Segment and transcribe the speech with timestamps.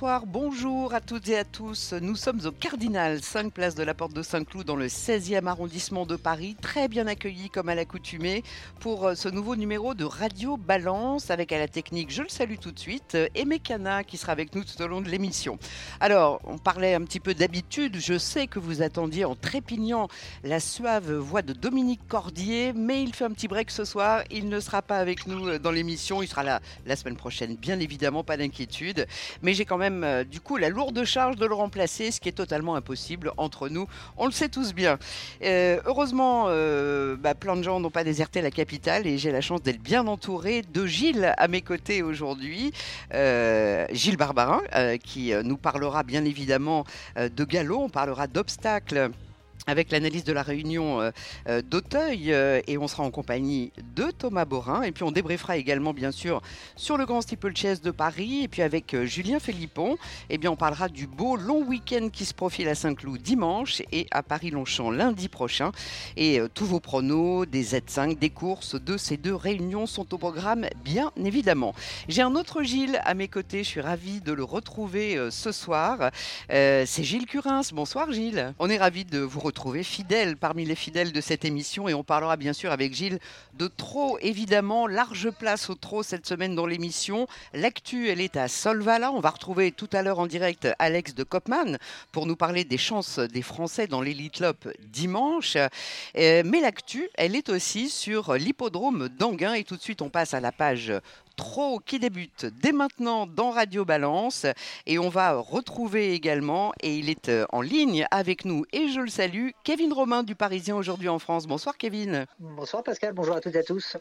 [0.00, 1.92] Bonsoir, bonjour à toutes et à tous.
[1.92, 6.06] Nous sommes au Cardinal, 5 places de la Porte de Saint-Cloud dans le 16e arrondissement
[6.06, 6.54] de Paris.
[6.62, 8.44] Très bien accueillis comme à l'accoutumée
[8.78, 12.58] pour euh, ce nouveau numéro de Radio Balance avec à la technique, je le salue
[12.60, 15.58] tout de suite, Aimé Cana qui sera avec nous tout au long de l'émission.
[15.98, 17.96] Alors, on parlait un petit peu d'habitude.
[17.98, 20.06] Je sais que vous attendiez en trépignant
[20.44, 24.22] la suave voix de Dominique Cordier, mais il fait un petit break ce soir.
[24.30, 26.22] Il ne sera pas avec nous euh, dans l'émission.
[26.22, 29.08] Il sera là la semaine prochaine, bien évidemment, pas d'inquiétude.
[29.42, 32.28] Mais j'ai quand même euh, du coup la lourde charge de le remplacer, ce qui
[32.28, 33.86] est totalement impossible entre nous.
[34.16, 34.98] On le sait tous bien.
[35.42, 39.40] Euh, heureusement, euh, bah, plein de gens n'ont pas déserté la capitale et j'ai la
[39.40, 42.72] chance d'être bien entouré de Gilles à mes côtés aujourd'hui.
[43.12, 44.60] Gilles Barbarin,
[45.02, 46.84] qui nous parlera bien évidemment
[47.16, 49.10] de galop, on parlera d'obstacles
[49.68, 51.10] avec l'analyse de la réunion euh,
[51.48, 55.58] euh, d'Auteuil euh, et on sera en compagnie de Thomas Borin et puis on débriefera
[55.58, 56.40] également bien sûr
[56.74, 59.98] sur le Grand Steeplechase de Paris et puis avec Julien Philippon
[60.30, 64.06] eh bien on parlera du beau long week-end qui se profile à Saint-Cloud dimanche et
[64.10, 65.70] à Paris-Longchamp lundi prochain
[66.16, 70.66] et tous vos pronos des Z5 des courses de ces deux réunions sont au programme
[70.82, 71.74] bien évidemment.
[72.08, 76.10] J'ai un autre Gilles à mes côtés, je suis ravi de le retrouver ce soir.
[76.48, 77.62] C'est Gilles Curins.
[77.72, 78.54] Bonsoir Gilles.
[78.58, 81.94] On est ravi de vous retrouver trouver fidèle parmi les fidèles de cette émission et
[81.94, 83.18] on parlera bien sûr avec Gilles
[83.54, 87.26] de trop évidemment, large place au trop cette semaine dans l'émission.
[87.54, 89.10] L'actu, elle est à Solvala.
[89.10, 91.76] On va retrouver tout à l'heure en direct Alex de Kopman
[92.12, 95.56] pour nous parler des chances des Français dans l'Elite Lop dimanche.
[95.56, 100.34] Euh, mais l'actu, elle est aussi sur l'hippodrome d'Anguin et tout de suite on passe
[100.34, 100.92] à la page
[101.38, 104.44] Trop qui débute dès maintenant dans Radio Balance
[104.86, 108.98] et on va retrouver également et il est euh, en ligne avec nous et je
[108.98, 111.46] le salue Kevin Romain du Parisien aujourd'hui en France.
[111.46, 112.26] Bonsoir Kevin.
[112.40, 113.96] Bonsoir Pascal, bonjour à toutes et à tous.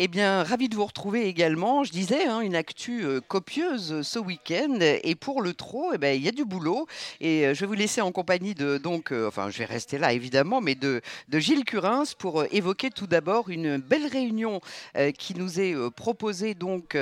[0.00, 1.82] Eh bien, ravi de vous retrouver également.
[1.82, 4.78] Je disais, hein, une actu euh, copieuse ce week-end.
[4.80, 6.86] Et pour le trot, eh ben, il y a du boulot.
[7.20, 9.98] Et euh, je vais vous laisser en compagnie de, donc, euh, enfin, je vais rester
[9.98, 14.60] là évidemment, mais de, de Gilles Curins pour évoquer tout d'abord une belle réunion
[15.18, 16.96] qui nous est proposée donc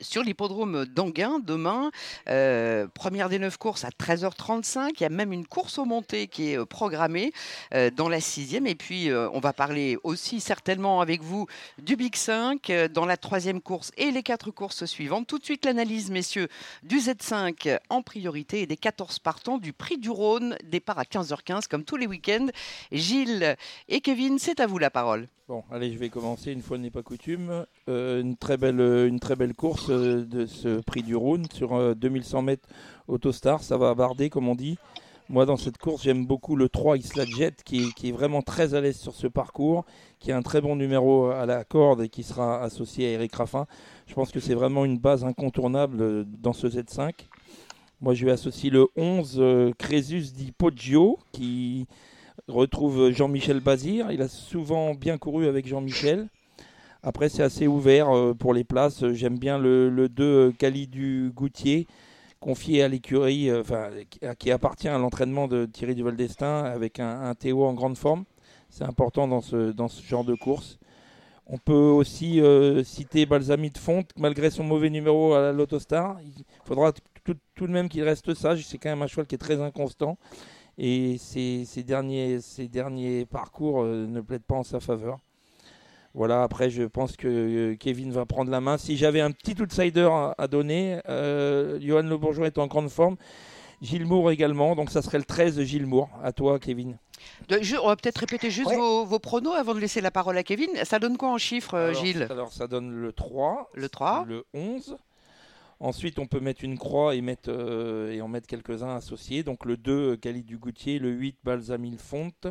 [0.00, 1.90] sur l'hippodrome d'Anguin demain.
[2.28, 4.90] Euh, première des neuf courses à 13h35.
[4.98, 7.32] Il y a même une course au montée qui est euh, programmée
[7.74, 8.66] euh, dans la sixième.
[8.66, 11.46] Et puis, on va parler aussi certainement avec vous
[11.78, 15.26] du Big 5 dans la troisième course et les quatre courses suivantes.
[15.26, 16.48] Tout de suite, l'analyse, messieurs,
[16.82, 20.56] du Z5 en priorité et des 14 partants du prix du Rhône.
[20.64, 22.48] Départ à 15h15 comme tous les week-ends.
[22.92, 23.56] Gilles
[23.88, 25.28] et Kevin, c'est à vous la parole.
[25.48, 27.66] Bon, allez, je vais commencer, une fois n'est pas coutume.
[27.88, 31.96] Euh, une, très belle, une très belle course euh, de ce prix du Rhône sur
[31.96, 32.68] 2100 euh, mètres
[33.08, 33.62] Autostar.
[33.62, 34.78] Ça va barder, comme on dit.
[35.28, 38.74] Moi, dans cette course, j'aime beaucoup le 3 Isla Jet, qui, qui est vraiment très
[38.74, 39.84] à l'aise sur ce parcours,
[40.20, 43.34] qui a un très bon numéro à la corde et qui sera associé à Eric
[43.34, 43.66] Raffin.
[44.06, 47.12] Je pense que c'est vraiment une base incontournable dans ce Z5.
[48.00, 51.86] Moi, je vais associer le 11 Crésus di Poggio, qui
[52.46, 54.12] retrouve Jean-Michel Bazir.
[54.12, 56.28] Il a souvent bien couru avec Jean-Michel.
[57.02, 59.06] Après, c'est assez ouvert euh, pour les places.
[59.12, 61.86] J'aime bien le, 2 Cali du Goutier,
[62.40, 63.90] confié à l'écurie, euh, enfin,
[64.38, 68.24] qui appartient à l'entraînement de Thierry Duval d'Estaing avec un, Théo en grande forme.
[68.70, 70.78] C'est important dans ce, dans ce genre de course.
[71.46, 76.18] On peut aussi euh, citer Balsami de Fonte, malgré son mauvais numéro à l'Autostar.
[76.22, 76.92] Il faudra
[77.24, 78.64] tout, de même qu'il reste sage.
[78.64, 80.18] C'est quand même un cheval qui est très inconstant.
[80.78, 85.18] Et ces, derniers, ces derniers parcours euh, ne plaident pas en sa faveur.
[86.14, 88.76] Voilà, après, je pense que euh, Kevin va prendre la main.
[88.76, 93.16] Si j'avais un petit outsider à, donner, euh, Johan Le Bourgeois est en grande forme.
[93.80, 96.08] Gilles Moore également, donc ça serait le 13 de Gilles Moore.
[96.22, 96.98] À toi, Kevin.
[97.50, 100.70] on va peut-être répéter juste vos, pronos avant de laisser la parole à Kevin.
[100.84, 103.70] Ça donne quoi en chiffres, Gilles Alors, ça donne le 3.
[103.74, 104.24] Le 3.
[104.28, 104.96] Le 11.
[105.82, 109.42] Ensuite, on peut mettre une croix et, mettre, euh, et en mettre quelques-uns associés.
[109.42, 112.46] Donc le 2, Cali du Goutier, le 8, Balsamil Fonte,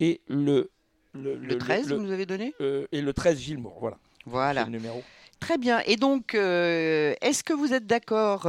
[0.00, 0.70] et le...
[1.16, 3.98] Le, 13, vous nous avez donné euh, Et le 13, Gilmour, voilà.
[4.26, 4.64] Voilà.
[4.64, 5.02] Le numéro.
[5.40, 5.80] Très bien.
[5.86, 8.46] Et donc, euh, est-ce que vous êtes d'accord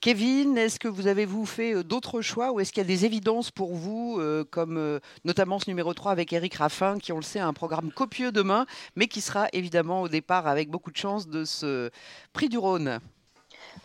[0.00, 2.52] Kevin, est-ce que vous avez vous fait euh, d'autres choix?
[2.52, 5.92] Ou est-ce qu'il y a des évidences pour vous, euh, comme euh, notamment ce numéro
[5.92, 8.64] 3 avec Eric Raffin, qui on le sait a un programme copieux demain,
[8.94, 11.90] mais qui sera évidemment au départ avec beaucoup de chance de ce
[12.32, 13.00] prix du Rhône?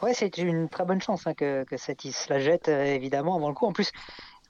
[0.03, 3.55] Oui, c'est une très bonne chance hein, que, que cette isla jette évidemment avant le
[3.55, 3.65] coup.
[3.65, 3.91] En plus,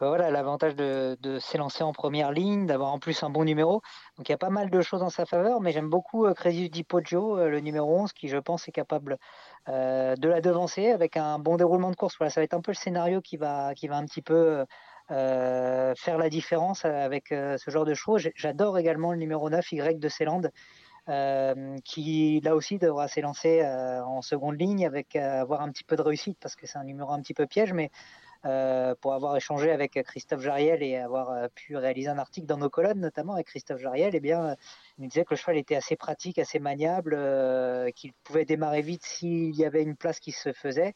[0.03, 3.81] bah voilà l'avantage de, s'élancer en première ligne, d'avoir en plus un bon numéro.
[4.17, 6.33] Donc il y a pas mal de choses en sa faveur, mais j'aime beaucoup euh,
[6.89, 9.17] Poggio, euh, le numéro 11, qui je pense est capable
[9.69, 12.17] euh, de la devancer avec un bon déroulement de course.
[12.17, 14.65] Voilà, ça va être un peu le scénario qui va, qui va un petit peu
[15.07, 18.29] faire la différence avec ce genre de choses.
[18.35, 20.41] J'adore également le numéro 9, Y de Ceyland.
[21.85, 23.63] qui là aussi devra s'élancer
[24.05, 27.11] en seconde ligne avec avoir un petit peu de réussite parce que c'est un numéro
[27.11, 27.89] un petit peu piège, mais
[28.45, 32.57] euh, pour avoir échangé avec Christophe Jariel et avoir euh, pu réaliser un article dans
[32.57, 34.55] nos colonnes, notamment avec Christophe Jariel, eh bien,
[34.99, 39.05] il disait que le cheval était assez pratique, assez maniable, euh, qu'il pouvait démarrer vite
[39.05, 40.93] s'il y avait une place qui se faisait.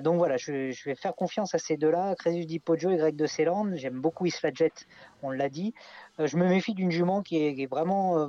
[0.00, 3.26] Donc voilà, je, vais faire confiance à ces deux-là, Crésus Di Poggio et Greg de
[3.26, 3.74] Ceyland.
[3.74, 4.86] J'aime beaucoup Isla Jet,
[5.22, 5.74] on l'a dit.
[6.18, 8.28] je me méfie d'une jument qui est, vraiment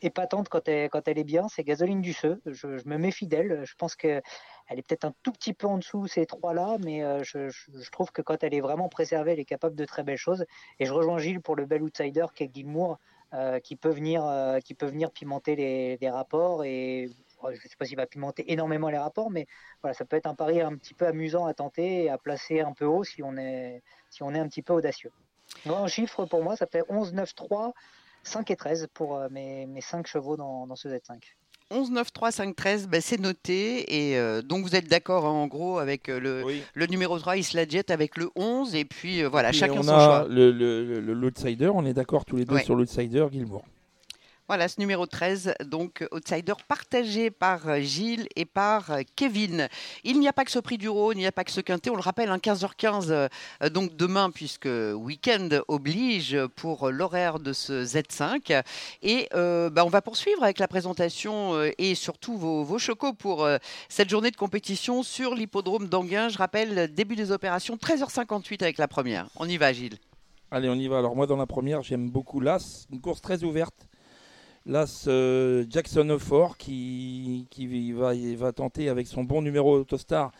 [0.00, 3.62] épatante quand elle, est bien, c'est Gasoline du Je, me méfie d'elle.
[3.64, 4.20] Je pense que
[4.68, 8.12] elle est peut-être un tout petit peu en dessous ces trois-là, mais euh, je, trouve
[8.12, 10.44] que quand elle est vraiment préservée, elle est capable de très belles choses.
[10.78, 12.98] Et je rejoins Gilles pour le bel outsider qu'est Gilmour,
[13.32, 16.64] euh, qui peut venir, euh, qui peut venir pimenter les, rapports.
[17.44, 19.46] Je ne sais pas s'il va pimenter énormément les rapports, mais
[19.82, 22.60] voilà, ça peut être un pari un petit peu amusant à tenter et à placer
[22.60, 25.12] un peu haut si on est, si on est un petit peu audacieux.
[25.66, 27.72] Un chiffre pour moi, ça fait 11, 9, 3,
[28.22, 31.20] 5 et 13 pour mes, mes 5 chevaux dans, dans ce Z5.
[31.70, 34.08] 11 9 3 5 13, ben c'est noté.
[34.10, 36.44] Et euh, donc vous êtes d'accord hein, en gros avec euh, le,
[36.74, 38.74] le numéro 3, Isla Jet avec le 11.
[38.74, 40.26] Et puis euh, voilà, chacun son choix.
[40.28, 43.64] Le, le, l'outsider, on est d'accord tous les deux sur l'outsider, Gilmour.
[44.48, 49.68] Voilà, ce numéro 13, donc outsider partagé par euh, Gilles et par euh, Kevin.
[50.04, 51.60] Il n'y a pas que ce prix du Rhône, il n'y a pas que ce
[51.60, 53.28] quintet, on le rappelle, 15h15, hein,
[53.62, 58.62] euh, donc demain, puisque week-end oblige pour l'horaire de ce Z5.
[59.02, 63.46] Et bah, on va poursuivre avec la présentation et surtout vos, vos chocos pour
[63.90, 66.30] cette journée de compétition sur l'hippodrome d'Anguin.
[66.30, 69.28] Je rappelle, début des opérations, 13h58 avec la première.
[69.36, 69.98] On y va, Gilles.
[70.50, 70.98] Allez, on y va.
[70.98, 73.87] Alors moi, dans la première, j'aime beaucoup l'As, une course très ouverte
[74.68, 74.84] Là,
[75.70, 77.46] Jackson O'Fort qui,
[77.96, 80.30] va, tenter avec son bon numéro Autostar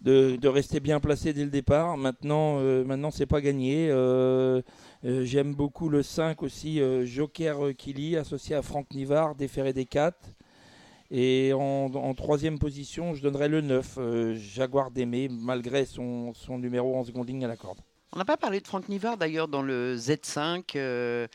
[0.00, 1.98] de, rester bien placé dès le départ.
[1.98, 3.88] Maintenant, euh, maintenant c'est pas gagné.
[3.90, 4.62] Euh,
[5.04, 10.16] euh, j'aime beaucoup le 5 aussi, Joker Kili, associé à Franck Nivard, déféré des 4.
[11.10, 13.98] Et en, troisième position, je donnerais le 9,
[14.34, 17.80] Jaguar d'Aimé, malgré son, son, numéro en seconde ligne à la corde.
[18.12, 21.28] On n'a pas parlé de Franck Nivard d'ailleurs dans le Z5.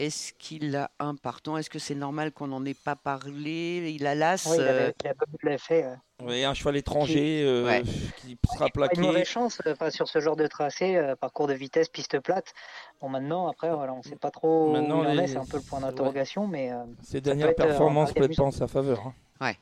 [0.00, 3.92] Est-ce qu'il a un partant Est-ce que c'est normal qu'on n'en ait pas parlé?
[3.94, 4.46] Il a l'as.
[4.46, 4.94] Oui, il, avait,
[5.42, 5.84] il a fait.
[6.22, 7.82] Oui, un cheval étranger euh,
[8.16, 8.98] qui, sera plaqué.
[8.98, 12.54] Une mauvaise chance enfin, sur ce genre de tracé, euh, parcours de vitesse, piste plate.
[13.02, 15.36] Bon, maintenant, après, voilà, on ne sait pas trop maintenant, où il en est, c'est
[15.36, 16.46] un peu le point d'interrogation.
[16.46, 19.00] mais euh, Ces dernières performances plaident pas en sa faveur.
[19.06, 19.14] Hein.
[19.42, 19.58] Ouais.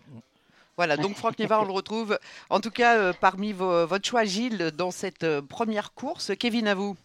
[0.76, 2.16] Voilà, donc Franck Neva, on le retrouve
[2.48, 6.30] en tout cas parmi votre choix, Gilles, dans cette première course.
[6.38, 6.96] Kevin, à vous.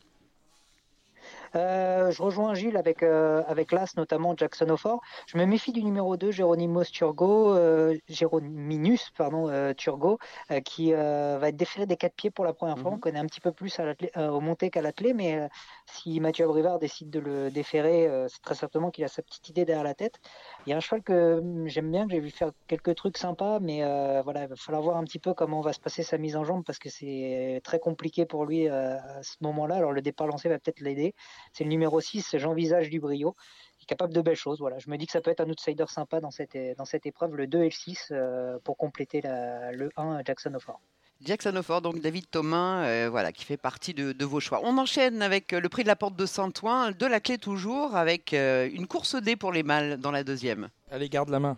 [1.56, 5.02] Euh, je rejoins Gilles avec, euh, avec l'As, notamment Jackson O'Fort.
[5.28, 10.20] Je me méfie du numéro 2, Géronimos Turgo, euh, Gérominus pardon, Turgo,
[10.66, 12.92] qui va être déféré des quatre pieds pour la première fois.
[12.92, 12.98] Mhm.
[12.98, 15.48] On connaît un petit peu plus à au monté qu'à l'athlé, mais
[15.86, 19.66] si Mathieu Abrivard décide de le déférer, c'est très certainement qu'il a sa petite idée
[19.66, 20.20] derrière la tête.
[20.66, 23.18] Il y a un cheval que hum, j'aime bien, que j'ai vu faire quelques trucs
[23.18, 23.82] sympas, mais
[24.24, 26.44] voilà, il va falloir voir un petit peu comment va se passer sa mise en
[26.44, 29.76] jambe parce que c'est très compliqué pour lui à ce moment-là.
[29.76, 31.14] Alors le départ lancé va peut-être l'aider.
[31.52, 33.36] C'est le numéro 6, Jean-Visage du Brio,
[33.78, 34.60] qui est capable de belles choses.
[34.60, 37.06] Voilà, je me dis que ça peut être un outsider sympa dans cette, dans cette
[37.06, 40.80] épreuve, le 2 et le 6, euh, pour compléter le 1 Jackson O'Fort.
[41.22, 44.60] Jackson O'Fort, donc David Thomas, euh, voilà, qui fait partie de, vos choix.
[44.64, 48.34] On enchaîne avec le prix de la porte de Saint-Ouen, de la clé toujours, avec
[48.34, 50.70] euh, une course D pour les mâles dans la deuxième.
[50.92, 51.58] Allez, garde la main.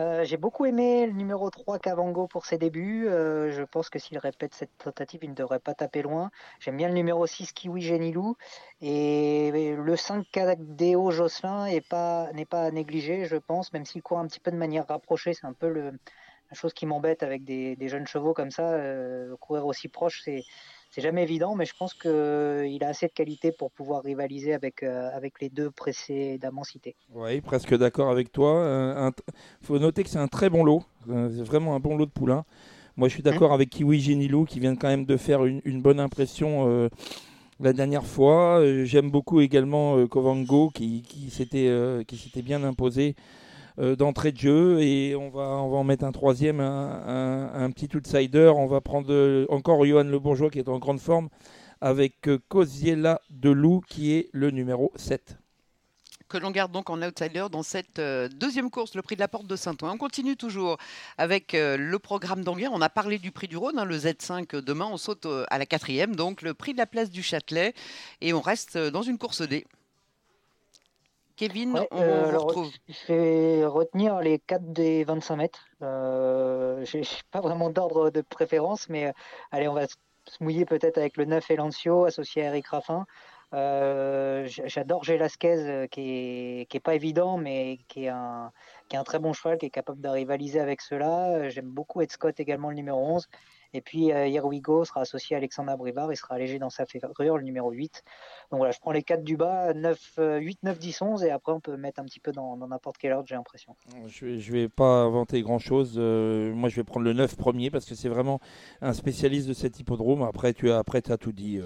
[0.00, 3.06] Euh, j'ai beaucoup aimé le numéro 3 Kavango pour ses débuts.
[3.06, 6.30] Euh, je pense que s'il répète cette tentative, il ne devrait pas taper loin.
[6.58, 8.36] J'aime bien le numéro 6 Kiwi Genilou.
[8.80, 14.18] Et le 5 Kadeo Jocelyn n'est pas, pas à négliger, je pense, même s'il court
[14.18, 15.32] un petit peu de manière rapprochée.
[15.32, 15.92] C'est un peu la
[16.54, 18.72] chose qui m'embête avec des, jeunes chevaux comme ça.
[18.72, 20.44] Euh, courir aussi proche, c'est
[20.94, 24.84] c'est jamais évident, mais je pense qu'il a assez de qualité pour pouvoir rivaliser avec,
[24.84, 26.94] euh, avec les deux précédemment cités.
[27.12, 29.12] Oui, presque d'accord avec toi.
[29.60, 32.06] Il faut noter que c'est un très bon lot, euh, c'est vraiment un bon lot
[32.06, 32.44] de poulains.
[32.96, 33.54] Moi, je suis d'accord mmh.
[33.54, 36.88] avec Kiwi Genilou qui vient quand même de faire une, bonne impression euh,
[37.58, 38.62] la dernière fois.
[38.84, 43.16] J'aime beaucoup également Kovango qui, qui s'était bien imposé
[43.78, 47.88] euh, d'entrée de jeu et on va, on va en mettre un troisième, un, petit
[47.96, 48.52] outsider.
[48.56, 51.28] On va prendre euh, encore Johan Le Bourgeois qui est en grande forme
[51.80, 55.36] avec euh, Cosiela de Loup qui est le numéro 7.
[56.28, 59.28] que l'on garde donc en outsider dans cette euh, deuxième course, le prix de la
[59.28, 59.92] porte de Saint-Ouen.
[59.92, 60.78] On continue toujours
[61.18, 62.70] avec euh, le programme d'Anguien.
[62.72, 64.88] On a parlé du prix du Rhône, hein, le Z5 demain.
[64.90, 67.74] On saute euh, à la quatrième, donc le prix de la place du Châtelet.
[68.22, 69.66] Et on reste dans une course D.
[71.36, 72.70] Kevin, on vous retrouve.
[72.88, 75.66] Je vais retenir les 4 des 25 mètres.
[75.82, 79.12] Euh, je n'ai pas vraiment d'ordre de préférence, mais
[79.50, 79.96] allez, on va se
[80.40, 83.04] mouiller peut-être avec le 9 Elancio associé à Eric Raffin.
[83.54, 88.50] Euh, j'adore Gélasquez, euh, qui est, pas évident, mais qui est, un,
[88.88, 91.28] qui est un très bon cheval, qui est capable de rivaliser avec cela.
[91.28, 93.28] Euh, j'aime beaucoup Ed Scott également, le numéro 11.
[93.74, 96.86] Et puis Here We Go sera associé à Alexandre Brivard, il sera allégé dans sa
[96.86, 98.02] ferrure, le numéro 8.
[98.50, 101.52] Donc voilà, je prends les 4 du bas, 9, 8, 9, 10, 11, et après
[101.52, 103.76] on peut mettre un petit peu dans n'importe quel ordre, j'ai l'impression.
[104.06, 105.98] Je ne vais pas inventer grand-chose.
[105.98, 108.40] moi, je vais prendre le 9 premier parce que c'est vraiment
[108.80, 110.22] un spécialiste de cet hippodrome.
[110.22, 111.60] Après, tu as, après, as tout dit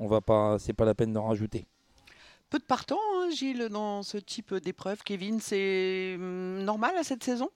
[0.00, 1.66] on va pas, c'est pas la peine d'en rajouter.
[2.48, 5.02] Peu de partants, hein, Gilles, dans ce type d'épreuve.
[5.04, 7.48] Kevin, c'est hum, normal à cette saison?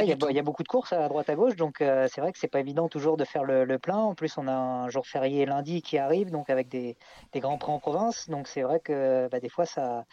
[0.00, 2.38] Il y, a beaucoup de courses à droite à gauche, donc euh, c'est vrai que
[2.38, 3.96] c'est pas évident toujours de faire le, plein.
[3.96, 6.96] En plus, on a un jour férié lundi qui arrive, donc avec des,
[7.36, 8.28] grands prix en province.
[8.28, 10.04] Donc c'est vrai que bah, des fois ça,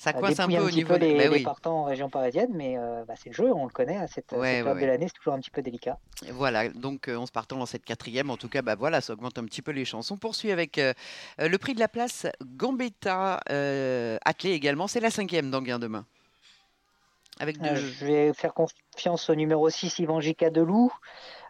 [0.00, 3.12] ça coince un peu au niveau des, bah partants en région parisienne, mais euh, bah,
[3.22, 3.98] c'est le jeu, on le connaît.
[3.98, 5.98] À cette, période de l'année, c'est toujours un petit peu délicat.
[6.32, 8.30] Voilà, donc euh, on se partant dans cette quatrième.
[8.30, 10.10] En tout cas, bah, voilà, ça augmente un petit peu les chances.
[10.10, 10.94] On poursuit avec euh,
[11.38, 13.42] le prix de la place Gambetta
[14.24, 14.86] attelé également.
[14.86, 16.06] C'est la cinquième d'Anguin demain.
[17.40, 20.36] Avec Je vais faire confiance au numéro 6, Ivan J.
[20.52, 20.92] Delou,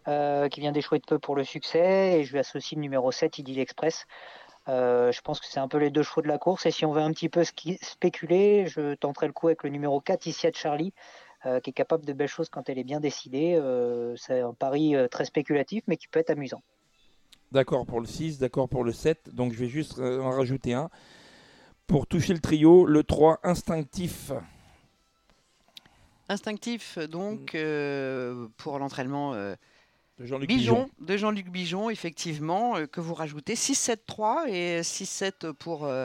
[0.07, 2.21] qui vient d'échouer de peu pour le succès.
[2.21, 4.07] Et je lui associe le numéro 7, Idyll Express.
[4.69, 6.67] Euh, je pense que c'est un peu les deux chevaux de la course.
[6.67, 10.01] Et si on veut un petit peu spéculer, je tenterai le coup avec le numéro
[10.01, 10.93] 4, Isia Charlie,
[11.47, 13.55] euh, qui est capable de belles choses quand elle est bien décidée.
[13.57, 16.63] Euh, c'est un pari très spéculatif, mais qui peut être amusant.
[17.53, 19.35] D'accord pour le 6, d'accord pour le 7.
[19.35, 20.89] Donc je vais juste en rajouter un.
[21.87, 24.31] Pour toucher le trio, le 3, instinctif.
[26.31, 28.49] Instinctif, donc, mm.
[28.57, 29.35] pour l'entraînement
[30.21, 30.91] de Jean-Luc Bijon.
[31.01, 36.05] De Jean-Luc Bijon, effectivement, euh, que vous rajoutez 6-7-3 et 6-7 pour euh,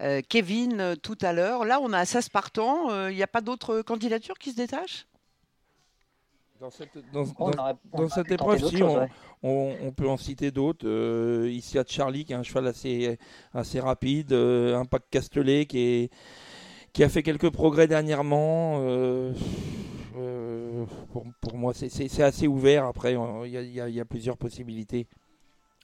[0.00, 1.64] euh, Kevin tout à l'heure.
[1.64, 3.08] Là, on a 16 partants.
[3.08, 5.06] Il n'y a pas d'autres candidatures qui se détachent?
[6.60, 6.96] Dans cette,
[8.32, 8.82] épreuve, si,
[9.42, 11.46] on, peut en citer d'autres.
[11.46, 13.16] ici, à Charlie, qui est un cheval assez,
[13.54, 14.32] assez rapide.
[14.32, 16.10] Impact Castellet, qui, est,
[16.92, 18.80] qui a fait quelques progrès dernièrement.
[18.80, 19.32] Euh,
[21.12, 22.84] pour, moi, c'est assez ouvert.
[22.84, 23.14] Après,
[23.44, 25.06] il y, a plusieurs possibilités.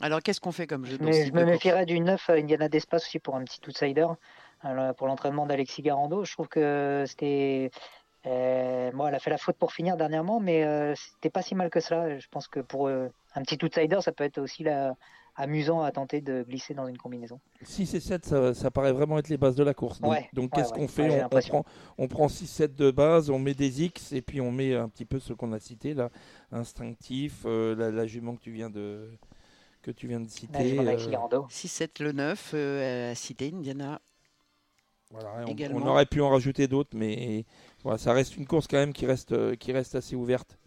[0.00, 3.36] Alors, qu'est-ce qu'on fait comme jeu Je me méfierais du 9 Indiana d'espace aussi pour
[3.36, 4.06] un petit outsider.
[4.96, 7.70] pour l'entraînement d'Alexis Garando, je trouve que c'était.
[8.26, 11.70] Euh, elle a fait la faute pour finir dernièrement, mais euh, c'était pas si mal
[11.70, 12.18] que ça.
[12.18, 14.94] Je pense que pour euh, un petit outsider, ça peut être aussi la,
[15.36, 17.40] amusant à tenter de glisser dans une combinaison.
[17.62, 20.00] 6 et 7, ça, ça paraît vraiment être les bases de la course.
[20.32, 21.64] Donc, qu'est-ce qu'on fait on, prend,
[21.98, 25.04] on prend 6-7 de base, on met des X et puis on met un petit
[25.04, 26.10] peu ce qu'on a cité là,
[26.52, 29.10] instinctif, euh, la, jument que tu viens de
[29.82, 30.78] que tu viens de citer.
[30.78, 34.00] 6-7 euh, le 9, euh, cité Indiana.
[35.10, 37.44] Voilà, on, on, aurait pu en rajouter d'autres, mais
[37.82, 40.58] voilà, ça reste une course quand même qui reste, qui reste assez ouverte.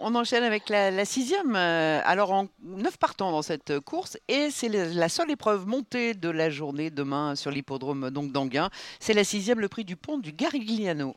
[0.00, 1.56] On enchaîne avec la, sixième.
[1.56, 6.28] Euh, alors, en neuf partants dans cette course, et c'est la seule épreuve montée de
[6.28, 8.70] la journée demain sur l'hippodrome d'Anguin.
[9.00, 11.16] C'est la sixième, le prix du pont du Garigliano.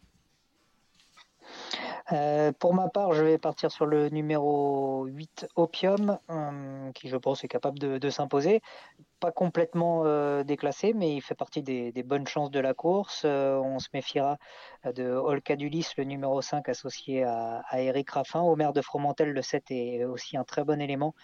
[2.13, 7.15] Euh, pour ma part, je vais partir sur le numéro 8, Opium, euh, qui je
[7.15, 8.61] pense est capable de, s'imposer.
[9.19, 13.23] Pas complètement euh, déclassé, mais il fait partie des, bonnes chances de la course.
[13.25, 14.37] on se méfiera
[14.85, 18.43] de Olcadulis, le numéro 5, associé à, Eric Raffin.
[18.55, 21.15] Maire de Fromentel, le 7 est aussi un très bon élément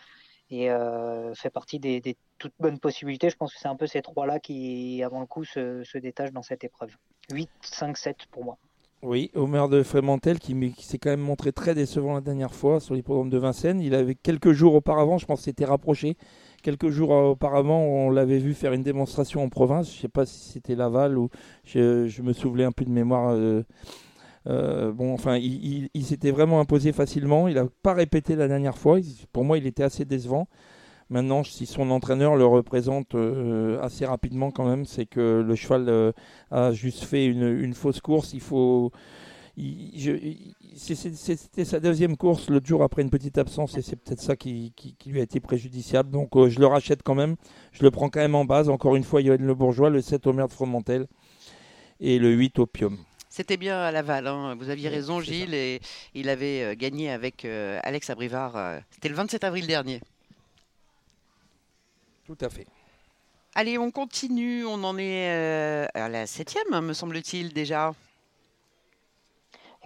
[0.50, 0.70] et
[1.36, 3.30] fait partie des, toutes bonnes possibilités.
[3.30, 6.44] Je pense que c'est un peu ces trois-là qui, avant le coup, se détachent dans
[6.44, 6.96] cette épreuve.
[7.32, 8.58] 8, 5, 7 pour moi.
[9.04, 12.96] Oui, Omer de Frémantel qui, s'est quand même montré très décevant la dernière fois sur
[12.96, 13.80] les programmes de Vincennes.
[13.80, 16.18] Il avait quelques jours auparavant, je pense, s'était rapproché.
[16.64, 19.92] Quelques jours auparavant, on l'avait vu faire une démonstration en province.
[19.92, 21.30] Je ne sais pas si c'était Laval ou
[21.64, 23.34] je, me souvenais un peu de mémoire.
[23.36, 23.62] Euh,
[24.48, 27.48] euh, bon, enfin, il s'était vraiment imposé facilement.
[27.48, 28.98] Il n'a pas répété la dernière fois.
[29.32, 30.48] Pour moi, il était assez décevant.
[31.10, 35.88] Maintenant, si son entraîneur le représente euh, assez rapidement quand même, c'est que le cheval
[35.88, 36.12] euh,
[36.52, 38.34] a juste fait une, fausse course.
[38.34, 38.92] Il faut,
[40.76, 44.74] c'était sa deuxième course le jour après une petite absence et c'est peut-être ça qui,
[45.06, 46.12] lui a été préjudiciable.
[46.12, 47.38] Donc euh, je le rachète quand même.
[47.72, 48.68] Je le prends quand même en base.
[48.68, 51.08] Encore une fois, Yoann Le Bourgeois, le 7 Omer de Fromentel
[52.02, 52.98] et le 8 Opium.
[53.30, 54.56] C'était bien à Laval, hein.
[54.60, 55.80] vous aviez raison Gilles, et
[56.16, 60.02] il avait gagné avec Alex Abrivard, c'était le 27 avril dernier.
[62.28, 62.68] Tout à fait.
[63.56, 64.66] Allez, on continue.
[64.66, 67.94] On en est euh, à la septième, me semble-t-il déjà.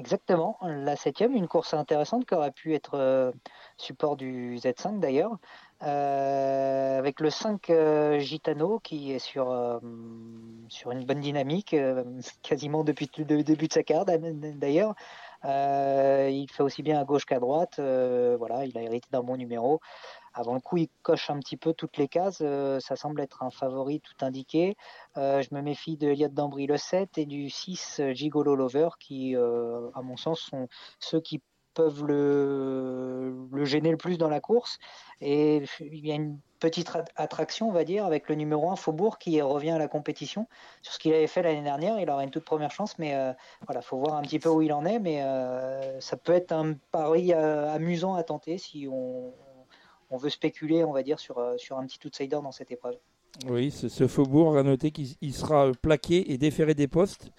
[0.02, 3.32] Exactement, la septième, une course intéressante qui aurait pu être euh,
[3.78, 5.38] support du Z5 d'ailleurs,
[5.84, 9.54] euh, avec le 5 euh, Gitano qui est sur,
[10.70, 11.76] sur une bonne dynamique,
[12.42, 14.96] quasiment depuis le début de sa carrière d'ailleurs.
[15.44, 19.82] il fait aussi bien à gauche qu'à droite, voilà, il a hérité d'un bon numéro.
[20.34, 22.40] Avant le coup, il coche un petit peu toutes les cases.
[22.42, 24.78] Euh, ça semble être un favori tout indiqué.
[25.18, 28.90] Euh, je me méfie de Eliott Dambry le 7 et du 6 euh, Gigolo Lover
[29.00, 30.68] qui, à mon sens, sont
[31.00, 31.42] ceux qui
[31.74, 34.78] peuvent le, gêner le plus dans la course.
[35.20, 39.18] Et il y a une petite attraction, on va dire, avec le numéro 1 Faubourg
[39.18, 40.48] qui revient à la compétition.
[40.82, 43.16] Sur ce qu'il avait fait l'année dernière, il aura une toute première chance, mais
[43.66, 45.00] voilà, faut voir un petit peu où il en est.
[45.00, 45.24] Mais
[46.02, 49.34] ça peut être un pari amusant à tenter si on
[50.12, 52.96] on veut spéculer, on va dire, sur, euh, sur un petit outsider dans cette épreuve.
[53.48, 57.32] Oui, ce, Faubourg a noté qu'il sera plaqué et déféré des postes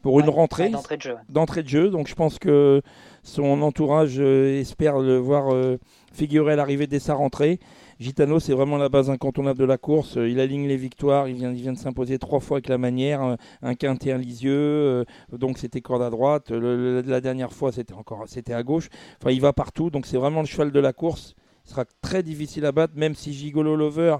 [0.00, 1.16] pour une rentrée d'entrée de, jeu.
[1.28, 1.90] d'entrée de jeu.
[1.90, 2.80] Donc je pense que
[3.24, 5.76] son entourage euh, espère le voir euh,
[6.12, 7.58] figurer à l'arrivée dès sa rentrée.
[7.98, 10.16] Gitano, c'est vraiment la base incontournable de la course.
[10.16, 11.28] Il aligne les victoires.
[11.28, 15.04] Il vient, il vient de s'imposer trois fois avec la manière, un quintet, un lisieux.
[15.30, 16.50] Donc c'était corde à droite.
[16.50, 18.88] la dernière fois, c'était encore, c'était à gauche.
[19.20, 19.90] Enfin, il va partout.
[19.90, 21.34] Donc c'est vraiment le cheval de la course
[21.70, 24.16] sera très difficile à battre, même si Gigolo Lover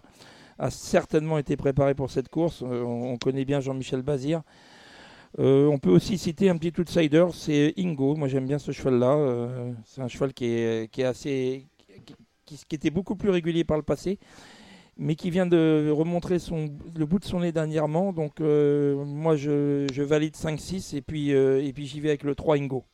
[0.58, 2.62] a certainement été préparé pour cette course.
[2.62, 4.42] Euh, on, connaît bien Jean-Michel Bazir.
[5.38, 8.14] Euh, on peut aussi citer un petit outsider, c'est Ingo.
[8.16, 9.14] Moi j'aime bien ce cheval-là.
[9.16, 11.66] Euh, c'est un cheval qui est, assez,
[12.44, 14.18] qui, était beaucoup plus régulier par le passé,
[14.96, 16.38] mais qui vient de remontrer
[16.96, 18.12] le bout de son nez dernièrement.
[18.12, 22.56] Donc moi je, je valide 5-6 et puis, et puis j'y vais avec le 3
[22.56, 22.84] Ingo.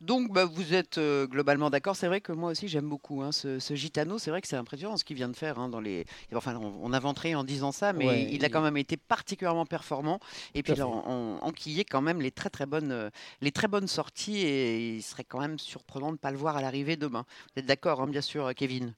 [0.00, 1.96] Donc, bah, vous êtes euh, globalement d'accord.
[1.96, 4.18] C'est vrai que moi aussi, j'aime beaucoup hein, ce, Gitano.
[4.18, 5.58] C'est vrai que c'est impressionnant ce qu'il vient de faire.
[5.58, 6.04] Hein, dans les...
[6.34, 10.20] Enfin, on, inventerait en disant ça, mais il a quand même été particulièrement performant.
[10.54, 13.10] Et puis, on, enquillé quand même les très, très bonnes, euh,
[13.40, 14.38] les très bonnes sorties.
[14.38, 17.24] Et il serait quand même surprenant de ne pas le voir à l'arrivée demain.
[17.54, 18.94] Vous êtes d'accord, hein, bien sûr, Kevin?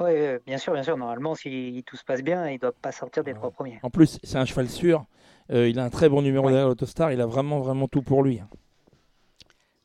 [0.00, 0.12] Oui,
[0.46, 0.96] bien sûr, bien sûr.
[0.96, 3.78] Normalement, si tout se passe bien, il ne doit pas sortir des trois premiers.
[3.82, 5.04] En plus, c'est un cheval sûr.
[5.50, 7.12] Euh, il a un très bon numéro derrière l'Autostar.
[7.12, 8.40] Il a vraiment, vraiment tout pour lui.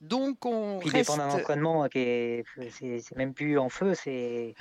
[0.04, 4.54] Donc on Il dépend d'un entraînement qui est, c'est, même plus en feu, c'est,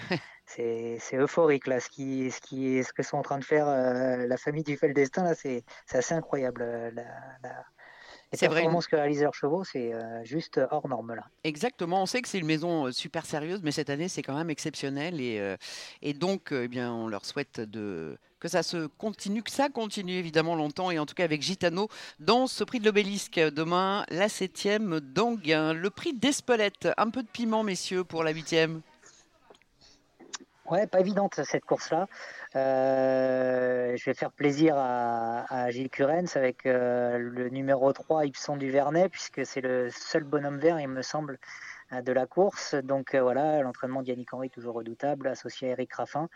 [0.47, 1.81] c'est, euphorique là.
[1.81, 4.77] Ce qui, ce qui, ce que sont en train de faire euh, la famille du
[4.77, 6.63] Feldestin là, c'est, c'est assez incroyable.
[6.63, 7.03] Euh, la,
[7.43, 7.65] la,
[8.33, 8.65] c'est vrai.
[8.81, 11.25] ce que réalisent leurs chevaux, c'est euh, juste hors norme là.
[11.43, 12.03] Exactement.
[12.03, 15.21] On sait que c'est une maison super sérieuse, mais cette année c'est quand même exceptionnel
[15.21, 15.57] et,
[16.03, 20.15] et donc eh bien on leur souhaite de que ça se continue, que ça continue
[20.15, 23.39] évidemment longtemps, et en tout cas avec Gitano dans ce prix de l'obélisque.
[23.39, 25.73] Demain, la septième d'Anguin.
[25.73, 28.81] Le prix d'Espelette, un peu de piment, messieurs, pour la huitième.
[30.69, 32.09] Ouais, pas évidente cette course-là.
[32.57, 38.75] Euh, je vais faire plaisir à, Gilles Curens avec euh, le numéro 3, Ibson du
[39.09, 41.39] puisque c'est le seul bonhomme vert, il me semble,
[42.01, 42.75] de la course.
[42.75, 46.29] Donc euh, voilà, l'entraînement d'Yannick Henry, toujours redoutable, associé à Eric Raffin.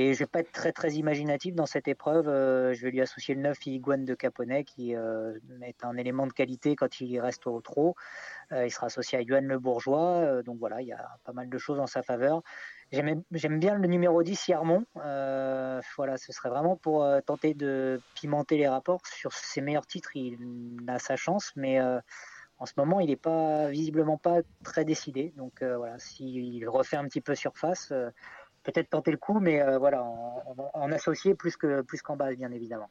[0.00, 2.28] Et je vais pas être très très imaginatif dans cette épreuve.
[2.28, 6.28] Euh, je vais lui associer le 9 Iguane de Caponnet qui euh, est un élément
[6.28, 7.96] de qualité quand il reste au trot.
[8.52, 10.44] Euh, il sera associé à Yuan Le Bourgeois.
[10.44, 12.42] donc voilà, il y a pas mal de choses en sa faveur.
[12.92, 13.24] J'aime
[13.58, 14.84] bien le numéro 10 Yarmont.
[14.94, 19.04] voilà, ce serait vraiment pour tenter de pimenter les rapports.
[19.04, 20.38] Sur ses meilleurs titres, il
[20.86, 25.32] a sa chance, mais en ce moment, il n'est pas visiblement pas très décidé.
[25.36, 27.92] Donc voilà, s'il refait un petit peu surface
[28.72, 30.04] peut-être tenter le coup, mais euh, voilà,
[30.74, 32.88] en, associé plus plus qu'en base, bien évidemment.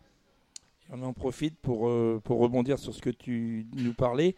[0.90, 4.36] On en profite pour, euh, pour rebondir sur ce que tu nous parlais.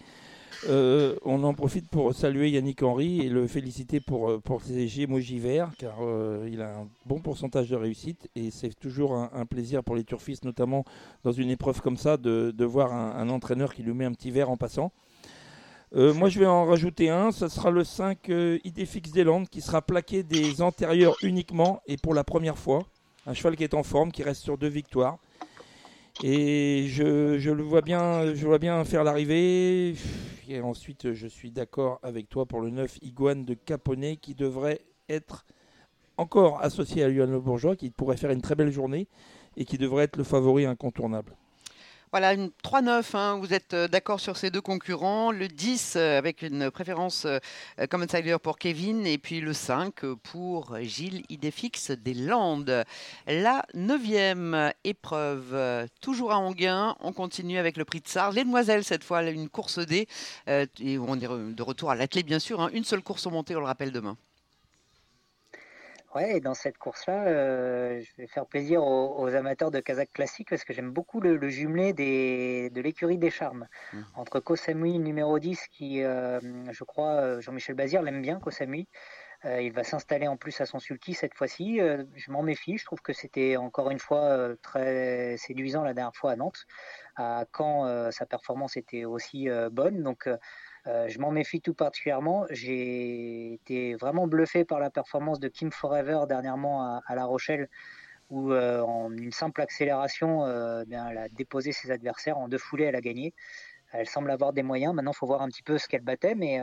[0.68, 5.38] Euh, on en profite pour saluer Yannick Henry et le féliciter pour, pour ses Gémojis
[5.38, 6.00] verts, car
[6.48, 10.44] il a un bon pourcentage de réussite et c'est toujours un, plaisir pour les turfistes,
[10.44, 10.84] notamment
[11.24, 14.12] dans une épreuve comme ça, de, de voir un, un, entraîneur qui lui met un
[14.12, 14.92] petit verre en passant.
[15.96, 17.32] Euh, moi, je vais en rajouter un.
[17.32, 21.98] Ce sera le 5 euh, Idéfix des Landes qui sera plaqué des antérieurs uniquement et
[21.98, 22.84] pour la première fois.
[23.26, 25.18] Un cheval qui est en forme, qui reste sur deux victoires.
[26.24, 29.96] Et je, le vois bien, je vois bien faire l'arrivée.
[30.48, 34.82] Et ensuite, je suis d'accord avec toi pour le 9 Iguane de Caponnet qui devrait
[35.08, 35.46] être
[36.18, 39.08] encore associé à Le Bourgeois, qui pourrait faire une très belle journée
[39.56, 41.36] et qui devrait être le favori incontournable.
[42.12, 45.32] Voilà, une 3-9, hein, vous êtes euh, d'accord sur ces deux concurrents.
[45.32, 47.38] Le 10 euh, avec une préférence euh,
[47.88, 49.94] comme outsider pour Kevin et puis le 5
[50.24, 52.84] pour Gilles Idéfix des Landes.
[53.28, 56.96] La neuvième épreuve, toujours à Anguin.
[57.00, 58.32] On continue avec le prix de Sarre.
[58.32, 60.08] Les demoiselles, cette fois, une course D.
[60.48, 62.60] et on est de retour à l'athlète, bien sûr.
[62.60, 62.72] Hein.
[62.74, 64.18] une seule course au montée, on le rappelle demain.
[66.16, 70.64] Ouais, dans cette course-là, euh, je vais faire plaisir aux, amateurs de Kazakh classique parce
[70.64, 73.68] que j'aime beaucoup le, jumelé des, de l'écurie des charmes.
[73.94, 74.02] Mmh.
[74.16, 76.40] Entre Kosamui numéro 10, qui, euh,
[76.72, 78.88] je crois, euh, Jean-Michel Bazir l'aime bien, Kosamui.
[79.46, 81.80] il va s'installer en plus à son sulky cette fois-ci.
[81.80, 82.78] je m'en méfie.
[82.78, 86.66] Je trouve que c'était encore une fois très séduisant la dernière fois à Nantes.
[87.16, 90.04] À Caen, sa performance était aussi bonne.
[90.04, 90.28] Donc,
[90.90, 92.46] euh, je m'en méfie tout particulièrement.
[92.50, 97.70] J'ai été vraiment bluffé par la performance de Kim Forever dernièrement à, La Rochelle,
[98.30, 102.86] où euh, en une simple accélération, euh, elle a déposé ses adversaires en deux foulées,
[102.86, 103.34] elle a gagné.
[103.92, 104.94] Elle semble avoir des moyens.
[104.94, 106.60] Maintenant, il faut voir un petit peu ce qu'elle battait, mais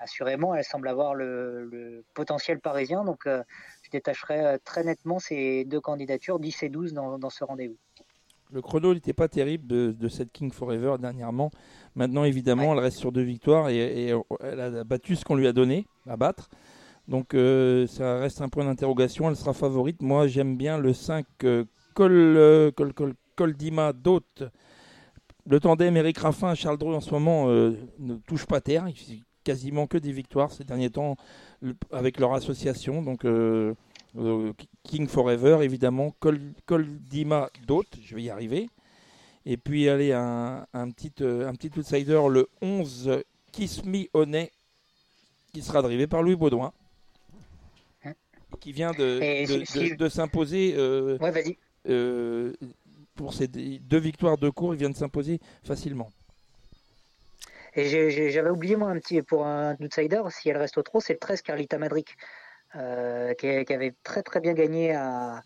[0.00, 3.04] assurément, elle semble avoir le, potentiel parisien.
[3.04, 7.76] Donc, je détacherai très nettement ces deux candidatures, 10 et 12, dans ce rendez-vous.
[8.52, 11.50] Le chrono n'était pas terrible de, cette King Forever dernièrement.
[11.94, 15.52] Maintenant, évidemment, elle reste sur deux victoires et, elle a battu ce qu'on lui a
[15.52, 16.48] donné à battre.
[17.08, 19.28] Donc, euh, ça reste un point d'interrogation.
[19.28, 20.00] Elle sera favorite.
[20.02, 24.44] Moi, j'aime bien le 5 euh, Col, euh, Col, Col, Coldima d'Hôte.
[25.46, 28.86] Le tandem Eric Raffin Charles Dreux en ce moment ne touche pas terre.
[28.88, 31.16] Il quasiment que des victoires ces derniers temps
[31.90, 33.02] avec leur association.
[33.02, 33.24] Donc,
[34.82, 38.68] King Forever, évidemment, Col, Coldima Dot, je vais y arriver.
[39.46, 44.50] Et puis, allez, un, petit, euh, un petit outsider, le 11 Kiss Me Honey,
[45.52, 46.72] qui sera drivé par Louis Baudouin,
[48.60, 50.74] qui vient de, de, s'imposer.
[50.76, 51.56] Euh, ouais,
[53.14, 56.10] pour ces deux victoires de cours, il vient de s'imposer facilement.
[57.74, 61.12] Et j'avais oublié, moi, un petit, pour un outsider, si elle reste au trop, c'est
[61.12, 62.16] le 13 Carlita Madric.
[62.76, 65.42] Euh, qui, avait très très bien gagné à,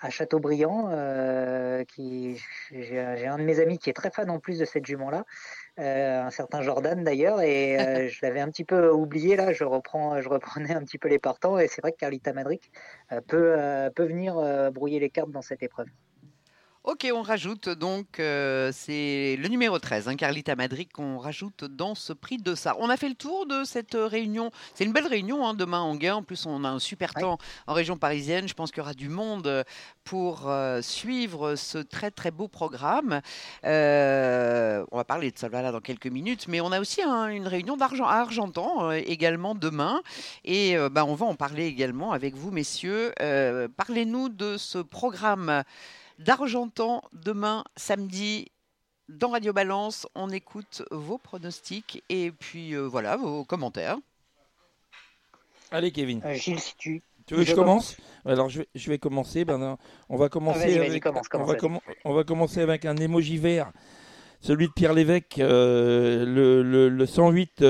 [0.00, 0.88] à Châteaubriand.
[0.90, 4.86] Euh, qui, j'ai, un de mes amis qui est très fan en plus de cette
[4.86, 5.24] jument-là,
[5.78, 7.76] euh, un certain Jordan d'ailleurs, et
[8.10, 9.52] je l'avais un petit peu oublié là.
[9.52, 12.70] Je reprends, je reprenais un petit peu les partants, et c'est vrai que Carlita Madric
[13.26, 13.54] peut,
[13.94, 15.88] peut venir brouiller les cartes dans cette épreuve.
[16.84, 21.94] Ok, on rajoute donc, euh, c'est le numéro 13, hein, Carlita Madrid, qu'on rajoute dans
[21.94, 22.74] ce prix de ça.
[22.80, 24.50] On a fait le tour de cette euh, réunion.
[24.74, 26.16] C'est une belle réunion hein, demain en gain.
[26.16, 28.48] En plus, on a un super temps en région parisienne.
[28.48, 29.62] Je pense qu'il y aura du monde euh,
[30.02, 33.20] pour suivre ce très très beau programme.
[33.62, 33.66] on
[34.96, 38.06] va parler de ça là dans quelques minutes, mais on a aussi une réunion d'argent
[38.06, 40.02] à Argentan également demain.
[40.44, 43.12] Et ben, on va en parler également avec vous, messieurs.
[43.76, 45.62] Parlez-nous de ce programme
[46.24, 48.50] d'Argentan demain samedi
[49.08, 50.06] dans Radio Balance.
[50.14, 53.98] On écoute vos pronostics et puis euh, voilà vos commentaires.
[55.70, 56.20] Allez Kevin.
[56.24, 57.02] Euh, Gilles, si tu...
[57.26, 59.44] Tu veux que je commence Alors je vais, je vais commencer.
[59.44, 61.12] Ben, on va commencer avec, on,
[61.44, 61.54] va
[62.04, 63.70] on, va commencer avec un émoji vert,
[64.40, 67.64] celui de Pierre Lévesque, euh, le, le, 108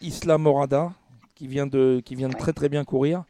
[0.00, 0.92] Isla Morada,
[1.34, 3.24] qui vient de, qui vient de très très bien courir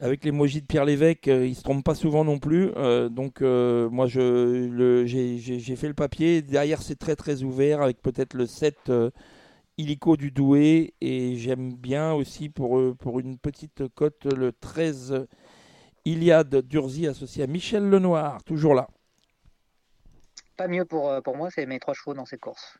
[0.00, 2.70] avec l'émoji de Pierre Lévesque, euh, il se trompe pas souvent non plus.
[2.76, 6.42] Euh, donc euh, moi j'ai fait le papier.
[6.42, 8.92] Derrière c'est très très ouvert avec peut-être le 7
[9.78, 15.26] illico du Douai et j'aime bien aussi pour pour une petite cote le 13
[16.04, 18.88] Iliade d'Urzi associé à Michel Lenoir, toujours là.
[20.56, 22.78] Pas mieux pour, pour moi, c'est mes trois chevaux dans cette course.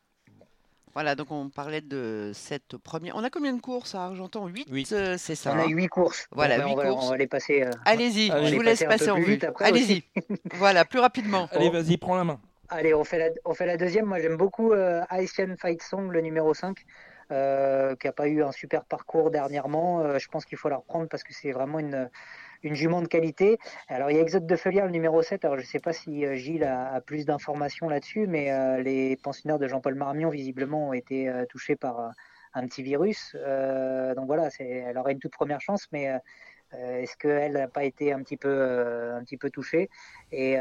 [0.97, 3.15] Voilà, donc on parlait de cette première.
[3.15, 5.87] On a combien de courses à Argenton 8, euh, c'est ça On a 8 hein
[5.89, 6.27] courses.
[6.31, 7.05] Voilà, 8 courses.
[7.05, 7.61] On va les passer.
[7.61, 9.37] Euh, Allez-y, je vous laisse passer, en vue.
[9.59, 10.03] Allez-y.
[10.55, 11.49] voilà, plus rapidement.
[11.51, 12.39] Allez, vas-y, prends la main.
[12.69, 14.05] Allez, on fait la, on fait la deuxième.
[14.05, 16.75] Moi, j'aime beaucoup euh, Haitian Fight Song, le numéro 5.
[17.29, 20.17] Euh, qui n'a pas eu un super parcours dernièrement.
[20.17, 22.09] je pense qu'il faut la reprendre parce que c'est vraiment une,
[22.63, 23.57] une jument de qualité.
[23.87, 25.45] Alors il y a Exode de Feuillard, le numéro 7.
[25.45, 29.15] Alors je ne sais pas si euh, Gilles a, plus d'informations là-dessus, mais euh, les
[29.17, 32.11] pensionnaires de Jean-Paul Marmion visiblement ont été euh, touchés par
[32.53, 33.35] un petit virus.
[34.15, 36.09] donc voilà, elle aurait une toute première chance, mais
[36.73, 39.89] est-ce qu'elle n'a pas été un petit peu, touchée?
[40.31, 40.55] Et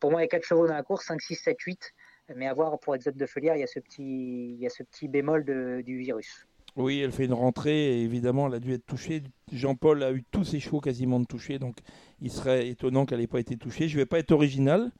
[0.00, 1.94] pour moi, il y a 4 chevaux dans la course, 5, 6, 7, 8.
[2.36, 4.70] Mais à voir pour Exode de Feuillard, il y a ce petit, il y a
[4.70, 5.44] ce petit bémol
[5.82, 6.46] du virus.
[6.78, 9.24] Oui, elle fait une rentrée et évidemment, elle a dû être touchée.
[9.50, 11.76] Jean-Paul a eu tous ses chevaux quasiment de toucher, donc
[12.22, 13.88] il serait étonnant qu'elle n'ait pas été touchée.
[13.88, 14.92] Je ne vais pas être original.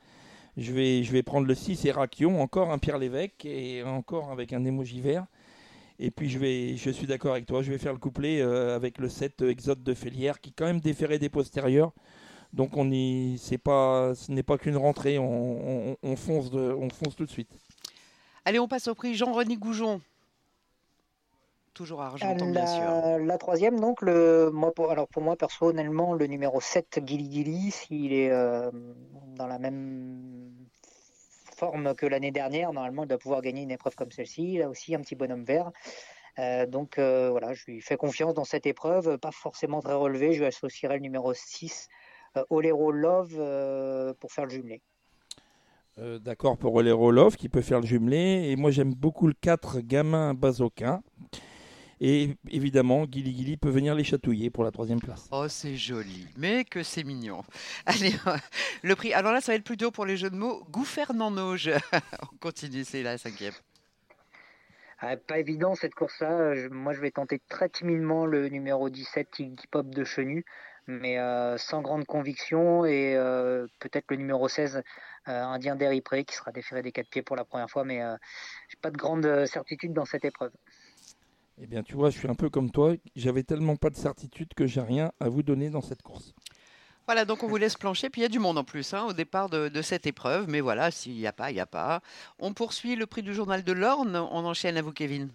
[0.56, 4.52] Je vais, je vais prendre le 6 Héracion, encore un Pierre Lévesque et encore avec
[4.52, 5.26] un émoji vert.
[6.00, 8.74] Et puis je, vais, je suis d'accord avec toi, je vais faire le couplet euh,
[8.74, 11.92] avec le 7 Exode de Félière qui quand même déférait des postérieurs.
[12.52, 17.24] Donc on y, c'est pas, ce n'est pas qu'une rentrée, on, fonce on fonce tout
[17.24, 17.50] de suite.
[18.44, 20.00] Allez, on passe au prix Jean-René Goujon
[21.78, 23.24] toujours Argentan, bien sûr.
[23.24, 27.70] La troisième, donc, le, moi, pour, alors pour moi, personnellement, le numéro 7, Gilly Gilly,
[27.70, 28.72] s'il est euh,
[29.36, 30.50] dans la même
[31.56, 34.58] forme que l'année dernière, normalement, il doit pouvoir gagner une épreuve comme celle-ci.
[34.58, 35.70] Là aussi, un petit bonhomme vert.
[36.68, 40.32] donc voilà, je lui fais confiance dans cette épreuve, pas forcément très relevée.
[40.32, 41.88] Je lui associerai le numéro 6,
[42.50, 44.82] Olero Love, pour faire le jumelé.
[45.96, 48.50] D'accord pour Olero Love qui peut faire le jumelé.
[48.50, 51.02] Et moi j'aime beaucoup le 4 Gamin Bazoka.
[52.00, 55.28] Et évidemment, Guili Guili peut venir les chatouiller pour la troisième place.
[55.32, 57.42] Oh, c'est joli, mais que c'est mignon.
[57.86, 58.14] Allez,
[58.82, 59.12] le prix.
[59.12, 60.64] Alors là, ça va être plutôt pour les jeux de mots.
[60.70, 61.70] Gouvernant-Nauge.
[62.32, 63.54] On continue, c'est la cinquième.
[65.00, 66.68] Ah, pas évident cette course-là.
[66.70, 70.44] Moi, je vais tenter très timidement le numéro 17, Tiggy Pop de Chenu,
[70.88, 72.84] mais euh, sans grande conviction.
[72.84, 74.82] Et euh, peut-être le numéro 16,
[75.28, 78.00] euh, Indien Pré, qui sera déféré des quatre pieds pour la première fois, mais
[78.68, 80.52] j'ai pas de grande certitude dans cette épreuve.
[81.60, 82.94] Eh bien, tu vois, je suis un peu comme toi.
[83.16, 86.34] J'avais tellement pas de certitude que j'ai rien à vous donner dans cette course.
[87.06, 88.10] Voilà, donc on vous laisse plancher.
[88.10, 90.48] Puis il y a du monde en plus hein, au départ de, cette épreuve.
[90.48, 92.00] Mais voilà, s'il n'y a pas, il n'y a pas.
[92.38, 94.16] On poursuit le prix du journal de l'Orne.
[94.16, 95.30] On enchaîne à vous, Kevin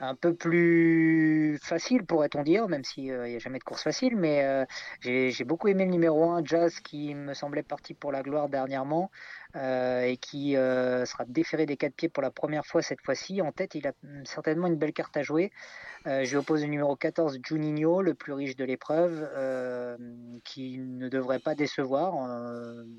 [0.00, 4.16] un peu plus facile, pourrait-on dire, même s'il n'y a jamais de course facile.
[4.16, 4.64] Mais euh,
[5.02, 9.10] j'ai beaucoup aimé le numéro 1, Jazz, qui me semblait parti pour la gloire dernièrement.
[9.56, 13.40] Euh, et qui euh, sera déféré des quatre pieds pour la première fois cette fois-ci.
[13.40, 13.92] En tête, il a
[14.24, 15.52] certainement une belle carte à jouer.
[16.06, 19.26] Euh, je lui oppose le numéro 14, Juninho, le plus riche de l'épreuve,
[20.44, 22.12] qui ne devrait pas décevoir.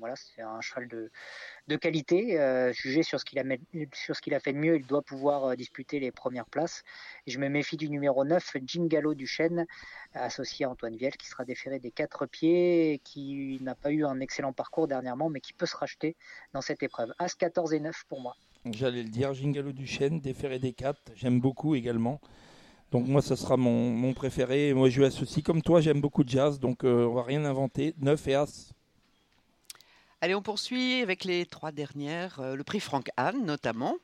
[0.00, 2.72] voilà, c'est un cheval de, qualité.
[2.72, 6.82] jugé sur ce qu'il a fait de mieux, il doit pouvoir disputer les premières places.
[7.26, 9.66] Et je me méfie du numéro 9, Gingalo du Chêne,
[10.14, 14.20] associé à Antoine Viel, qui sera déféré des quatre pieds, qui n'a pas eu un
[14.20, 16.16] excellent parcours dernièrement, mais qui peut se racheter
[16.52, 17.12] dans cette épreuve.
[17.18, 18.36] As 14 et 9 pour moi.
[18.66, 22.20] J'allais le dire, Gingalo Duchesne, déféré des 4, j'aime beaucoup également.
[22.90, 24.74] Donc moi, ça sera mon, mon préféré.
[24.74, 27.94] Moi, je associe comme toi, j'aime beaucoup jazz, donc euh, on va rien inventer.
[27.98, 28.72] 9 et As.
[30.20, 32.40] Allez, on poursuit avec les trois dernières.
[32.40, 33.96] Euh, le prix Franck Anne, notamment.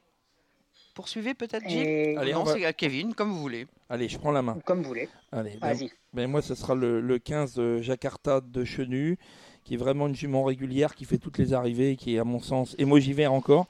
[0.97, 2.17] Poursuivez peut-être, Gilles?
[2.19, 3.67] Allez, non, c'est à Kevin, comme vous voulez.
[3.91, 4.59] Allez, je prends la main.
[4.65, 5.11] Comme vous voulez.
[5.31, 5.91] Allez, ben, vas-y.
[6.15, 9.19] Ben, moi, ce sera le, le 15 euh, Jakarta de Chenu
[9.63, 12.39] qui est vraiment une jument régulière, qui fait toutes les arrivées, qui est à mon
[12.39, 13.67] sens, et moi j'y vais encore,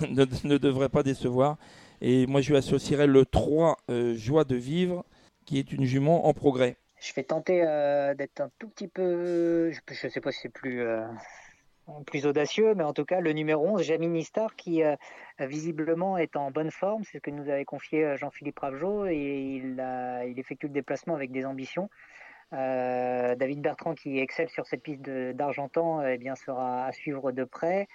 [0.08, 0.24] ne,
[0.58, 1.58] devrait pas décevoir.
[2.00, 5.04] Et moi je lui associerais le 3 euh, Joie de vivre,
[5.44, 6.76] qui est une jument en progrès.
[7.00, 10.52] Je vais tenter euh, d'être un tout petit peu, je ne sais pas si c'est
[10.52, 11.04] plus, euh,
[12.06, 14.82] plus audacieux, mais en tout cas le numéro 11, Jamini Star, qui
[15.38, 20.34] visiblement est en bonne forme, c'est ce que nous avait confié Jean-Philippe Ravgeot, et il,
[20.38, 21.88] effectue le déplacement avec des ambitions.
[22.52, 27.44] Euh, David Bertrand, qui excelle sur cette piste d'Argentan, eh bien, sera à suivre de
[27.44, 27.88] près.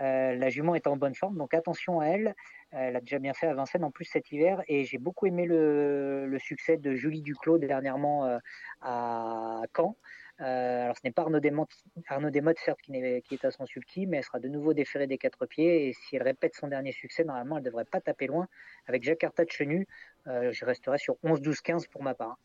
[0.00, 2.34] Euh, la jument est en bonne forme, donc attention à elle.
[2.70, 5.44] Elle a déjà bien fait à Vincennes en plus cet hiver et j'ai beaucoup aimé
[5.44, 8.38] le, succès de Julie Duclos dernièrement euh,
[8.80, 9.96] à Caen.
[10.40, 14.18] Alors ce n'est pas Arnaud Desmottes, Arnaud certes qui, qui, est à son sulky, mais
[14.18, 17.24] elle sera de nouveau déférée des quatre pieds et si elle répète son dernier succès,
[17.24, 18.48] normalement elle ne devrait pas taper loin.
[18.86, 19.86] Avec Jacques Arta de Chenu,
[20.26, 22.38] je resterai sur 11-12-15 pour ma part.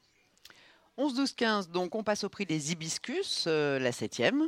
[0.97, 4.47] 11, 12, 15, donc on passe au prix des hibiscus, euh, la septième.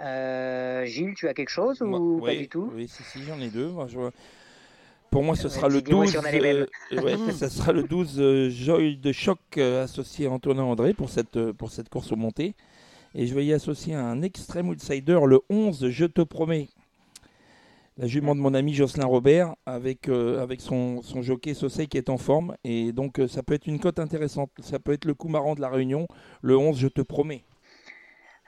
[0.00, 2.70] Euh, Gilles, tu as quelque chose ou pas du tout?
[2.72, 3.72] Oui, si, si, j'en ai deux.
[5.10, 6.66] Pour moi, ce sera, le 12, euh,
[7.32, 11.88] ça sera le 12 Joy de choc associé à Antonin André pour cette, pour cette
[11.88, 12.54] course au montée.
[13.14, 16.68] Et je vais y associer un extrême outsider, le 11 Je te promets,
[17.98, 21.98] la jument de mon ami Jocelyn Robert avec, euh, avec son, son jockey Sauceil qui
[21.98, 22.54] est en forme.
[22.62, 24.50] Et donc, euh, ça peut être une cote intéressante.
[24.60, 26.06] Ça peut être le coup marrant de la réunion.
[26.40, 27.42] Le 11, je te promets.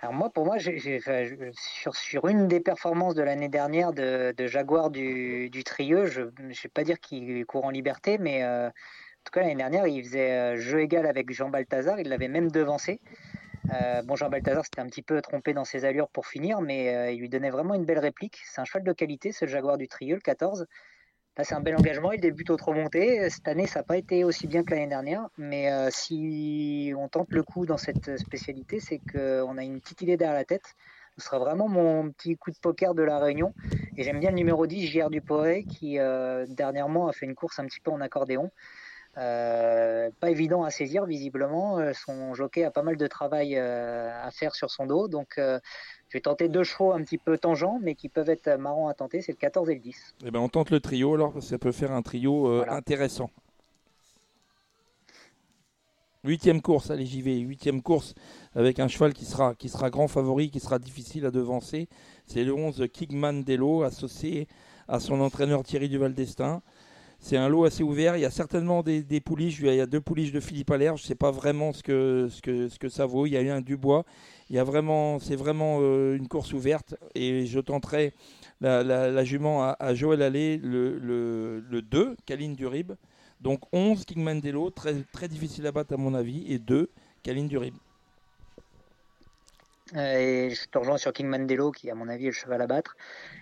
[0.03, 5.63] Alors moi, pour moi, sur, une des performances de l'année dernière de, Jaguar du, du
[5.63, 9.41] Trieux, je ne vais pas dire qu'il court en liberté, mais euh, en tout cas
[9.43, 13.01] l'année dernière, il faisait jeu égal avec Jean Balthazar, il l'avait même devancé.
[13.73, 16.95] Euh, bon, Jean Balthazar s'était un petit peu trompé dans ses allures pour finir, mais
[16.95, 18.39] euh, il lui donnait vraiment une belle réplique.
[18.45, 20.67] C'est un cheval de qualité, ce Jaguar du Trieul 14.
[21.43, 22.13] C'est un bel engagement.
[22.13, 23.31] Il débute au trop monté.
[23.31, 25.29] Cette année, ça n'a pas été aussi bien que l'année dernière.
[25.39, 30.03] Mais euh, si on tente le coup dans cette spécialité, c'est qu'on a une petite
[30.03, 30.75] idée derrière la tête.
[31.17, 33.55] Ce sera vraiment mon petit coup de poker de la réunion.
[33.97, 35.99] Et j'aime bien le numéro 10, JR Duporé, qui
[36.49, 38.51] dernièrement a fait une course un petit peu en accordéon.
[39.19, 41.79] Euh, pas évident à saisir visiblement.
[41.79, 45.09] Euh, son jockey a pas mal de travail euh, à faire sur son dos.
[45.09, 45.41] Donc
[46.11, 48.95] je vais tenter deux chevaux un petit peu tangents, mais qui peuvent être marrants à
[48.95, 49.23] tenter.
[49.23, 50.15] C'est le 14 et le 10.
[50.27, 53.31] Eh ben, on tente le trio alors, ça peut faire un trio intéressant.
[56.23, 57.39] Huitième course, allez j'y vais.
[57.39, 58.15] Huitième course
[58.55, 61.89] avec un cheval qui sera, qui sera grand favori, qui sera difficile à devancer.
[62.27, 64.47] C'est le 11 Kigman Delo associé
[64.87, 66.61] à son entraîneur Thierry Duval d'Estaing.
[67.23, 68.17] C'est un lot assez ouvert.
[68.17, 69.23] Il y a certainement des, des.
[69.39, 70.97] Il y a deux pouliches de Philippe Allaire.
[70.97, 73.27] Je ne sais pas vraiment ce que, ça vaut.
[73.27, 74.05] Il y a eu un Dubois.
[74.49, 76.95] Il y a vraiment, c'est vraiment euh, une course ouverte.
[77.15, 78.15] Et je tenterai
[78.63, 82.93] la, jument à, Joël Allais, le, le, le 2, Caline Durib.
[83.43, 86.51] Donc 11, King Mandelo, très, très difficile à battre à mon avis.
[86.51, 86.91] Et 2,
[87.23, 87.75] Kaline Durib.
[89.97, 92.63] Euh, et je te rejoins sur King Mandelo, qui à mon avis est le cheval
[92.63, 92.97] à battre.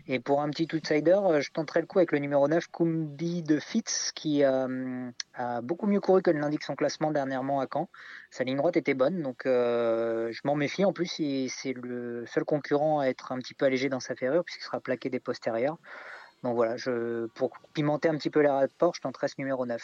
[0.06, 3.42] Et pour un petit outsider, euh, je tenterai le coup avec le numéro 9, Kumbi
[3.42, 7.88] de Fitz, qui euh, a beaucoup mieux couru que l'indique son classement dernièrement à Caen.
[8.30, 10.84] Sa ligne droite était bonne, donc je m'en méfie.
[10.84, 14.44] En plus, c'est le seul concurrent à être un petit peu allégé dans sa ferrure,
[14.44, 15.78] puisqu'il sera plaqué des postérieurs.
[16.42, 19.82] Donc voilà, je, pour pimenter un petit peu les rapports, je tenterai ce numéro 9.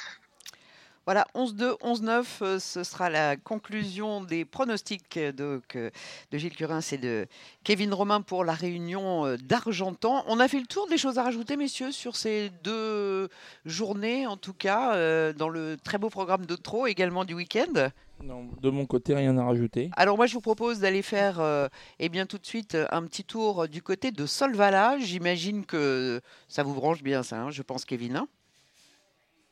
[1.06, 6.80] Voilà, 11-2, 11-9, euh, ce sera la conclusion des pronostics euh, de, de Gilles Curin
[6.80, 7.26] et de
[7.62, 10.24] Kevin Romain pour la réunion euh, d'Argentan.
[10.28, 13.28] On a fait le tour des choses à rajouter, messieurs, sur ces deux
[13.66, 17.90] journées, en tout cas, dans le très beau programme de trop, également du week-end?
[18.22, 19.90] Non, de mon côté, rien à rajouter.
[19.96, 23.68] Alors moi, je vous propose d'aller faire, eh bien, tout de suite, un petit tour
[23.68, 24.98] du côté de Solvala.
[24.98, 28.16] J'imagine que ça vous branche bien, ça, hein, je pense, Kevin.
[28.16, 28.28] Hein?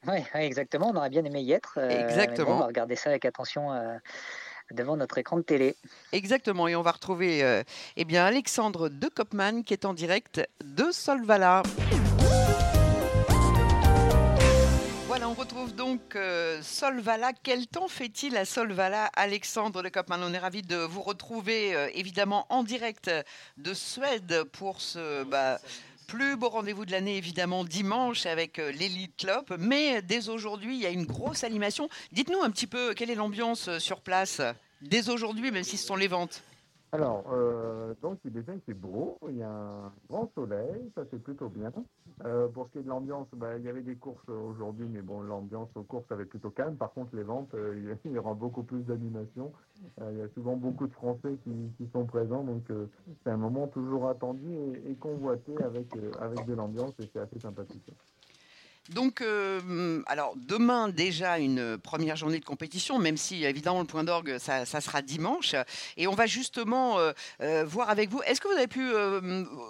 [0.07, 0.91] Oui, exactement.
[0.93, 1.79] On aurait bien aimé y être.
[1.79, 2.57] Euh, exactement.
[2.57, 3.97] on va regarder ça avec attention euh,
[4.73, 5.77] devant notre écran de télé.
[6.13, 6.67] Exactement.
[6.67, 7.63] Et on va retrouver euh,
[7.97, 11.63] eh bien, Alexandre de Kopman qui est en direct de Solvala.
[15.07, 16.19] Voilà, on retrouve donc
[16.63, 17.33] Solvala.
[17.43, 22.47] Quel temps fait-il à Solvala, Alexandre de Kopman On est ravi de vous retrouver évidemment
[22.49, 23.11] en direct
[23.59, 25.23] de Suède pour ce.
[25.25, 25.59] Bah,
[26.13, 29.57] plus beau rendez-vous de l'année, évidemment, dimanche avec euh, l'Elite Club.
[29.59, 31.89] Mais dès aujourd'hui, il y a une grosse animation.
[32.13, 34.43] Dites-nous un petit peu quelle est l'ambiance euh, sur place
[34.83, 36.43] dès aujourd'hui, même si ce sont les ventes?
[36.95, 41.23] Alors, euh, donc déjà il fait beau, il y a un grand soleil, ça c'est
[41.23, 41.73] plutôt bien.
[42.27, 45.01] Euh, pour ce qui est de l'ambiance, bah, il y avait des courses aujourd'hui, mais
[45.01, 46.77] bon, l'ambiance aux courses avait plutôt calme.
[46.77, 49.53] Par contre, les ventes, euh, il y aura beaucoup plus d'animation.
[50.03, 52.65] il y a souvent beaucoup de Français qui, sont présents, donc
[53.25, 55.87] c'est un moment toujours attendu et, et convoité avec,
[56.21, 57.91] avec de l'ambiance et c'est assez sympathique.
[58.89, 64.03] Donc, euh, alors demain déjà une première journée de compétition, même si évidemment le point
[64.03, 65.55] d'orgue ça, sera dimanche,
[65.97, 68.21] et on va justement euh, euh, voir avec vous.
[68.23, 68.91] Est-ce que vous avez pu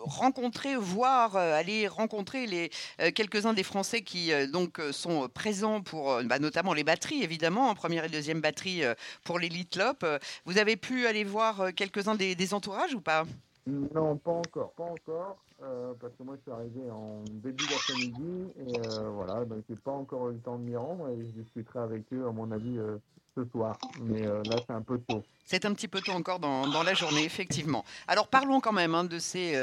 [0.05, 2.71] rencontrer, voir, aller rencontrer les
[3.13, 8.05] quelques-uns des Français qui donc sont présents pour, bah, notamment les batteries évidemment, en première
[8.05, 8.83] et deuxième batterie
[9.25, 10.07] pour l'Elite Lop.
[10.47, 13.25] Vous avez pu aller voir quelques-uns des, des entourages ou pas?
[13.67, 15.39] Non, pas encore, pas encore.
[15.63, 19.77] Euh, parce que moi je suis arrivé en début d'après-midi et euh, voilà, donc j'ai
[19.77, 22.51] pas encore eu le temps de m'y rendre et je discuterai avec eux à mon
[22.51, 22.97] avis euh,
[23.37, 23.79] ce soir.
[24.01, 25.23] Mais là c'est un peu tôt.
[25.45, 27.85] C'est un petit peu tôt encore dans, la journée, effectivement.
[28.09, 29.55] Alors parlons quand même hein, de ces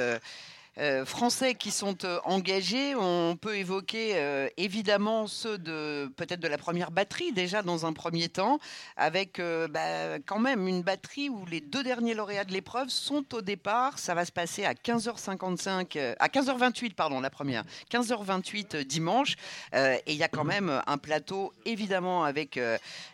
[0.77, 2.95] euh, français qui sont euh, engagés.
[2.95, 7.93] On peut évoquer euh, évidemment ceux de peut-être de la première batterie déjà dans un
[7.93, 8.60] premier temps,
[8.95, 13.41] avec bah, quand même une batterie où les deux derniers lauréats de l'épreuve sont au
[13.41, 13.99] départ.
[13.99, 19.36] Ça va se passer à 15h55, à 15h28 pardon la première, 15h28 dimanche.
[19.73, 22.60] et il y a quand même un plateau évidemment avec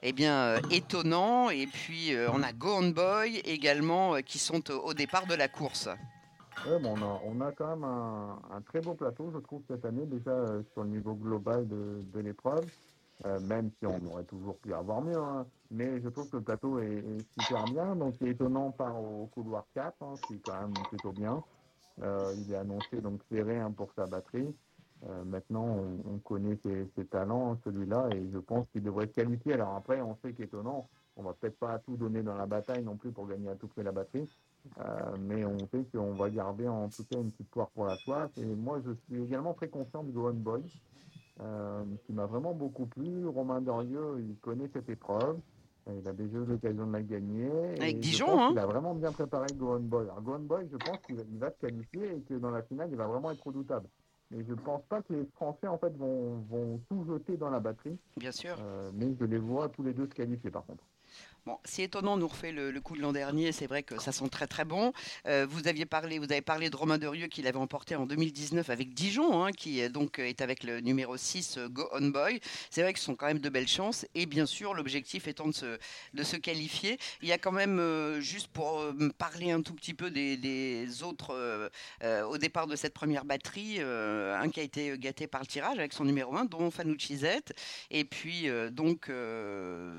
[0.03, 1.49] eh bien étonnant.
[1.49, 5.89] Et puis on a Go On Boy également qui sont au départ de la course
[6.67, 10.83] on, a, quand même un, très beau plateau, je trouve, cette année, déjà euh, sur
[10.83, 12.65] le niveau global de, l'épreuve,
[13.25, 15.17] euh, même si on aurait toujours pu avoir mieux.
[15.17, 15.45] Hein.
[15.71, 17.03] mais je trouve que le plateau est,
[17.39, 17.95] super bien.
[17.95, 21.43] Donc, il est étonnant par au couloir 4, hein, qui est quand même plutôt bien.
[22.01, 24.53] Euh, il est annoncé donc serré hein, pour sa batterie.
[25.25, 29.53] maintenant, on, connaît ses, talents, celui-là, et je pense qu'il devrait se qualifier.
[29.53, 32.97] Alors après, on sait qu'étonnant, on va peut-être pas tout donner dans la bataille non
[32.97, 34.27] plus pour gagner à tout prix la batterie,
[34.79, 37.95] euh, mais on sait qu'on va garder en tout cas une petite poire pour la
[37.97, 38.31] soif.
[38.37, 40.61] Et moi, je suis également très confiant de Gohan Boy,
[41.41, 43.27] euh, qui m'a vraiment beaucoup plu.
[43.27, 45.39] Romain Dorieux, il connaît cette épreuve.
[45.87, 47.51] Il a déjà eu l'occasion de la gagner.
[47.79, 50.05] Avec Dijon, hein Il a vraiment bien préparé Gohan Boy.
[50.05, 52.97] Alors, Gohan Boy, je pense qu'il va se qualifier et que dans la finale, il
[52.97, 53.87] va vraiment être redoutable.
[54.31, 57.51] Mais je ne pense pas que les Français en fait vont, vont tout jeter dans
[57.51, 57.97] la batterie.
[58.17, 58.57] Bien sûr.
[58.59, 60.83] Euh, mais je les vois tous les deux se qualifier par contre.
[61.47, 64.29] Bon, si étonnant nous refait le, coup de l'an dernier, c'est vrai que ça sent
[64.29, 64.93] très très bon.
[65.27, 68.67] Euh, vous aviez parlé, vous avez parlé de Romain Derieux qui l'avait emporté en 2019
[68.71, 72.39] avec Dijon, hein, qui donc est avec le numéro 6 euh, Go On Boy.
[72.71, 75.47] C'est vrai que ce sont quand même de belles chances et bien sûr l'objectif étant
[75.47, 76.97] de se, qualifier.
[77.21, 78.83] Il y a quand même, euh, juste pour
[79.19, 81.69] parler un tout petit peu des, autres
[82.27, 85.93] au départ de cette première batterie, un qui a été gâté par le tirage avec
[85.93, 87.25] son numéro 1, dont Fanucci Z.
[87.91, 89.11] Et puis donc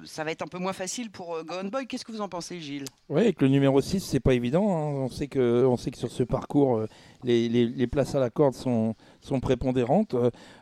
[0.04, 1.86] ça va être un peu moins facile pour euh, Boy.
[1.86, 2.84] Qu'est-ce que vous en pensez, Gilles?
[3.08, 4.68] Oui, avec le numéro 6, c'est pas évident.
[4.68, 5.04] Hein.
[5.04, 6.86] On, sait que, on sait que sur ce parcours, euh,
[7.24, 10.14] les, places à la corde sont, sont prépondérantes.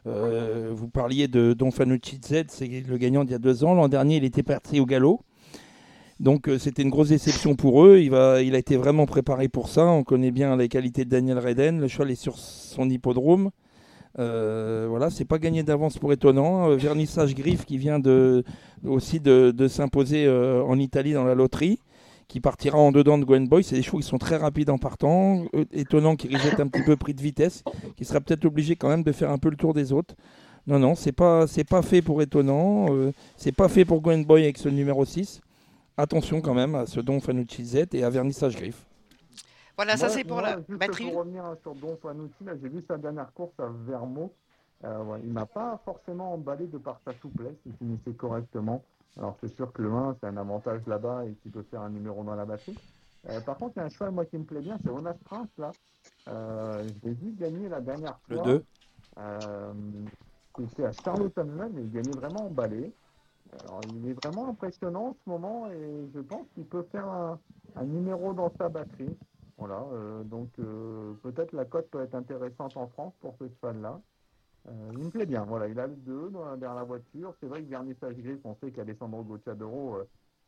[0.07, 3.75] Euh, vous parliez de Don Fanucci Z, c'est le gagnant d'il y a deux ans.
[3.75, 5.21] L'an dernier, il était parti au galop.
[6.21, 7.99] Donc c'était une grosse déception pour eux.
[7.99, 9.85] Il, va, il a été vraiment préparé pour ça.
[9.87, 11.81] On connaît bien les qualités de Daniel Reden.
[11.81, 13.51] Le cheval est sur son hippodrome.
[14.19, 16.71] Euh, voilà, c'est pas gagné d'avance pour étonnant.
[16.71, 18.45] Euh, vernissage Griffe qui vient de,
[18.85, 21.79] aussi de, de s'imposer euh, en Italie dans la loterie,
[22.29, 23.63] qui partira en dedans de Gwen Boy.
[23.65, 25.45] C'est des chevaux qui sont très rapides en partant.
[25.55, 27.63] Euh, étonnant qui risque un petit peu pris de vitesse,
[27.97, 30.15] qui sera peut-être obligé quand même de faire un peu le tour des autres.
[30.67, 32.87] Non, non, c'est pas, c'est pas fait pour étonnant.
[32.91, 35.41] euh, c'est pas fait pour Gwen Boy avec ce numéro 6.
[35.97, 38.87] Attention quand même à ce Don Fanucci Z et à Vernissage Griffe.
[39.77, 41.05] Voilà, ça c'est pour moi, la batterie.
[41.05, 44.31] Pour revenir sur Don Fanucci, j'ai vu sa dernière course à Vermont.
[44.85, 48.85] Euh, ouais, il m'a pas forcément emballé de par sa souplesse, il finissait correctement.
[49.17, 51.91] Alors c'est sûr que le 1, c'est un avantage là-bas et qu'il peut faire un
[51.91, 52.77] numéro dans la batterie.
[53.29, 55.15] Euh, par contre, il y a un cheval moi qui me plaît bien, c'est Onas
[55.25, 55.75] Prince là.
[56.29, 58.45] Euh, je l'ai vu gagner la dernière Le fois.
[58.45, 58.65] 2.
[59.19, 59.73] Euh,
[60.59, 62.93] C'était à Charlottesville, mais il gagnait vraiment emballé.
[63.53, 67.41] Alors, il est vraiment impressionnant en ce moment et je pense qu'il peut faire un,
[67.77, 69.19] un numéro dans sa batterie.
[69.57, 74.01] Voilà, euh, donc euh, peut-être la cote peut être intéressante en France pour ce cheval-là.
[74.67, 77.35] Euh, il me plaît bien, voilà, il a le 2 dans la- derrière la voiture.
[77.41, 80.05] C'est vrai que Vernissage Gris, on sait qu'Alessandro Gocciadoro, euh,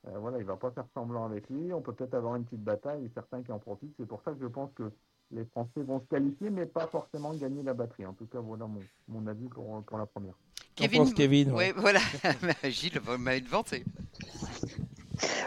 [0.08, 1.72] euh, voilà, il va pas faire semblant avec lui.
[1.72, 3.92] On peut peut-être avoir une petite bataille et certains qui en profitent.
[3.98, 4.90] C'est pour ça que je pense que
[5.32, 8.06] les Français vont se qualifier, mais pas forcément gagner la batterie.
[8.06, 10.34] En tout cas, voilà mon, mon avis pour, pour la première.
[10.76, 11.72] Kevin, pense Kevin, ouais.
[11.72, 12.00] Ouais, voilà.
[12.64, 13.84] Gilles vous m'avez devancé.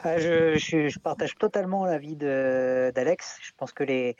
[0.04, 3.38] Ah, je, je- je partage totalement l'avis de- d'Alex.
[3.42, 4.16] Je pense que les,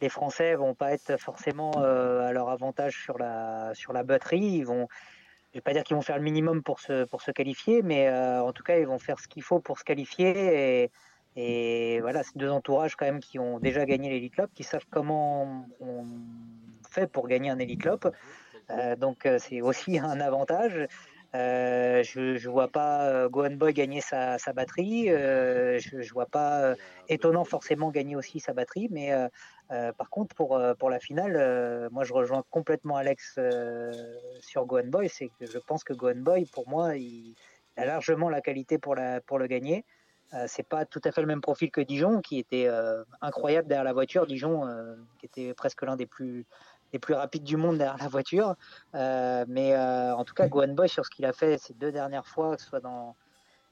[0.00, 4.40] les Français vont pas être forcément euh, à leur avantage sur la, sur la batterie.
[4.40, 4.88] Ils vont,
[5.52, 8.08] je vais pas dire qu'ils vont faire le minimum pour se, pour se qualifier, mais
[8.08, 10.90] euh, en tout cas, ils vont faire ce qu'il faut pour se qualifier.
[11.38, 14.86] Et, voilà, c'est deux entourages quand même qui ont déjà gagné l'Elite Club, qui savent
[14.90, 16.04] comment on
[16.90, 18.10] fait pour gagner un Elite Club.
[18.70, 20.86] Euh, donc c'est aussi un avantage.
[21.34, 25.08] Je je vois pas Gohan Boy gagner sa, sa batterie.
[25.08, 26.74] je, je vois pas
[27.10, 28.88] étonnant forcément gagner aussi sa batterie.
[28.90, 29.12] Mais
[29.72, 33.92] euh, par contre pour euh, pour la finale, euh, moi je rejoins complètement Alex euh,
[34.40, 35.08] sur Gohan Boy.
[35.08, 37.34] C'est que je pense que Gohan Boy pour moi il,
[37.76, 39.84] a largement la qualité pour la pour le gagner.
[40.34, 43.68] Euh, c'est pas tout à fait le même profil que Dijon qui était euh, incroyable
[43.68, 44.26] derrière la voiture.
[44.26, 44.62] Dijon
[45.18, 46.46] qui était presque l'un des plus
[46.92, 48.54] les plus rapides du monde derrière la voiture.
[48.94, 52.54] Mais en tout cas, Gohan Boy, sur ce qu'il a fait ces deux dernières fois,
[52.56, 53.16] que ce soit dans,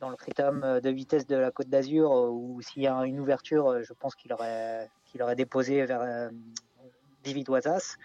[0.04, 3.20] dans le critérium de vitesse de la Côte d'Azur euh, ou s'il y a une
[3.20, 4.90] ouverture, euh, je pense qu'il aurait,
[5.34, 6.28] déposé vers euh,
[7.24, 7.96] David Wazas.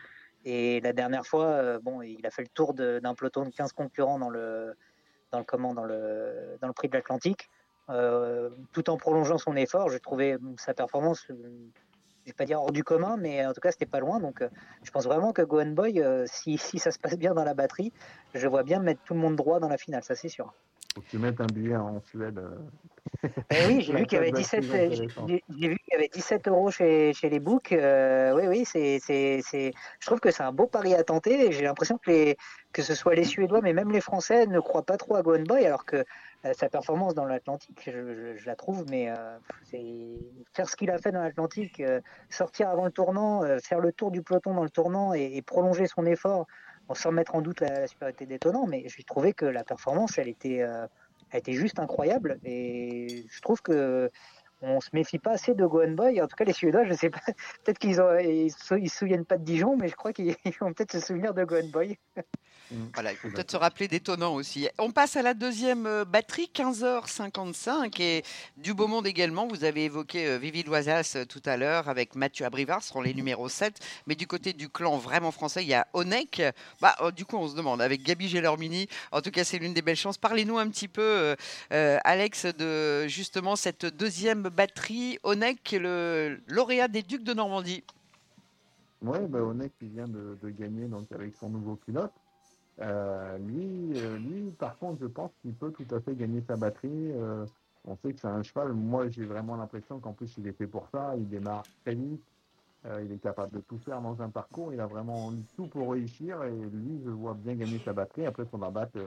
[0.46, 3.74] Et la dernière fois, euh, bon, il a fait le tour d'un peloton de 15
[3.74, 4.76] concurrents dans le,
[5.32, 7.50] dans le, comment, dans le, dans le prix de l'Atlantique,
[7.90, 9.90] euh, tout en prolongeant son effort.
[9.90, 11.36] J'ai trouvé sa performance, euh,
[12.24, 14.22] je vais pas dire hors du commun, mais en tout cas, c'était pas loin.
[14.22, 14.48] Donc, euh,
[14.84, 17.92] je pense vraiment que Gohan Boy, euh, si ça se passe bien dans la batterie,
[18.34, 20.54] je vois bien mettre tout le monde droit dans la finale, ça c'est sûr.
[20.96, 22.38] Faut que tu mettes un billet en Suède.
[22.40, 22.58] euh.
[23.52, 25.30] Eh oui, j'ai vu qu'il y avait cote va 17, être plus j'ai intéressante.
[25.30, 27.72] j'ai- j'ai vu qu'il y avait 17 euros chez, chez les books.
[27.72, 31.48] Euh, oui, oui, c'est, c'est, c'est, je trouve que c'est un beau pari à tenter.
[31.48, 32.38] et J'ai l'impression que les,
[32.74, 35.44] que ce soit les Suédois, mais même les Français ne croient pas trop à Gohan
[35.44, 35.98] Boy, alors que
[36.46, 40.18] euh, sa performance dans l'Atlantique, je, je- je la trouve, mais euh, c'est
[40.54, 41.82] faire ce qu'il a fait dans l'Atlantique,
[42.30, 45.86] sortir avant le tournant, faire le tour du peloton dans le tournant et, et prolonger
[45.88, 46.46] son effort,
[46.90, 50.18] bon, sans mettre en doute la, la supériorité d'étonnant, mais j'ai trouvé que la performance,
[50.18, 50.88] elle était, euh,
[51.32, 52.40] elle était juste incroyable.
[52.44, 54.12] Et je trouve que
[54.62, 56.22] on se méfie pas assez de Gohan Boy.
[56.22, 57.22] En tout cas, les Suédois, je sais pas,
[57.64, 60.92] peut-être qu'ils ils ils se souviennent pas de Dijon, mais je crois qu'ils vont peut-être
[60.92, 61.98] se souvenir de Gohan Boy.
[62.94, 64.68] Voilà, il faut peut-être se rappeler d'étonnant aussi.
[64.78, 68.24] On passe à la deuxième euh, batterie, 15h55, et
[68.58, 69.48] du beau monde également.
[69.48, 73.02] Vous avez évoqué euh, Vivi Loisas euh, tout à l'heure avec Mathieu Abrivard, ce seront
[73.02, 73.80] les numéros 7.
[74.06, 76.44] Mais du côté du clan vraiment français, il y a Onek.
[76.82, 79.74] Bah, euh, du coup, on se demande, avec Gabi Gelormini, en tout cas, c'est l'une
[79.74, 80.18] des belles chances.
[80.18, 81.36] Parlez-nous un petit peu,
[81.72, 85.18] Alex, de justement cette deuxième batterie.
[85.24, 87.84] Onek, le lauréat des Ducs de Normandie.
[89.02, 92.12] Oui, bah, Onek qui vient de, de gagner donc avec son nouveau pilote.
[92.82, 96.56] Euh, lui, euh, lui, par contre, je pense qu'il peut tout à fait gagner sa
[96.56, 97.12] batterie.
[97.12, 97.46] Euh,
[97.86, 98.74] on sait que c'est un cheval.
[98.74, 101.16] Moi, j'ai vraiment l'impression qu'en plus, il est fait pour ça.
[101.18, 102.24] Il démarre très vite.
[103.02, 104.74] Il est capable de tout faire dans un parcours.
[104.74, 106.42] Il a vraiment tout pour réussir.
[106.44, 108.26] Et lui, je vois bien gagner sa batterie.
[108.26, 109.00] Après, il faudra battre,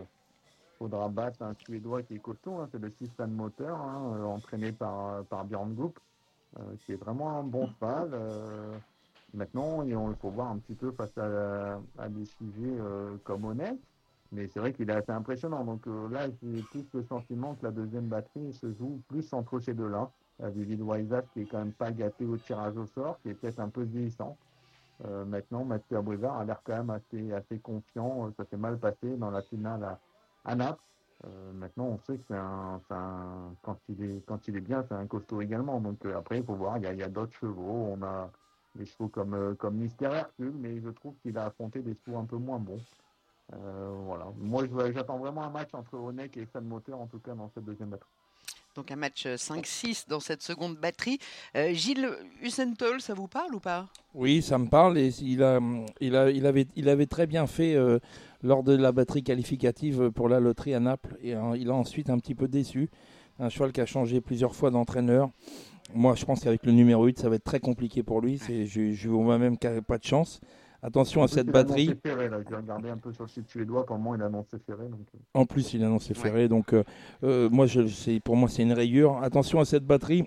[0.79, 2.57] faudra battre un Suédois qui est costaud.
[2.57, 2.69] hein.
[2.71, 5.75] c'est le Sistan Motor, hein, entraîné par, par Björn
[6.59, 8.11] euh, qui est vraiment un bon cheval.
[9.35, 13.79] Maintenant, il faut voir un petit peu face à, des sujets euh, comme Honnête.
[14.31, 15.65] Mais c'est vrai qu'il est assez impressionnant.
[15.65, 19.59] Donc euh, là, j'ai plus le sentiment que la deuxième batterie se joue plus entre
[19.61, 20.11] ces deux-là.
[20.39, 23.61] David Waisas qui est quand même pas gâté au tirage au sort, qui est peut-être
[23.61, 24.37] un peu vieillissant.
[25.05, 28.31] Euh, maintenant, Mathieu Abrivard a l'air quand même assez, confiant.
[28.37, 29.99] Ça s'est mal passé dans la finale
[30.45, 30.83] à, Naples.
[31.55, 32.81] Maintenant, on sait que c'est un,
[33.63, 35.81] quand il est quand il est bien, c'est un costaud également.
[35.81, 36.79] Donc après, il faut voir.
[36.79, 37.95] Il y a, a d'autres chevaux.
[37.97, 38.29] On a
[38.75, 42.25] des chevaux comme, comme Mystère Hercule, mais je trouve qu'il a affronté des chevaux un
[42.25, 42.81] peu moins bons.
[43.51, 44.27] voilà.
[44.39, 44.65] Moi,
[44.95, 47.91] j'attends vraiment un match entre Onek et Fan Moteur, en tout cas, dans cette deuxième
[47.91, 48.09] batterie.
[48.75, 51.19] Donc un match 5-6 dans cette seconde batterie.
[51.55, 52.09] Gilles
[52.41, 53.89] Husentol, ça vous parle ou pas?
[54.15, 54.97] Oui, ça me parle.
[54.97, 55.61] Et il, a,
[56.01, 57.77] il, a, il, avait, il avait très bien fait
[58.43, 61.19] lors de la batterie qualificative pour la loterie à Naples.
[61.21, 62.89] Et il a ensuite un petit peu déçu.
[63.39, 65.31] Un cheval qui a changé plusieurs fois d'entraîneur.
[65.95, 68.39] Moi, je pense qu'avec le numéro 8, ça va être très compliqué pour lui.
[68.39, 70.41] Je, je vois même qu'il n'a pas de chance.
[70.85, 71.95] Attention à cette batterie.
[72.03, 72.39] Ferré, là.
[72.39, 73.87] regardé un peu sur le site suédois.
[73.87, 74.89] Pour moi, il a annoncé ferré.
[74.89, 75.07] Donc...
[75.15, 75.19] Euh.
[75.35, 76.49] En plus, il a annoncé ferré.
[76.49, 76.83] Donc, euh,
[77.23, 79.23] euh, moi, je, pour moi, c'est une rayure.
[79.23, 80.25] Attention à cette batterie.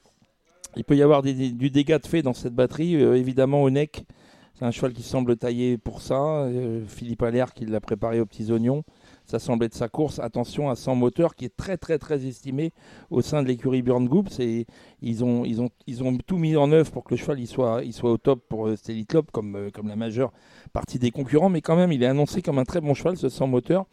[0.77, 2.95] Il peut y avoir du dégât de fait dans cette batterie.
[2.95, 4.05] évidemment, au neck,
[4.53, 6.49] c'est un cheval qui semble taillé pour ça.
[6.87, 8.83] Philippe Allaire qui l'a préparé aux petits oignons
[9.25, 10.19] ça semble être sa course.
[10.19, 12.71] Attention à 100 moteur qui est très très très estimé
[13.09, 14.29] au sein de l'écurie Burn Group.
[15.01, 17.47] Ils ont, ils, ont, ils ont tout mis en œuvre pour que le cheval il
[17.47, 20.31] soit, il soit au top pour euh, Stelly Club comme, euh, comme la majeure
[20.73, 21.49] partie des concurrents.
[21.49, 23.85] Mais quand même, il est annoncé comme un très bon cheval, ce 100 moteur.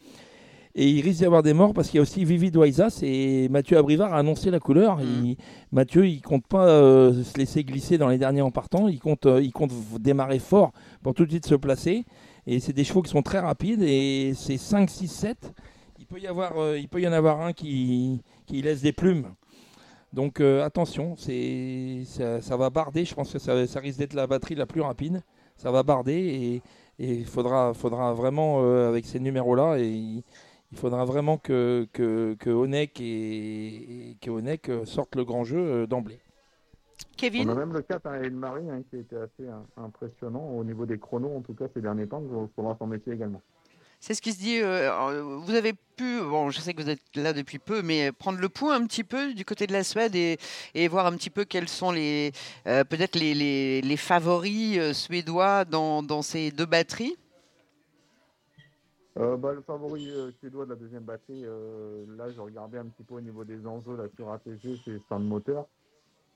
[0.75, 3.47] Et il risque d'y avoir des morts parce qu'il y a aussi Vivi Doisas et
[3.49, 4.97] Mathieu Abrivard a annoncé la couleur.
[4.97, 5.35] Mmh.
[5.71, 8.87] Mathieu, il compte pas euh, se laisser glisser dans les derniers en partant.
[8.87, 10.71] Il compte, il compte démarrer fort
[11.03, 12.05] pour tout de suite se placer.
[12.45, 15.53] Et c'est des chevaux qui sont très rapides et c'est 5, 6, 7.
[15.99, 18.91] Il peut y, avoir, euh, il peut y en avoir un qui, qui laisse des
[18.91, 19.33] plumes.
[20.11, 23.05] Donc euh, attention, c'est, ça, va barder.
[23.05, 25.23] Je pense que ça, ça risque d'être la batterie la plus rapide.
[25.55, 26.61] Ça va barder
[26.99, 30.23] et il faudra, faudra vraiment, euh, avec ces numéros-là, il,
[30.73, 32.49] faudra vraiment que, que, que
[32.99, 36.19] et, que le grand jeu d'emblée.
[37.17, 37.49] Kevin.
[37.49, 40.85] On a même le cas à Marie hein, qui été assez hein, impressionnant au niveau
[40.85, 42.21] des chronos, en tout cas ces derniers temps.
[42.21, 43.41] Il faudra s'en métier également.
[44.05, 44.59] C'est ce qui se dit.
[44.61, 48.37] Euh, vous avez pu, bon, je sais que vous êtes là depuis peu, mais prendre
[48.37, 50.37] le point un petit peu du côté de la Suède et,
[50.75, 52.33] et voir un petit peu quels sont les,
[52.67, 57.15] euh, peut-être les, les, les, favoris euh, suédois dans, dans, ces deux batteries?
[59.15, 61.43] bah, le favori suédois de la deuxième batterie,
[62.17, 65.25] là, je regardais un petit peu au niveau des enjeux là, sur ATG, c'est Stand
[65.25, 65.69] Motor.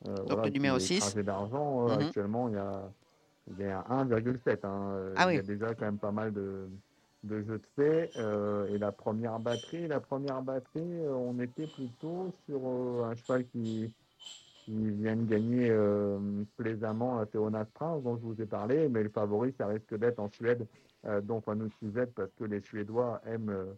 [0.05, 1.15] Euh, Donc le numéro 6.
[1.17, 2.01] d'argent, euh, mhm.
[2.01, 2.91] actuellement, il y a,
[3.49, 4.59] il y a 1,7.
[4.63, 5.13] Hein.
[5.15, 6.67] Ah il y a déjà quand même pas mal de,
[7.23, 8.11] de jeux de fait.
[8.17, 12.61] Euh, et la première batterie, la première batterie, on était plutôt sur
[13.05, 13.91] un cheval qui,
[14.65, 15.75] qui vient de gagner
[16.57, 18.87] plaisamment à Théonas Prince, dont je vous ai parlé.
[18.89, 20.67] Mais le favori, ça risque d'être en Suède,
[21.23, 23.75] dont nous Suzette, parce que les Suédois aiment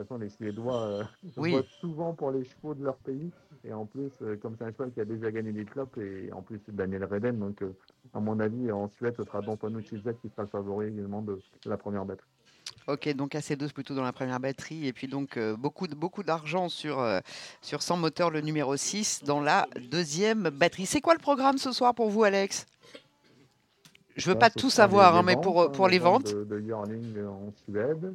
[0.00, 1.04] toute façon, les Suédois euh,
[1.36, 3.30] votent souvent pour les chevaux de leur pays.
[3.64, 6.32] Et en plus, euh, comme c'est un cheval qui a déjà gagné des clubs, et
[6.32, 7.38] en plus, c'est Daniel Reden.
[7.38, 7.76] Donc, euh,
[8.14, 11.38] à mon avis, en Suède, ce sera Don Panucci qui sera le favori également de,
[11.66, 12.28] la première batterie.
[12.86, 14.86] Ok, donc AC2 plutôt dans la première batterie.
[14.86, 17.04] Et puis donc, beaucoup, beaucoup d'argent sur,
[17.60, 20.86] sur 100 moteurs, le numéro 6, dans la deuxième batterie.
[20.86, 22.66] C'est quoi le programme ce soir pour vous, Alex?
[24.16, 26.34] Je veux pas tout savoir, hein, mais pour, pour les ventes.
[26.34, 28.14] De, de en Suède,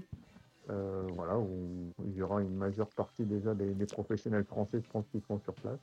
[0.70, 5.05] euh, voilà, où il y aura une majeure partie déjà des, professionnels français, je pense,
[5.11, 5.80] qui seront sur place.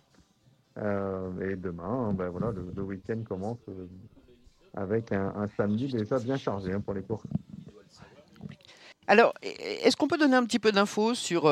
[0.79, 3.87] Euh, et demain, ben voilà, le, week-end commence euh,
[4.75, 7.27] avec un, samedi déjà bien chargé hein, pour les courses.
[9.07, 11.51] Alors, est-ce qu'on peut donner un petit peu d'infos sur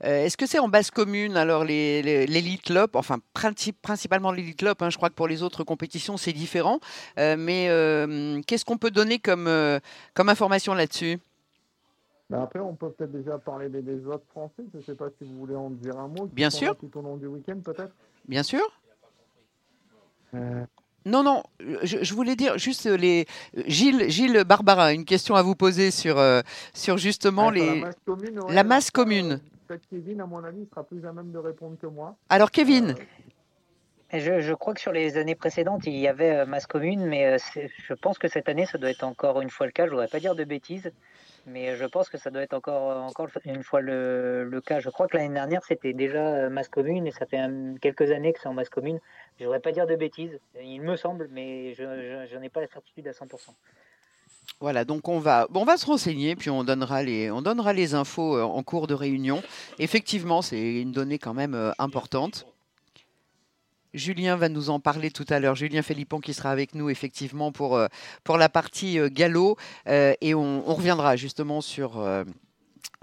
[0.00, 4.96] est-ce que c'est en basse commune alors l'élite lop, enfin principalement l'élite lop, hein, je
[4.96, 6.80] crois que pour les autres compétitions c'est différent,
[7.16, 7.68] mais
[8.46, 9.50] qu'est-ce qu'on peut donner comme
[10.14, 11.20] comme information là-dessus?
[12.32, 14.64] Après, on peut peut-être déjà parler des, autres Français.
[14.72, 16.26] Je ne sais pas si vous voulez en dire un mot.
[16.32, 16.76] Bien sûr.
[16.76, 17.92] Tout au long du week-end, peut-être.
[18.26, 18.62] Bien sûr.
[20.34, 20.64] Euh.
[21.04, 21.42] Non, non,
[21.82, 23.26] je, voulais dire juste les
[23.66, 26.42] Gilles, Gilles Barbara, une question à vous poser sur, euh,
[26.74, 28.40] sur justement les la masse commune.
[28.48, 29.40] la masse commune.
[29.66, 32.14] Peut-être Kevin, à mon avis, sera plus à même de répondre que moi.
[32.28, 32.90] Alors Kevin.
[32.90, 32.94] Euh,
[34.20, 38.18] je, crois que sur les années précédentes, il y avait masse commune, mais je pense
[38.18, 39.86] que cette année, ça doit être encore une fois le cas.
[39.86, 40.92] Je voudrais pas dire de bêtises.
[41.44, 44.78] Mais je pense que ça doit être encore, encore une fois le, cas.
[44.78, 47.40] Je crois que l'année dernière, c'était déjà masse commune et ça fait
[47.80, 49.00] quelques années que c'est en masse commune.
[49.38, 52.60] Je ne voudrais pas dire de bêtises, il me semble, mais je n'en ai pas
[52.60, 53.50] la certitude à 100%.
[54.60, 57.94] Voilà, donc on va, on va se renseigner, puis on donnera les, on donnera les
[57.94, 59.42] infos euh, en cours de réunion.
[59.78, 62.46] Effectivement, c'est une donnée quand même euh, importante.
[63.94, 65.54] Julien va nous en parler tout à l'heure.
[65.54, 67.88] Julien Philippon qui sera avec nous effectivement pour, euh,
[68.28, 69.58] la partie euh, galop.
[69.86, 72.02] Euh, et on, reviendra justement sur,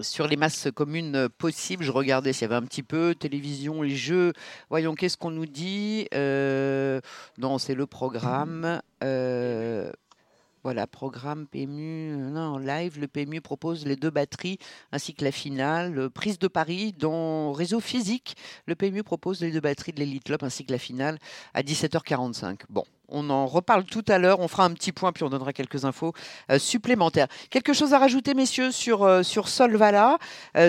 [0.00, 1.84] sur les masses communes possibles.
[1.84, 4.32] Je regardais s'il y avait un petit peu télévision, les jeux.
[4.70, 6.08] Voyons, qu'est-ce qu'on nous dit?
[6.12, 8.80] Non, c'est le programme.
[10.62, 14.58] Voilà, programme PMU, euh, non, en live, le PMU propose les deux batteries
[14.92, 15.98] ainsi que la finale.
[15.98, 18.36] Euh, Prise de Paris, dans réseau physique,
[18.66, 21.18] le PMU propose les deux batteries de l'Elite Club ainsi que la finale
[21.54, 22.60] à 17h45.
[22.68, 25.54] Bon, on en reparle tout à l'heure, on fera un petit point puis on donnera
[25.54, 26.12] quelques infos
[26.50, 27.28] euh, supplémentaires.
[27.48, 30.18] Quelque chose à rajouter, messieurs, sur, sur Solvala?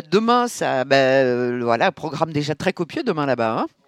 [0.09, 3.59] Demain, ça, ben, voilà, programme déjà très copieux demain là-bas.
[3.59, 3.80] hein?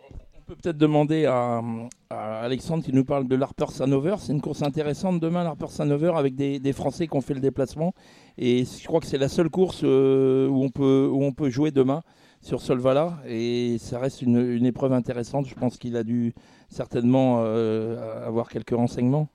[0.44, 1.62] On peut peut-être demander à,
[2.10, 4.16] Alexandre qui nous parle de l'Harper Sanover.
[4.20, 7.94] C'est une course intéressante demain, l'Harper Sanover, avec des, Français qui ont fait le déplacement.
[8.38, 12.04] Et je crois que c'est la seule course euh, où, on peut, jouer demain
[12.42, 13.20] sur Solvala.
[13.26, 15.46] Et ça reste une, une épreuve intéressante.
[15.46, 16.34] Je pense qu'il a dû
[16.68, 19.30] certainement euh, avoir quelques renseignements.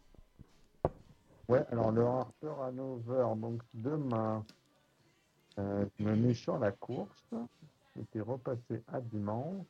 [1.48, 4.44] Ouais, alors le Harper Hanover, donc demain,
[5.58, 7.30] euh, je me mets sur la course.
[7.96, 9.64] C'était repassé à dimanche.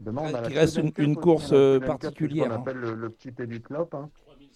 [0.00, 2.56] Demain, on a Il reste une- course, on la euh, particulière, ce hein.
[2.60, 4.10] appelle le, le petit Elite hein,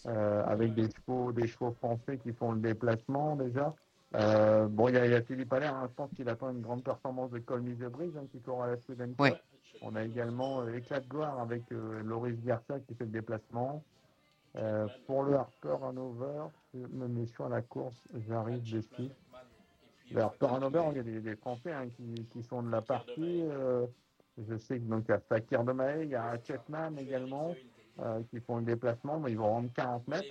[0.07, 3.75] euh, avec des chevaux, des chevaux français qui font le déplacement déjà.
[4.17, 6.51] Euh, bon, il y, a- il y a Philippe Allaire, hein, je pense qu'il attend
[6.51, 8.77] une grande performance de Colmise de Brise hein, qui court à la.
[9.19, 9.35] Ouais.
[9.83, 13.83] On a également euh, Éclat de gloire avec euh, Loris Garcia qui fait le déplacement.
[14.57, 16.45] Euh, pour le Harper Hanover,
[16.75, 17.97] je me mets sur la course,
[18.29, 19.11] j'arrive dessus.
[20.13, 22.83] Le Harper Hanover, il y a des, des Français hein, qui, qui sont de la
[22.83, 23.43] partie.
[24.39, 27.55] Je sais que donc a Fakir de Maé, il y a Chetman également
[28.01, 30.29] euh, qui font le déplacement, mais ils vont rendre 40 mètres.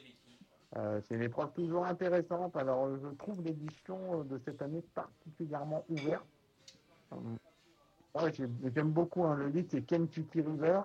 [0.76, 2.56] Euh, c'est une épreuve toujours intéressante.
[2.58, 6.28] Alors je trouve l'édition euh, de cette année particulièrement ouverte.
[8.16, 10.82] Ouais, j'ai- J'aime beaucoup hein, le lead, c'est Kentucky River,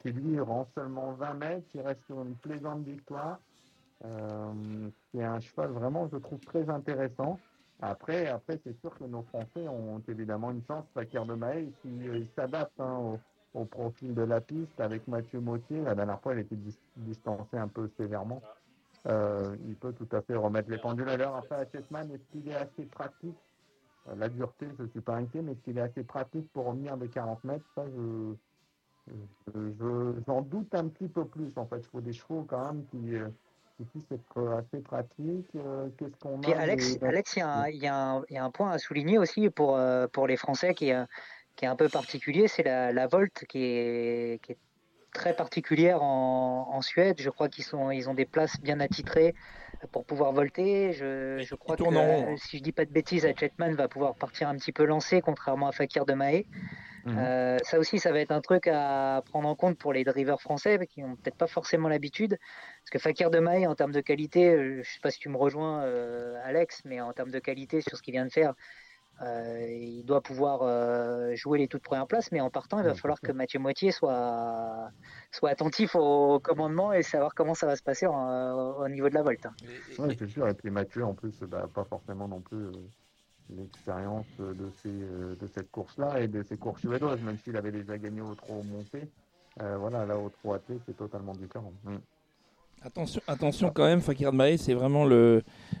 [0.00, 3.38] qui lui rend seulement 20 mètres, qui reste sur une plaisante victoire.
[4.00, 7.38] C'est un cheval vraiment, je trouve, très intéressant.
[7.82, 10.84] Après, après c'est sûr que nos Français ont évidemment une chance.
[10.94, 13.18] Fakir de Maé, qui euh, s'adapte hein,
[13.54, 15.82] au, profil de la piste avec Mathieu Mautier.
[15.82, 18.40] La dernière fois, il était dis- distancé un peu sévèrement.
[19.08, 21.34] Euh, il peut tout à fait remettre les pendules à l'heure.
[21.50, 23.36] À Chetman, est-ce qu'il est assez pratique?
[24.08, 26.66] Euh, La dureté, je ne suis pas inquiet, mais est-ce qu'il est assez pratique pour
[26.66, 27.66] revenir des 40 mètres?
[27.74, 28.36] Ça, je-
[30.24, 31.52] j'en doute un petit peu plus.
[31.56, 33.16] En fait, il faut des chevaux quand même qui,
[34.10, 35.48] être assez pratiques.
[35.56, 37.96] Euh, Qu'est-ce qu'on Puis a Alex, des- Alex, il y, a un- il y a
[37.96, 40.90] un- il y a un point à souligner aussi pour, euh, pour les Français qui
[40.90, 41.04] est,
[41.56, 44.58] qui est un peu particulier, c'est la, la volte qui est, qui est
[45.12, 47.16] très particulière en, en Suède.
[47.20, 49.34] Je crois qu'ils sont, ils ont des places bien attitrées
[49.90, 50.92] pour pouvoir volter.
[50.92, 54.14] Je, je crois que, en euh, si je dis pas de bêtises, Chetman va pouvoir
[54.14, 56.46] partir un petit peu lancé, contrairement à Fakir de Mahé.
[57.04, 57.18] Mhm.
[57.18, 60.40] Euh, ça aussi, ça va être un truc à prendre en compte pour les drivers
[60.40, 62.38] français qui n'ont peut-être pas forcément l'habitude.
[62.38, 65.18] Parce que Fakir de Maï, en termes de qualité, euh, je ne sais pas si
[65.18, 68.32] tu me rejoins, euh, Alex, mais en termes de qualité sur ce qu'il vient de
[68.32, 68.54] faire,
[69.20, 72.32] euh, il doit pouvoir euh, jouer les toutes premières places.
[72.32, 74.90] Mais en partant, il va Ouais, falloir que Mathieu Moitié soit,
[75.30, 79.14] soit attentif au commandement et savoir comment ça va se passer en- au niveau de
[79.14, 79.46] la volte.
[79.98, 80.48] Oui, c'est sûr.
[80.48, 82.72] Et puis Mathieu, en plus, bah, pas forcément non plus euh,
[83.50, 87.72] l'expérience de, ces, euh, de cette course-là et de ces courses suédoises, même s'il avait
[87.72, 89.12] déjà gagné au trot monté.
[89.60, 91.74] Euh, voilà, là, au trot attelé, c'est totalement différent.
[91.84, 91.98] Mm.
[93.28, 95.04] Attention, quand même, Fakir Maé, c'est vraiment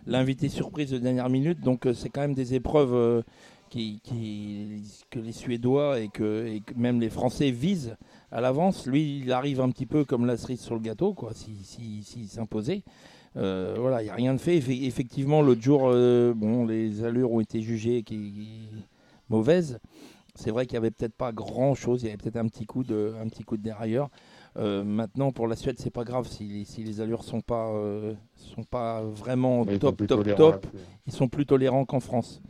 [0.06, 1.60] l'invité surprise de dernière minute.
[1.60, 3.22] Donc euh, c'est quand même des épreuves euh,
[3.70, 7.96] que les Suédois et que, même les Français visent
[8.30, 8.86] à l'avance.
[8.86, 12.02] Lui, il arrive un petit peu comme la cerise sur le gâteau, quoi, s'il si,
[12.02, 12.82] s'il s'imposait.
[13.36, 14.58] Euh, voilà, il n'y a rien de fait.
[14.58, 18.04] Effe- Effectivement, l'autre jour, les allures ont été jugées
[19.28, 19.80] mauvaises.
[20.34, 22.02] C'est vrai qu'il n'y avait peut-être pas grand-chose.
[22.02, 24.08] Il y avait peut-être un petit coup de, un petit coup de dérailleur.
[24.56, 27.70] Euh, maintenant, pour la Suède, c'est pas grave si les, si les allures sont pas,
[27.70, 30.66] euh, sont pas vraiment Mais ils top, top, top.
[31.06, 32.42] Ils sont plus tolérants qu'en France.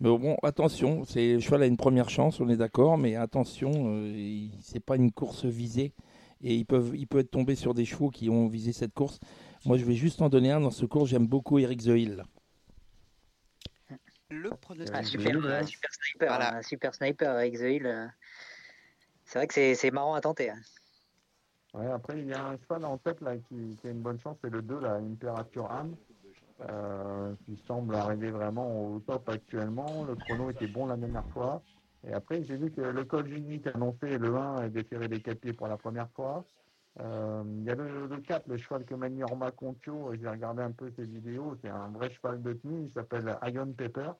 [0.00, 3.70] Mais bon, attention, c'est le cheval a une première chance, on est d'accord, mais attention,
[3.74, 5.94] euh, c'est pas une course visée
[6.42, 9.20] et ils peuvent, il peut être tombé sur des chevaux qui ont visé cette course.
[9.64, 11.06] Moi, je vais juste en donner un dans ce cours.
[11.06, 12.24] J'aime beaucoup Eric The Hill.
[14.28, 14.96] Le pronostic.
[14.96, 16.56] Ouais, super, sniper, Voilà.
[16.56, 18.12] un super sniper avec The Hill.
[19.24, 20.50] C'est vrai que c'est c'est marrant à tenter.
[21.74, 24.20] Ouais, après, il y a un cheval en tête là, qui, qui a une bonne
[24.20, 25.96] chance, c'est le 2, la Imperature Anne,
[26.68, 30.04] euh, qui semble arriver vraiment au top actuellement.
[30.04, 31.62] Le chrono était bon la dernière fois.
[32.06, 35.40] Et après, j'ai vu que le code unique annoncé le 1 et déféré des 4
[35.40, 36.44] pieds pour la première fois.
[37.00, 40.12] Euh, Il y a le, le 4, le cheval que manie Orma Contio.
[40.14, 41.56] J'ai regardé un peu ses vidéos.
[41.62, 42.84] C'est un vrai cheval de tenue.
[42.86, 44.10] Il s'appelle Iron Pepper.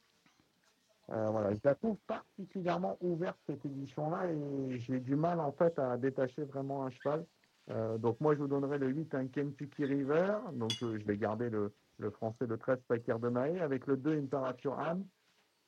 [1.11, 5.79] Euh, voilà, je la trouve particulièrement ouverte cette édition-là et j'ai du mal en fait
[5.79, 7.27] à détacher vraiment un cheval.
[7.71, 11.17] Euh, donc moi je vous donnerai le 8 un Kentucky River, donc euh, je vais
[11.17, 15.05] garder le, le français de 13 Fakir de Maé avec le 2 Imperature Anne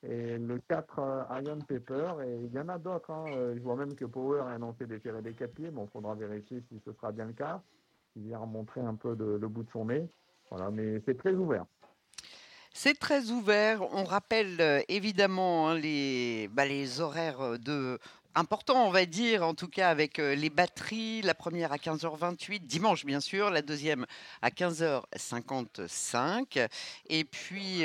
[0.03, 3.09] et le 4 euh, Iron Pepper et il y en a d'autres.
[3.11, 3.25] hein.
[3.37, 5.91] Euh, Je vois même que Power a annoncé des tirés des 4 pieds, bon il
[5.91, 7.61] faudra vérifier si ce sera bien le cas.
[8.17, 10.07] vient montrer un peu le bout de son nez.
[10.51, 11.65] Voilà, mais c'est très ouvert.
[12.73, 13.81] C'est très ouvert.
[13.93, 17.97] On rappelle évidemment hein, les, bah, les horaires de
[18.35, 21.21] important, on va dire, en tout cas avec les batteries.
[21.21, 24.05] La première à 15h28, dimanche bien sûr, la deuxième
[24.41, 26.67] à 15h55.
[27.09, 27.83] Et puis,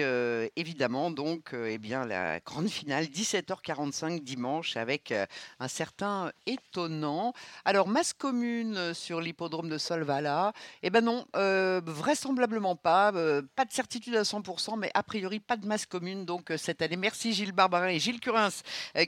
[0.57, 5.15] évidemment, donc, eh bien, la grande finale, 17h45 dimanche, avec
[5.61, 7.33] un certain étonnant.
[7.65, 13.13] Alors, masse commune sur l'hippodrome de Solvala, eh ben non, vraisemblablement pas.
[13.13, 16.25] pas de certitude à 100%, mais a priori, pas de masse commune.
[16.25, 18.51] Donc, cette année, merci Gilles Barbarin et Gilles Curins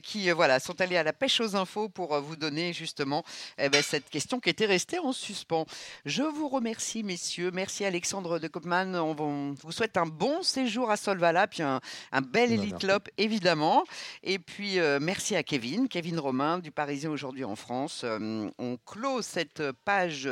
[0.02, 3.24] qui, voilà, sont allés à la pêche aux infos pour euh, vous donner justement
[3.58, 5.66] eh ben, cette question qui était restée en suspens.
[6.04, 7.50] Je vous remercie, messieurs.
[7.52, 8.94] Merci Alexandre de Kopman.
[8.96, 11.80] On vous souhaite un bon séjour à Solvala, puis un,
[12.22, 13.84] bel Elite Lop, évidemment.
[14.22, 18.02] Et puis, euh, merci à Kevin, Kevin Romain du Parisien aujourd'hui en France.
[18.04, 20.28] Euh, on clôt cette page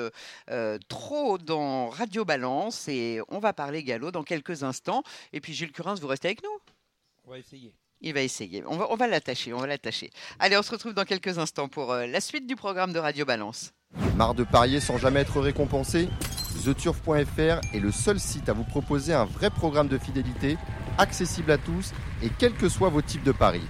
[0.88, 5.03] trop dans Radio Balance et on va parler galop dans quelques instants.
[5.32, 6.59] Et puis, Jules Curins, vous restez avec nous?
[7.24, 7.72] On va essayer.
[8.01, 8.62] Il va essayer.
[8.66, 10.11] On va, on va l'attacher, on va l'attacher.
[10.38, 13.24] Allez, on se retrouve dans quelques instants pour euh, la suite du programme de Radio
[13.24, 13.72] Balance.
[14.16, 16.09] Marre de parier sans jamais être récompensé?
[16.64, 20.57] TheTurf.fr est le seul site à vous proposer un vrai programme de fidélité,
[20.98, 21.92] accessible à tous
[22.22, 23.66] et quels que soient vos types de paris.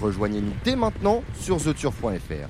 [0.00, 2.48] Rejoignez-nous dès maintenant sur TheTurf.fr.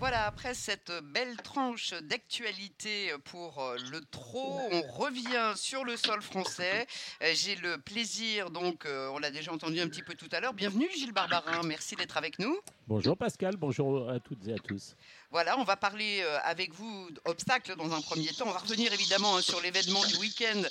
[0.00, 6.22] Voilà, après cette belle tranche d'actualité pour euh, le trot, on revient sur le sol
[6.22, 6.86] français.
[7.20, 10.38] Euh, j'ai le plaisir, donc, euh, on l'a déjà entendu un petit peu tout à
[10.38, 10.54] l'heure.
[10.54, 12.56] Bienvenue Gilles Barbarin, merci d'être avec nous.
[12.86, 14.94] Bonjour Pascal, bonjour à toutes et à tous.
[15.32, 18.46] Voilà, on va parler avec vous d'obstacles dans un premier temps.
[18.46, 20.62] On va revenir évidemment hein, sur l'événement du week-end,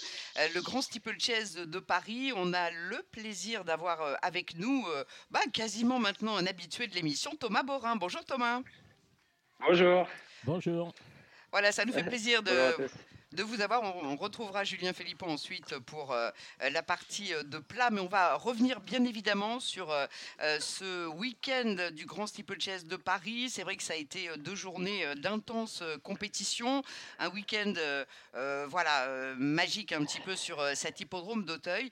[0.56, 2.32] le Grand Steeplechase de Paris.
[2.34, 4.88] On a le plaisir d'avoir avec nous
[5.30, 7.98] bah, quasiment maintenant un habitué de l'émission, Thomas Borin.
[7.98, 8.62] Bonjour Thomas.
[9.60, 10.08] Bonjour.
[10.44, 10.94] Bonjour.
[11.52, 12.52] Voilà, ça nous fait plaisir de,
[13.34, 13.84] de vous avoir.
[13.84, 16.30] On, retrouvera Julien Philippon ensuite pour euh,
[16.72, 20.08] la partie euh, de plat, mais on va revenir bien évidemment sur euh,
[20.60, 23.50] ce week-end du Grand Steeplechase de Paris.
[23.50, 26.84] C'est vrai que ça a été deux journées d'intense compétition,
[27.20, 27.74] un week-end
[28.68, 31.90] voilà magique un petit peu sur cet hippodrome d'Auteuil.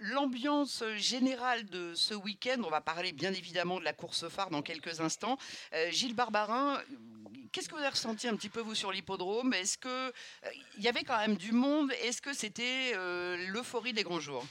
[0.00, 4.62] L'ambiance générale de ce week-end, on va parler bien évidemment de la course phare dans
[4.62, 5.38] quelques instants.
[5.90, 6.80] Gilles Barbarin,
[7.54, 9.54] qu'est-ce que vous avez ressenti un petit peu vous sur l'hippodrome?
[9.54, 10.12] Est-ce que
[10.76, 11.92] il y avait quand même du monde?
[12.02, 14.44] Est-ce que c'était euh, l'euphorie des grands jours?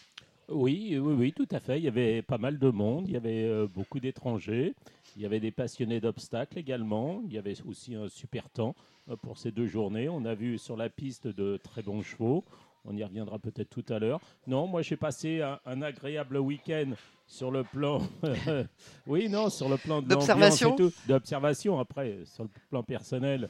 [0.47, 1.77] Oui, oui, oui, tout à fait.
[1.77, 3.05] Il y avait pas mal de monde.
[3.07, 4.73] Il y avait euh, beaucoup d'étrangers.
[5.15, 7.21] Il y avait des passionnés d'obstacles également.
[7.25, 8.73] Il y avait aussi un super temps
[9.09, 10.07] euh, pour ces deux journées.
[10.07, 12.45] On a vu sur la piste de très bons chevaux.
[12.85, 14.19] On y reviendra peut-être tout à l'heure.
[14.47, 16.91] Non, moi j'ai passé un, agréable week-end
[17.33, 17.99] sur le plan,
[19.07, 20.75] oui, non, sur le plan d'observation,
[21.07, 21.79] d'observation.
[21.79, 23.49] Après, sur le plan personnel,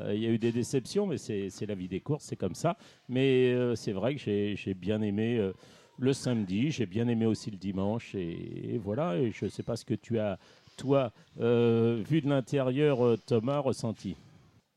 [0.00, 2.54] euh, il y a eu des déceptions, mais c'est la vie des courses, c'est comme
[2.54, 2.76] ça.
[3.08, 5.52] Mais euh, c'est vrai que j'ai bien aimé euh,
[5.98, 8.14] le samedi, j'ai bien aimé aussi le dimanche.
[8.14, 10.38] Et, voilà, et je ne sais pas ce que tu as,
[10.76, 14.14] toi, vu de l'intérieur, Thomas, ressenti.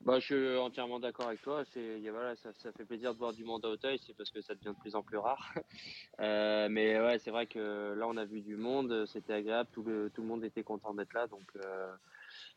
[0.07, 1.65] Bah, je suis entièrement d'accord avec toi.
[1.75, 4.55] Voilà, ça, ça, fait plaisir de voir du monde à Auteuil, c'est parce que ça
[4.55, 5.53] devient de plus en plus rare.
[6.19, 10.09] mais ouais, c'est vrai que là, on a vu du monde, c'était agréable, tout le,
[10.13, 11.27] tout le monde était content d'être là.
[11.27, 11.43] Donc,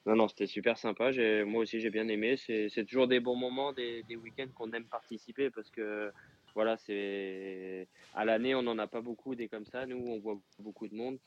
[0.06, 1.10] non, non, c'était super sympa.
[1.44, 2.36] Moi aussi, j'ai bien aimé.
[2.36, 6.12] C'est toujours des bons moments, des, des week-ends qu'on aime participer parce que
[6.54, 9.86] voilà, c'est à l'année, on n'en a pas beaucoup des comme ça.
[9.86, 11.18] Nous, on voit beaucoup de monde.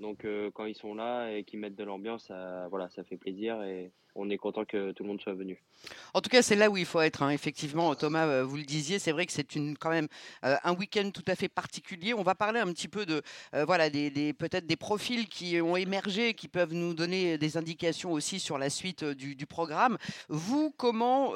[0.00, 3.18] Donc, euh, quand ils sont là et qu'ils mettent de l'ambiance, ça, voilà, ça fait
[3.18, 5.62] plaisir et, on est content que tout le monde soit venu.
[6.14, 7.22] En tout cas, c'est là où il faut être.
[7.22, 7.30] Hein.
[7.30, 10.08] Effectivement, Thomas, euh, vous le disiez, c'est vrai que c'est une quand même
[10.44, 12.14] euh, un week-end tout à fait particulier.
[12.14, 13.22] On va parler un petit peu de
[13.54, 18.12] euh, voilà des, peut-être des profils qui ont émergé, qui peuvent nous donner des indications
[18.12, 19.96] aussi sur la suite du, programme.
[20.28, 21.32] Vous, comment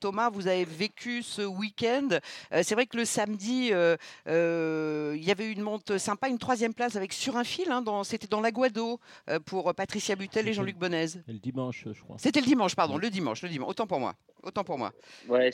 [0.00, 2.08] Thomas, vous avez vécu ce week-end?
[2.50, 7.12] C'est vrai que le samedi, il y avait une monte sympa, une troisième place avec
[7.12, 7.70] sur un fil.
[7.70, 9.00] Hein, c'était dans l'Aguado
[9.46, 11.06] pour Patricia Butel et Jean-Luc Bonez.
[11.26, 12.15] Le dimanche, je crois.
[12.18, 13.70] C'était le dimanche, pardon, le dimanche, le dimanche.
[13.70, 14.14] Autant pour moi.
[14.42, 14.92] Autant pour moi.
[15.28, 15.50] Ouais,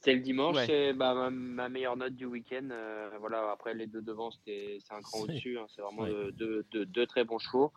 [0.00, 0.56] c'est le dimanche.
[0.66, 2.68] C'est bah, ma, meilleure note du week-end.
[2.70, 5.58] Euh, voilà, après les deux devant, c'est un cran au-dessus.
[5.58, 5.66] Hein.
[5.74, 7.72] c'est vraiment deux, très bons chevaux.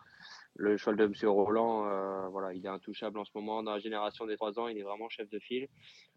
[0.56, 3.64] Le cheval de Monsieur Roland, euh, voilà, il est intouchable en ce moment.
[3.64, 5.68] Dans la génération des 3 ans, il est vraiment chef de file.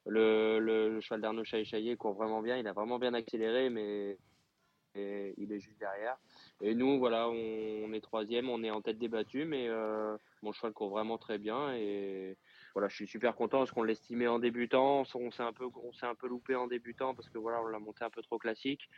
[0.07, 2.57] Le, le, cheval d'Arnaud Chaillet court vraiment bien.
[2.59, 4.19] Il a vraiment bien accéléré, mais
[4.97, 6.17] il est juste derrière.
[6.61, 10.73] Et nous, voilà, on, est troisième, on est en tête débattue, mais euh, mon cheval
[10.73, 12.37] court vraiment très bien et
[12.75, 15.93] voilà, je suis super content parce qu'on l'estimait en débutant, on s'est un peu, on
[15.93, 18.39] s'est un peu loupé en débutant parce que voilà, on l'a monté un peu trop
[18.39, 18.89] classique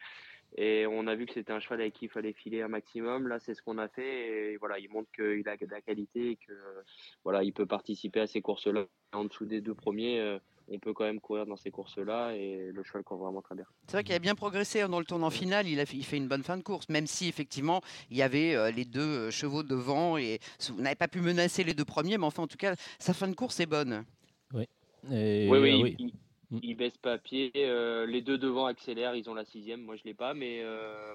[0.57, 3.29] et on a vu que c'était un cheval avec qui il fallait filer un maximum.
[3.29, 6.31] Là, c'est ce qu'on a fait et voilà, il montre qu'il a de la qualité
[6.31, 6.53] et que
[7.25, 10.21] voilà, il peut participer à ces courses-là en dessous des deux premiers.
[10.21, 10.39] Euh,
[10.69, 13.65] on peut quand même courir dans ces courses-là et le cheval court vraiment très bien.
[13.87, 15.69] C'est vrai qu'il a bien progressé hein, dans le tournant final.
[15.69, 18.23] Il, a fait, il fait une bonne fin de course, même si effectivement il y
[18.23, 21.85] avait euh, les deux euh, chevaux devant et vous n'avez pas pu menacer les deux
[21.85, 24.05] premiers, mais enfin en tout cas sa fin de course est bonne.
[24.53, 24.65] Oui.
[25.09, 25.97] oui, oui,
[26.51, 26.77] Il, mm.
[26.77, 27.53] baisse pas pied.
[27.57, 29.83] Euh, les deux devant accélèrent, ils ont la sixième.
[29.83, 30.63] Moi je l'ai pas, mais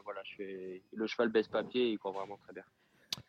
[0.03, 0.81] voilà, je fais...
[0.93, 2.63] le cheval baisse pas pied, et il court vraiment très bien.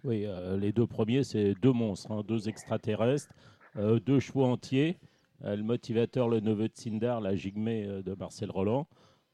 [0.05, 0.27] Oui,
[0.61, 3.33] les deux premiers c'est deux monstres, hein, deux extraterrestres,
[3.77, 4.99] deux chevaux entiers.
[5.45, 8.87] Euh, le motivateur, le neveu de Sindar, la Jigmé euh, de Marcel Roland.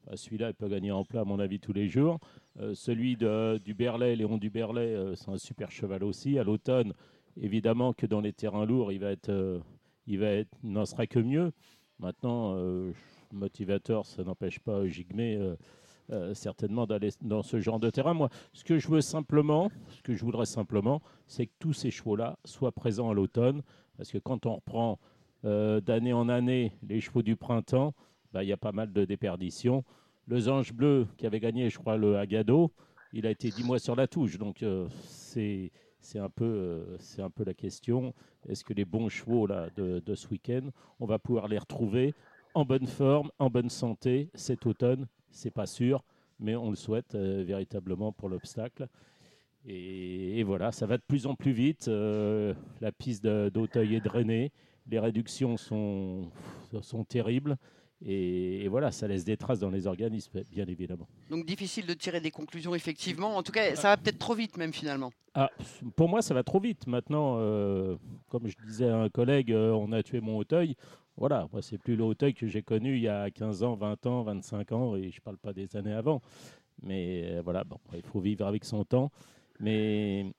[0.07, 2.19] Euh, celui-là, il peut gagner en plat, à mon avis, tous les jours.
[2.73, 6.39] celui de, du Berlay, Léon du Berlay, c'est un super cheval aussi.
[6.39, 6.93] À l'automne,
[7.37, 9.61] évidemment que dans les terrains lourds, il va être,
[10.07, 11.51] il va être, n'en sera que mieux.
[11.99, 12.57] Maintenant,
[13.31, 15.39] motivateur, ça n'empêche pas Jigmé
[16.33, 18.13] certainement d'aller dans ce genre de terrain.
[18.13, 21.91] Moi, ce que je veux simplement, ce que je voudrais simplement, c'est que tous ces
[21.91, 23.61] chevaux-là soient présents à l'automne,
[23.95, 24.99] parce que quand on reprend
[25.45, 27.93] euh, d'année en année les chevaux du printemps,
[28.33, 29.85] bah, il y a pas mal de déperditions.
[30.27, 32.71] Le Ange Bleu, qui avait gagné, je crois, le Agado,
[33.13, 34.37] il a été dix mois sur la touche.
[34.37, 35.71] Donc, euh, c'est
[36.15, 38.13] un, peu, euh, un peu la question.
[38.47, 40.69] Est-ce que les bons chevaux là, de, ce week-end,
[40.99, 42.13] on va pouvoir les retrouver
[42.53, 45.07] en bonne forme, en bonne santé cet automne?
[45.31, 46.03] C'est pas sûr,
[46.39, 48.87] mais on le souhaite véritablement pour l'obstacle.
[49.65, 51.87] Et, voilà, ça va de plus en plus vite.
[51.87, 54.51] la piste d'Auteuil est drainée
[54.87, 56.29] les réductions sont,
[56.81, 57.57] sont terribles.
[58.05, 61.07] Et, voilà, ça laisse des traces dans les organismes, bien évidemment.
[61.29, 63.35] Donc difficile de tirer des conclusions, effectivement.
[63.35, 65.11] En tout cas, ça va peut-être trop vite, même finalement.
[65.33, 65.49] Ah,
[65.95, 66.87] pour moi, ça va trop vite.
[66.87, 67.97] Maintenant, euh,
[68.29, 70.75] comme je disais à un collègue, euh, on a tué mon Hauteuil.
[71.17, 74.05] Voilà, moi, c'est plus le Hauteuil que j'ai connu il y a 15 ans, 20
[74.05, 76.21] ans, 25 ans, et je ne parle pas des années avant.
[76.81, 79.11] Mais euh, voilà, bon, il faut vivre avec son temps.
[79.59, 80.31] Mais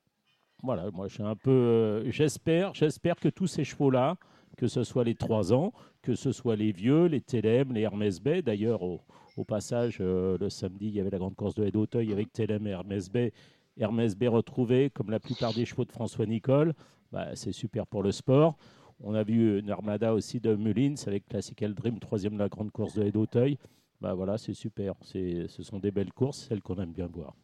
[0.62, 2.04] voilà, moi, je un peu.
[2.10, 4.16] j'espère, j'espère que tous ces chevaux-là,
[4.56, 8.20] que ce soit les 3 ans, que ce soit les vieux, les Télém, les Hermès
[8.20, 8.42] Bay.
[8.42, 9.00] D'ailleurs, au,
[9.48, 12.66] passage, euh, le samedi, il y avait la grande course de Haie d'Auteuil avec Télém
[12.66, 13.32] et Hermès Bay.
[13.78, 16.74] Hermès Bay retrouvé, comme la plupart des chevaux de François Nicole.
[17.10, 18.58] Bah, c'est super pour le sport.
[19.02, 22.70] On a vu une armada aussi de Mullins avec Classical Dream, troisième de la grande
[22.70, 23.56] course de Haie d'Auteuil.
[24.02, 24.94] Bah, voilà, c'est super.
[25.02, 27.34] Ce sont des belles courses, celles qu'on aime bien voir.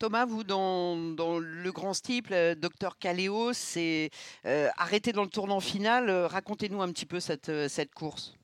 [0.00, 0.96] Thomas, vous, dans,
[1.38, 4.08] le grand style, euh, Docteur Caléo, c'est
[4.46, 6.08] euh, arrêté dans le tournant final.
[6.08, 8.34] Euh, racontez-nous un petit peu cette, cette course.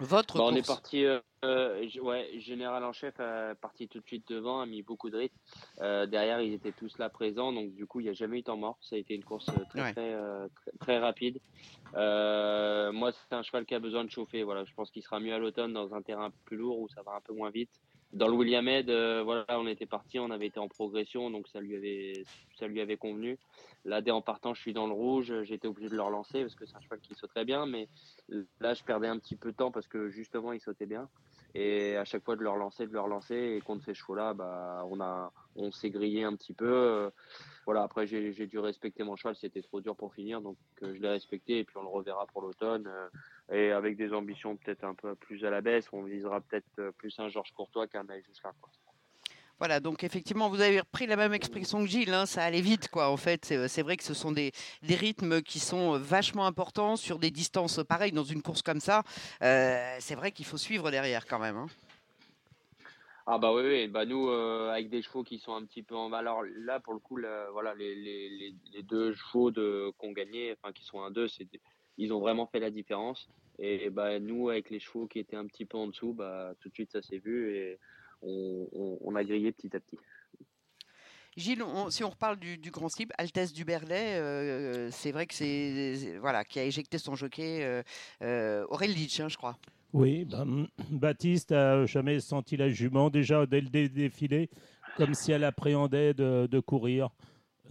[0.00, 0.52] Votre bah, course.
[0.54, 1.04] On est parti,
[2.00, 5.36] ouais, général en chef a parti tout de suite devant, a mis beaucoup de rythme.
[6.06, 8.56] derrière, ils étaient tous là présents, donc du coup, il n'y a jamais eu temps
[8.56, 8.78] mort.
[8.80, 10.16] Ça a été une course très, très,
[10.80, 11.40] très, rapide.
[11.92, 14.44] moi, c'est un cheval qui a besoin de chauffer.
[14.44, 17.02] Voilà, je pense qu'il sera mieux à l'automne dans un terrain plus lourd où ça
[17.02, 17.82] va un peu moins vite
[18.12, 21.46] dans le William Head, euh, voilà, on était parti, on avait été en progression, donc
[21.48, 22.24] ça lui avait,
[22.58, 23.38] ça lui avait convenu.
[23.84, 26.54] Là, dès en partant, je suis dans le rouge, j'étais obligé de le relancer parce
[26.54, 27.88] que c'est un cheval qui saute très bien, mais
[28.60, 31.08] là, je perdais un petit peu de temps parce que justement, il sautait bien.
[31.54, 34.84] Et à chaque fois de le relancer, de le relancer, et contre ces chevaux-là, bah,
[34.90, 37.10] on a, on s'est grillé un petit peu.
[37.68, 41.02] Voilà, après, j'ai dû respecter mon cheval, c'était trop dur pour finir, donc euh, je
[41.02, 42.88] l'ai respecté, et puis on le reverra pour l'automne.
[43.50, 46.66] Euh, et avec des ambitions peut-être un peu plus à la baisse, on visera peut-être
[46.78, 48.70] euh, plus un Georges Courtois qu'un Maïs Jusqu'à quoi.
[49.58, 52.88] Voilà, donc effectivement, vous avez repris la même expression que Gilles, hein, ça allait vite,
[52.90, 53.08] quoi.
[53.08, 57.18] En fait, c'est vrai que ce sont des, des, rythmes qui sont vachement importants sur
[57.18, 59.02] des distances pareilles dans une course comme ça.
[59.40, 61.56] c'est vrai qu'il faut suivre derrière quand même.
[61.56, 61.66] Hein.
[63.30, 63.88] Ah bah oui, oui.
[63.88, 66.94] Bah nous euh, avec des chevaux qui sont un petit peu en valeur là pour
[66.94, 67.18] le coup
[67.52, 71.46] voilà les, les, les, deux chevaux de qu'on gagnait enfin qui sont un deux c'est
[71.98, 73.28] ils ont vraiment fait la différence
[73.58, 76.68] et, bah nous avec les chevaux qui étaient un petit peu en dessous bah tout
[76.68, 77.78] de suite ça s'est vu et
[78.22, 79.98] on, a grillé petit à petit.
[81.36, 86.18] Gilles, si on reparle du, grand slip, Altesse du Berlay, euh, c'est vrai que c'est
[86.18, 87.84] voilà qui a éjecté son jockey euh,
[88.22, 89.56] euh Litch, hein, je crois.
[89.94, 94.50] Oui, ben, Baptiste a jamais senti la jument déjà dès le défilé,
[94.96, 97.08] comme si elle appréhendait de, courir.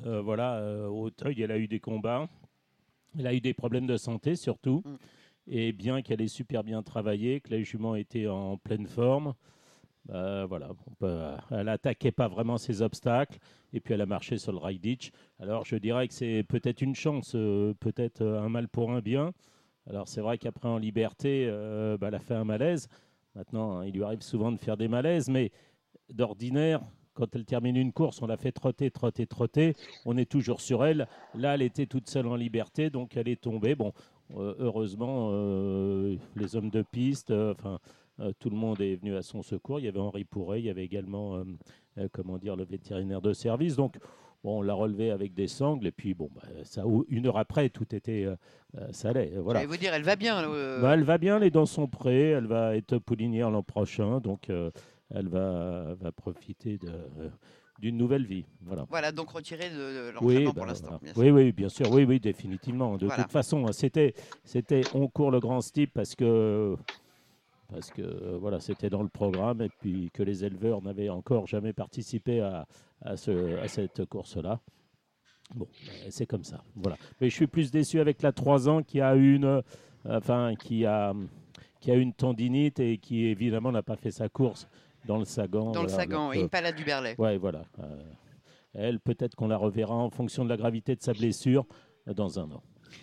[0.05, 2.27] Euh, voilà, euh, au Teuil, elle a eu des combats.
[3.17, 4.83] Elle a eu des problèmes de santé surtout.
[4.85, 4.95] Mm.
[5.49, 9.33] Et bien qu'elle ait super bien travaillé, que la jument était en pleine forme,
[10.07, 10.69] bah, voilà,
[11.51, 13.39] elle n'attaquait pas vraiment ses obstacles.
[13.73, 15.11] Et puis elle a marché sur le ride ditch.
[15.39, 19.33] Alors je dirais que c'est peut-être une chance, euh, peut-être un mal pour un bien.
[19.89, 22.87] Alors c'est vrai qu'après en liberté, euh, bah, elle a fait un malaise.
[23.35, 25.51] Maintenant, hein, il lui arrive souvent de faire des malaises, mais
[26.09, 26.81] d'ordinaire,
[27.17, 29.73] quand elle termine une course, on la fait trotter, trotter, trotter.
[30.05, 31.07] On est toujours sur elle.
[31.33, 33.73] Là, elle était toute seule en liberté, donc elle est tombée.
[33.73, 33.91] Bon,
[34.35, 37.79] euh, heureusement, euh, les hommes de piste, enfin,
[38.39, 39.79] tout le monde est venu à son secours.
[39.79, 41.43] Il y avait Henri Pourret, il y avait également,
[42.11, 43.75] comment dire, le vétérinaire de service.
[43.75, 43.97] Donc,
[44.43, 47.69] Bon, on l'a relevé avec des sangles et puis bon, bah, ça, une heure après,
[47.69, 48.27] tout était,
[48.91, 49.33] ça allait.
[49.37, 49.65] Voilà.
[49.65, 50.47] Vous dire, elle va bien.
[50.79, 54.51] Bah, elle va bien, les dents sont prêtes, elle va être poulinière l'an prochain, donc
[55.13, 56.91] elle va, va profiter de
[57.79, 58.45] d'une nouvelle vie.
[58.61, 58.85] Voilà.
[58.89, 60.99] Voilà, donc retiré de, l'entraînement pour bah, l'instant.
[61.15, 62.97] Oui, oui, bien sûr, oui, oui, définitivement.
[62.97, 66.75] De toute façon, c'était, c'était, on court le grand steep parce que,
[67.69, 71.73] parce que, voilà, c'était dans le programme et puis que les éleveurs n'avaient encore jamais
[71.73, 72.67] participé à,
[73.01, 74.59] à, ce, à cette course-là.
[75.55, 76.97] Bon, ben, c'est comme ça, voilà.
[77.21, 79.63] Mais je suis plus déçu avec la 3 ans qui a une,
[80.03, 81.13] enfin, qui a,
[81.79, 84.67] qui a une tendinite et qui évidemment n'a pas fait sa course
[85.07, 85.71] dans le Sagan.
[85.71, 87.15] Dans le Sagan, et une palade du Berlay.
[87.17, 87.63] Oui, voilà.
[87.79, 88.03] Euh,
[88.73, 91.65] elle, peut-être qu'on la reverra en fonction de la gravité de sa blessure
[92.07, 92.61] euh, dans un an.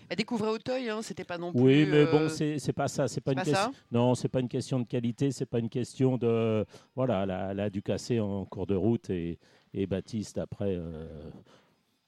[0.08, 1.60] Elle découvrait Auteuil, hein, c'était pas non plus.
[1.60, 3.08] Oui, mais bon, euh, c'est pas ça.
[3.08, 3.72] C'est pas, une question.
[3.90, 6.64] Non, c'est pas une question de qualité, c'est pas une question de.
[6.94, 9.38] Voilà, la, la Ducassé en cours de route et,
[9.72, 10.78] et Baptiste après.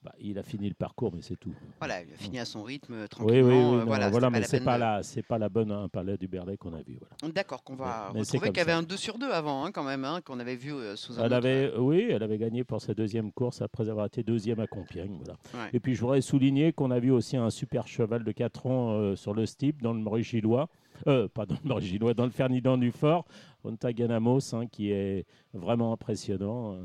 [0.07, 1.53] Bah, il a fini le parcours, mais c'est tout.
[1.81, 3.49] Voilà, il a fini à son rythme tranquillement.
[3.49, 6.17] Oui, oui, oui voilà, voilà mais c'est pas la, c'est pas la bonne hein, palais
[6.17, 6.97] du Berlay qu'on a vu.
[7.01, 7.35] Voilà.
[7.35, 10.05] D'accord, qu'on va retrouver qu'il y avait un 2 sur 2 avant, hein, quand même,
[10.05, 11.25] hein, qu'on avait vu euh, sous un.
[11.25, 14.61] Elle avait, euh, oui, elle avait gagné pour sa deuxième course après avoir été deuxième
[14.61, 15.19] à Compiègne.
[15.25, 15.69] Voilà.
[15.73, 18.91] Et puis je voudrais souligner qu'on a vu aussi un super cheval de 4 ans
[18.93, 20.69] euh, sur le steep dans le Maurice Gillois.
[21.09, 23.25] Euh, pas dans le Maurice Gillois, dans le Ferdinand du Fort,
[23.65, 26.79] Ontaganamos, hein, qui est vraiment impressionnant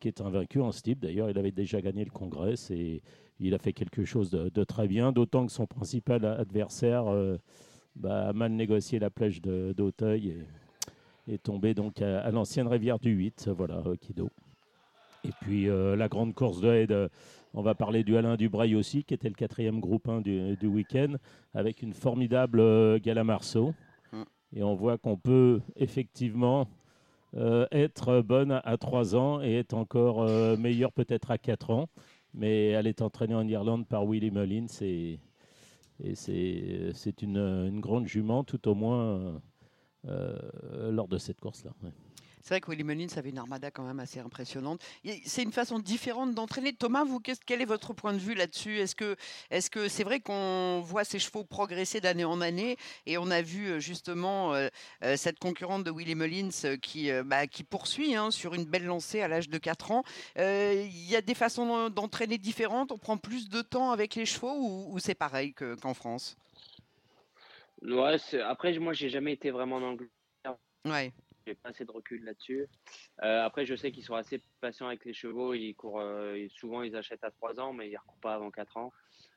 [0.00, 1.00] qui est invaincu en steep.
[1.00, 3.02] D'ailleurs, il avait déjà gagné le Congrès et
[3.40, 7.38] il a fait quelque chose de, très bien, d'autant que son principal adversaire euh,
[7.96, 10.36] bah, a mal négocié la plage d'Auteuil
[11.26, 13.50] et est tombé donc à, l'ancienne rivière du 8.
[13.56, 14.30] Voilà, Kido.
[15.24, 17.10] Et puis euh, la grande course de Aide,
[17.52, 21.14] on va parler du Alain Dubrail aussi, qui était le quatrième groupe 1 du, week-end,
[21.54, 23.74] avec une formidable euh, Galamarceau.
[24.12, 24.24] Hum.
[24.54, 26.68] Et on voit qu'on peut effectivement
[27.36, 31.88] euh, être bonne à 3 ans et être encore euh, meilleure peut-être à 4 ans.
[32.34, 35.18] Mais elle est entraînée en Irlande par Willie Mullins et,
[36.02, 39.40] et c'est une, une, grande jument, tout au moins
[40.06, 41.72] euh, lors de cette course-là.
[42.42, 44.80] C'est vrai que Willy Mullins avait une armada quand même assez impressionnante.
[45.24, 46.72] C'est une façon différente d'entraîner.
[46.72, 48.78] Thomas, vous, quel est votre point de vue là-dessus?
[48.78, 49.16] Est-ce que
[49.50, 52.76] c'est -ce c'est vrai qu'on voit ces chevaux progresser d'année en année?
[53.06, 54.68] Et on a vu euh, justement euh,
[55.04, 59.20] euh, cette concurrente de Willy Mullins qui, bah, qui poursuit hein, sur une belle lancée
[59.20, 60.02] à l'âge de 4 ans.
[60.36, 62.92] Il y a des façons d'entraîner différentes?
[62.92, 64.56] On prend plus de temps avec les chevaux
[64.90, 66.36] ou, c'est pareil qu'en France?
[67.82, 70.08] Ouais, après, moi, j'ai jamais été vraiment dans le.
[70.86, 71.12] Ouais
[71.54, 72.66] pas assez de recul là-dessus.
[73.22, 75.54] Euh, après, je sais qu'ils sont assez patients avec les chevaux.
[75.54, 78.50] Ils courent, euh, souvent, ils achètent à 3 ans, mais ils ne recourent pas avant
[78.50, 78.92] 4 ans.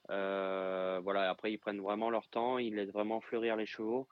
[0.10, 2.58] Euh, voilà, après, ils prennent vraiment leur temps.
[2.58, 4.08] Ils laissent vraiment fleurir les chevaux.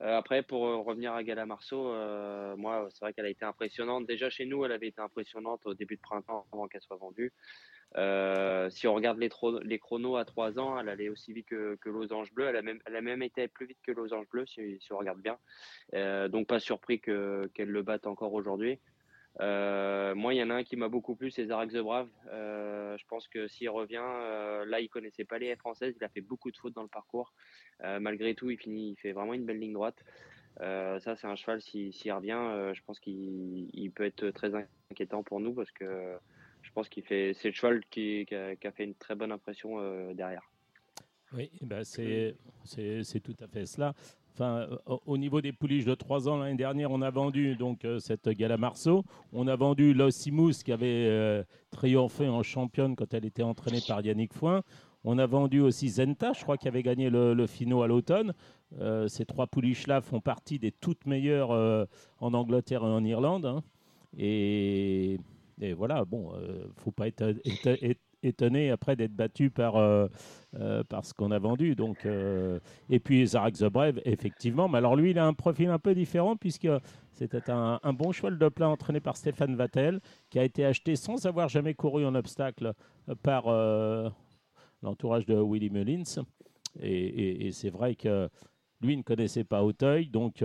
[0.00, 1.84] Après, pour revenir à Gala Marceau,
[2.56, 4.06] moi, c'est vrai qu'elle a été impressionnante.
[4.06, 7.32] Déjà, chez nous, elle avait été impressionnante au début de printemps avant qu'elle soit vendue.
[7.96, 11.88] Euh, si on regarde les, chronos à 3 ans, elle allait aussi vite que, que
[11.88, 12.46] Losange Bleu.
[12.46, 12.56] Elle
[12.96, 15.38] a, même, été plus vite que Losange Bleu, si, on regarde bien.
[15.94, 18.78] Euh, donc, pas surpris qu'elle le batte encore aujourd'hui.
[19.40, 22.08] Euh, moi, il y en a un qui m'a beaucoup plu, c'est Zarek The Brave.
[22.26, 24.04] je pense que s'il revient,
[24.66, 25.94] là, il connaissait pas les françaises.
[26.00, 27.32] Il a fait beaucoup de fautes dans le parcours.
[28.00, 30.04] malgré tout, il finit, il fait vraiment une belle ligne droite.
[30.58, 34.52] ça, c'est un cheval, s'il revient, je pense qu'il peut être très
[34.90, 36.16] inquiétant pour nous parce que
[36.64, 40.14] je pense qu'il fait, c'est le cheval qui, a, fait une très bonne impression euh,
[40.14, 40.42] derrière.
[41.32, 42.36] Oui, eh ben c'est,
[43.22, 43.94] tout à fait cela.
[44.34, 44.66] Enfin,
[45.06, 48.28] au niveau des pouliches de 3 ans l'année dernière, on a vendu donc euh, cette
[48.28, 49.04] Gala Marceau.
[49.32, 54.04] On a vendu Lossimus qui avait euh, triomphé en championne quand elle était entraînée par
[54.04, 54.62] Yannick Foin.
[55.04, 58.32] On a vendu aussi Zenta, je crois, qui avait gagné le, le Fino à l'automne.
[59.06, 61.50] ces trois pouliches-là font partie des toutes meilleures
[62.20, 63.44] en Angleterre et en Irlande.
[63.44, 63.62] Hein.
[64.16, 65.18] Et
[65.72, 67.34] voilà, bon, euh, faut pas être
[68.24, 70.06] étonné après d'être battu par, euh,
[70.58, 71.74] euh, par ce qu'on a vendu.
[71.74, 72.06] Donc,
[72.90, 76.36] et puis Zarek Zebrev, effectivement, mais alors lui, il a un profil un peu différent
[76.36, 76.68] puisque
[77.12, 80.00] c'était un, bon cheval de plat entraîné par Stéphane Vattel
[80.30, 82.72] qui a été acheté sans avoir jamais couru en obstacle
[83.22, 83.44] par
[84.82, 86.24] l'entourage de Willy Mullins.
[86.80, 88.28] Et, c'est vrai que
[88.80, 90.44] lui ne connaissait pas Auteuil, donc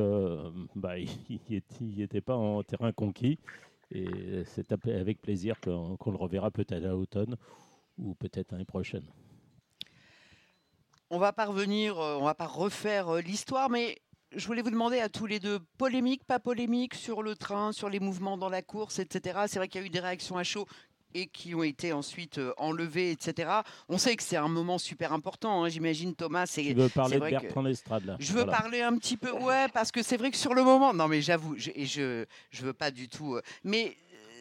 [0.75, 0.97] bah,
[1.29, 3.39] il n'était pas en terrain conquis.
[3.91, 7.35] Et c'est avec plaisir qu'on le reverra peut-être à l'automne
[7.99, 9.03] ou peut-être l'année prochaine.
[11.11, 13.97] On va pas revenir, euh, on va pas refaire euh, l'histoire, mais
[14.35, 17.89] je voulais vous demander à tous les deux, polémique, pas polémique sur le train, sur
[17.89, 19.39] les mouvements dans la course, etc.
[19.47, 20.67] C'est vrai qu'il y a eu des réactions à chaud
[21.15, 23.49] et qui ont été ensuite euh, enlevés, etc.
[23.87, 26.45] On sait que c'est un moment super important, hein, j'imagine Thomas.
[26.45, 29.91] Tu veux parler de Bertrand Lestrade là Je veux parler un petit peu, ouais, parce
[29.91, 32.73] que c'est vrai que sur le moment, non mais j'avoue, je, et je je veux
[32.73, 33.97] pas du tout, mais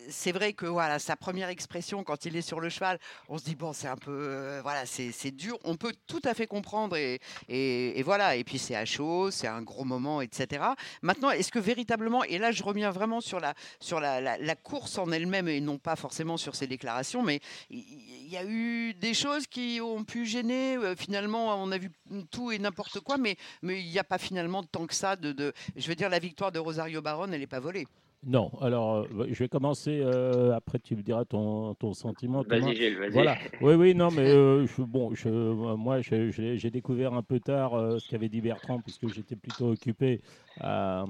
[0.08, 2.98] c'est vrai que voilà, sa première expression quand il est sur le cheval,
[3.28, 5.58] on se dit bon, c'est un peu, euh, voilà, c'est dur.
[5.64, 8.36] On peut tout à fait comprendre et, et, voilà.
[8.36, 10.64] Et puis c'est à chaud, c'est un gros moment, etc.
[11.02, 14.98] Maintenant, est-ce que véritablement, et là je reviens vraiment sur la sur la, la, course
[14.98, 17.40] en elle-même et non pas forcément sur ses déclarations, mais
[17.70, 20.76] il y, a eu des choses qui ont pu gêner.
[20.76, 21.90] Euh, finalement, on a vu
[22.30, 25.52] tout et n'importe quoi, mais mais il n'y a pas finalement tant que ça de,
[25.76, 27.86] je veux dire, la victoire de Rosario Baron, elle n'est pas volée.
[28.26, 30.00] Non, alors euh, je vais commencer.
[30.02, 32.42] Euh, après, tu me diras ton, ton sentiment.
[32.42, 33.10] Vas-y, Gilles, vas-y.
[33.10, 33.36] Voilà.
[33.60, 38.08] Oui, oui, non, mais euh, je, bon, je, moi, j'ai découvert un peu tard ce
[38.08, 40.20] qu'avait dit Bertrand, puisque j'étais plutôt occupé
[40.60, 41.04] à,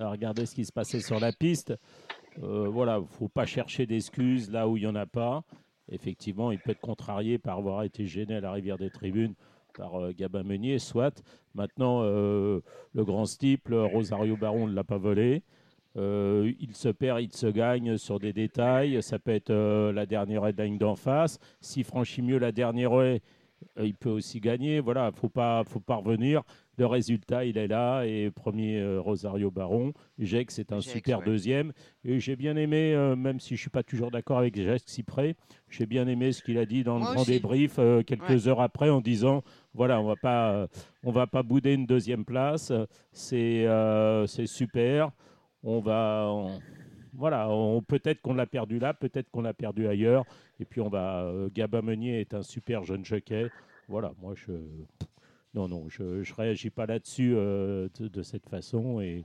[0.00, 1.74] regarder ce qui se passait sur la piste.
[2.38, 5.42] voilà, faut pas chercher d'excuses là où il y en a pas.
[5.90, 9.34] Effectivement, il peut être contrarié par avoir été gêné à la rivière des tribunes
[9.76, 11.20] par Gabin Meunier, soit.
[11.54, 12.62] Maintenant, le
[12.94, 15.42] grand steeple, Rosario Baron ne l'a pas volé.
[15.96, 19.02] Euh, il se perd, il se gagne sur des détails.
[19.02, 21.38] Ça peut être euh, la dernière ligne d'en face.
[21.60, 23.20] S'il franchit mieux la dernière haie,
[23.78, 24.80] euh, il peut aussi gagner.
[24.80, 26.42] Voilà, faut pas, faut pas revenir.
[26.76, 28.02] Le résultat, il est là.
[28.02, 29.92] Et premier Rosario Baron.
[30.18, 31.72] Jacques, c'est un super deuxième.
[32.04, 35.36] Et j'ai bien aimé, même si je suis pas toujours d'accord avec Jacques Cyprès,
[35.70, 37.78] j'ai bien aimé ce qu'il a dit dans le grand débrief
[38.08, 40.66] quelques heures après en disant voilà, on va pas,
[41.04, 42.72] on va pas bouder une deuxième place.
[43.12, 43.68] C'est,
[44.26, 45.12] c'est super
[45.64, 46.30] on va,
[47.14, 47.48] voilà,
[47.88, 50.24] peut-être qu'on l'a perdu là, peut-être qu'on l'a perdu ailleurs.
[50.60, 53.50] Et puis on va, euh, Gabin Meunier est un super jeune jockey.
[53.88, 54.52] Voilà, moi je,
[55.54, 59.24] non non, je, je réagis pas là-dessus euh, de, cette façon et.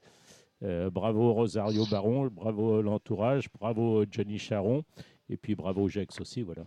[0.62, 4.84] Euh, bravo Rosario Baron, bravo l'entourage, bravo Johnny Charon,
[5.30, 6.64] et puis bravo Jax aussi, voilà.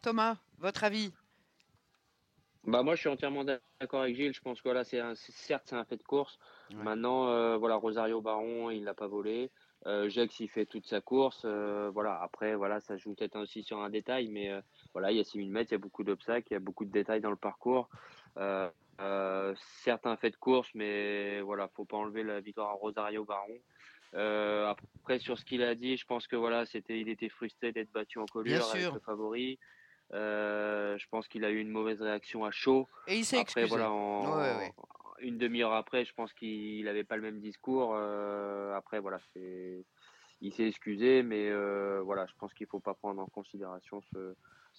[0.00, 1.12] Thomas, votre avis?
[2.64, 4.34] Bah moi je suis entièrement d'accord avec Gilles.
[4.34, 6.38] Je pense que voilà, c'est certes c'est un fait de course.
[6.70, 9.50] Maintenant euh, voilà Rosario Baron il l'a pas volé.
[9.86, 11.42] Euh, Jax il fait toute sa course.
[11.44, 14.60] Euh, voilà après voilà ça joue peut-être aussi sur un détail, mais euh,
[14.92, 16.84] voilà il y a 6000 mètres, il y a beaucoup d'obstacles, il y a beaucoup
[16.84, 17.88] de détails dans le parcours.
[18.36, 23.58] certes un fait de course, mais voilà faut pas enlever la victoire à Rosario Baron.
[24.68, 27.90] après sur ce qu'il a dit, je pense que voilà c'était il était frustré d'être
[27.90, 29.58] battu en colure avec le favori.
[30.12, 32.88] Euh, je pense qu'il a eu une mauvaise réaction à chaud.
[33.06, 33.66] Et il s'est excusé.
[33.66, 33.90] Voilà,
[35.20, 37.92] Une demi-heure après, je pense qu'il n'avait pas le même discours.
[37.94, 39.84] Euh, après, voilà, c'est
[40.42, 44.34] il s'est excusé, mais euh, voilà, je pense qu'il faut pas prendre en considération ce,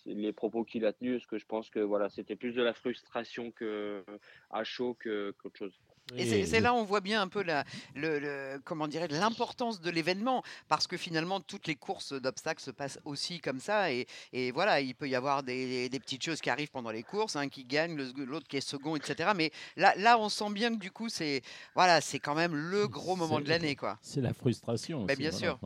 [0.07, 2.73] les propos qu'il a tenus, parce que je pense que voilà, c'était plus de la
[2.73, 4.03] frustration que
[4.49, 5.79] à chaud qu'autre chose.
[6.17, 7.63] Et c'est là on voit bien un peu la,
[7.95, 12.99] le, comment dirais l'importance de l'événement parce que finalement toutes les courses d'obstacles se passent
[13.05, 16.49] aussi comme ça et, et, voilà il peut y avoir des, des, petites choses qui
[16.49, 19.31] arrivent pendant les courses, un qui gagne, l'autre qui est second, etc.
[19.35, 21.41] Mais là, là on sent bien que du coup c'est
[21.75, 23.97] voilà c'est quand même le gros moment de l'année quoi.
[24.01, 25.05] C'est la frustration.
[25.05, 25.59] Ben, bien sûr.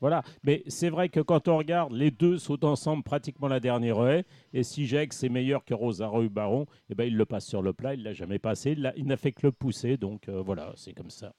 [0.00, 4.06] Voilà, mais c'est vrai que quand on regarde, les deux sautent ensemble pratiquement la dernière
[4.06, 4.24] haie.
[4.52, 7.72] Et si Jax est meilleur que Rosario Baron, eh ben, il le passe sur le
[7.72, 9.96] plat, il l'a jamais passé, il n'a fait que le pousser.
[9.96, 11.32] Donc euh, voilà, c'est comme ça.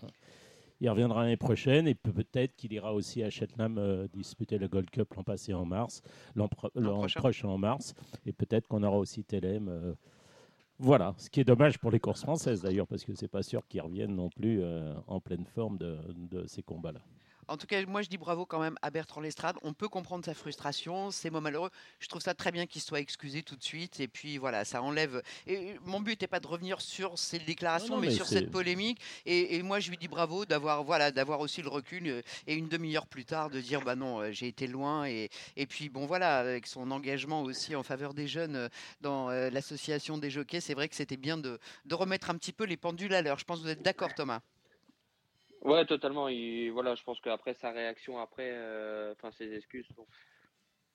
[0.79, 4.89] Il reviendra l'année prochaine et peut-être qu'il ira aussi à Cheltenham euh, disputer le Gold
[4.89, 6.01] Cup l'an passé en mars,
[6.35, 7.47] l'an prochain.
[7.47, 7.93] en mars.
[8.25, 9.69] Et peut-être qu'on aura aussi Telem.
[9.69, 9.93] Euh,
[10.79, 13.67] voilà, ce qui est dommage pour les courses françaises d'ailleurs, parce que c'est pas sûr
[13.67, 14.61] qu'ils reviennent non plus
[15.07, 17.01] en pleine forme de ces combats-là.
[17.47, 19.55] En tout cas, moi je dis bravo quand même à Bertrand Lestrade.
[19.61, 21.69] On peut comprendre sa frustration, ses mots malheureux.
[21.99, 23.99] Je trouve ça très bien qu'il soit excusé tout de suite.
[23.99, 25.21] Et puis voilà, ça enlève.
[25.45, 28.99] Et mon but n'était pas de revenir sur ces déclarations, mais, sur cette polémique.
[29.25, 32.67] Et, moi je lui dis bravo d'avoir voilà, d'avoir aussi le recul euh, et une
[32.67, 35.05] demi-heure plus tard de dire bah non, euh, j'ai été loin.
[35.05, 38.69] Et, et puis bon voilà, avec son engagement aussi en faveur des jeunes euh,
[39.01, 42.65] dans l'association des jockeys, c'est vrai que c'était bien de, de remettre un petit peu
[42.65, 43.39] les pendules à l'heure.
[43.39, 44.41] Je pense que vous êtes d'accord, Thomas?
[45.61, 46.27] Ouais, totalement.
[46.27, 49.87] Et voilà, je pense qu'après sa réaction, après, euh, enfin ses excuses,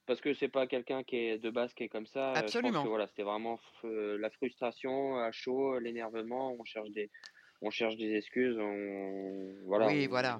[0.07, 2.33] parce que c'est pas quelqu'un qui est de base qui est comme ça.
[2.33, 2.69] Absolument.
[2.69, 6.55] Je pense que, voilà, c'était vraiment euh, la frustration, à chaud, l'énervement.
[6.59, 7.11] On cherche des,
[7.61, 8.59] on cherche des excuses.
[8.59, 9.89] On, voilà.
[9.89, 10.39] Oui, voilà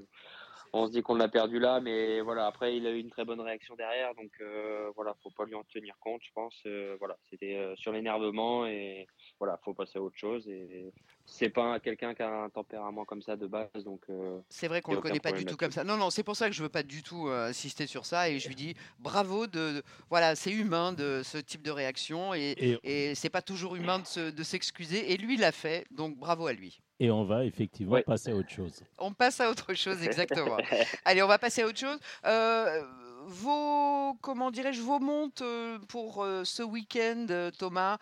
[0.73, 3.25] on se dit qu'on l'a perdu là, mais voilà, après il a eu une très
[3.25, 6.59] bonne réaction derrière, donc euh, voilà, faut pas lui en tenir compte, je pense.
[6.67, 9.07] Euh, voilà, c'était euh, sur l'énervement et
[9.39, 10.49] voilà, faut passer à autre chose.
[10.49, 10.93] Et
[11.25, 14.01] c'est pas quelqu'un qui a un tempérament comme ça de base, donc.
[14.11, 15.85] Euh, c'est vrai qu'on le connaît pas du tout comme ça.
[15.85, 18.39] Non, non, c'est pour ça que je veux pas du tout insister sur ça et
[18.39, 23.15] je lui dis bravo de, voilà, c'est humain de ce type de réaction et, et,
[23.15, 26.81] c'est pas toujours humain de s'excuser et lui l'a fait, donc bravo à lui.
[27.03, 28.85] Et on va effectivement passer à autre chose.
[28.97, 30.57] On passe à autre chose, exactement.
[31.05, 31.99] Allez, on va passer à autre chose.
[32.25, 32.81] Euh,
[33.27, 35.43] vos, comment dirais-je, vos montes
[35.89, 37.99] pour ce week-end, Thomas.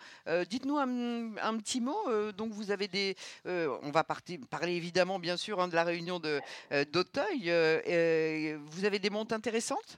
[0.49, 2.31] Dites-nous un, petit mot.
[2.33, 3.15] donc, vous avez des.
[3.45, 7.51] on va parler évidemment, bien sûr, hein, de la réunion d'Auteuil.
[8.65, 9.97] vous avez des montes intéressantes?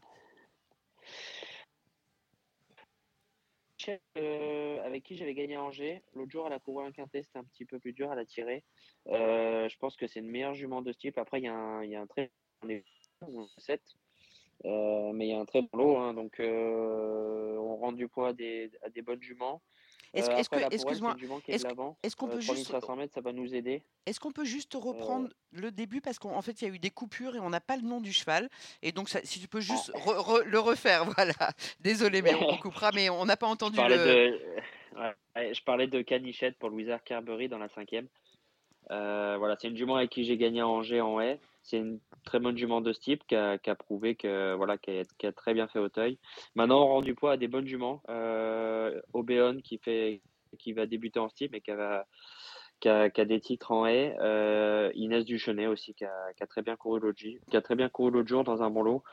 [4.15, 6.01] Avec qui j'avais gagné à Angers.
[6.13, 8.25] L'autre jour, elle a couru un quintet, c'était un petit peu plus dur à la
[8.25, 8.63] tirer.
[9.07, 11.17] je pense que c'est une meilleure jument de ce type.
[11.17, 12.31] Après, il y, a un très.
[13.57, 13.81] 7.
[14.65, 18.07] Euh, mais il y a un très bon lot, hein, donc euh, on rend du
[18.07, 19.61] poids à des, à des bonnes juments.
[20.13, 21.15] Est-ce euh, que, excuse-moi,
[21.47, 23.81] est-ce qu'on peut juste, mètres, ça va nous aider.
[24.05, 26.01] Est-ce qu'on peut juste reprendre le début?
[26.01, 27.99] Parce qu'en fait il y a eu des coupures et on n'a pas le nom
[27.99, 28.47] du cheval
[28.83, 30.39] et donc si tu peux juste ah.
[30.45, 31.33] le refaire, voilà.
[31.79, 34.31] Désolé, mais on coupera, mais on n'a pas entendu je parlais le.
[34.31, 35.53] De...
[35.53, 38.07] je parlais de Canichette pour Louisa Carberry dans la cinquième.
[38.87, 42.39] voilà, c'est une jument avec qui j'ai gagné à Angers en haie c'est une très
[42.39, 44.91] bonne jument de ce type qui a, prouvé que voilà qui
[45.23, 46.19] a, très bien fait Auteuil.
[46.55, 48.03] Maintenant, on rend du poids à des bonnes juments.
[48.09, 49.01] Euh,
[49.63, 50.21] qui fait
[50.59, 52.05] qui va débuter en style mais qui a,
[52.83, 54.15] qui a, des titres en haie.
[54.19, 57.75] Euh, Inès Duchenet aussi qui a, qui a, très bien couru l'autre qui a très
[57.75, 59.03] bien couru l'autre jour dans un bon lot.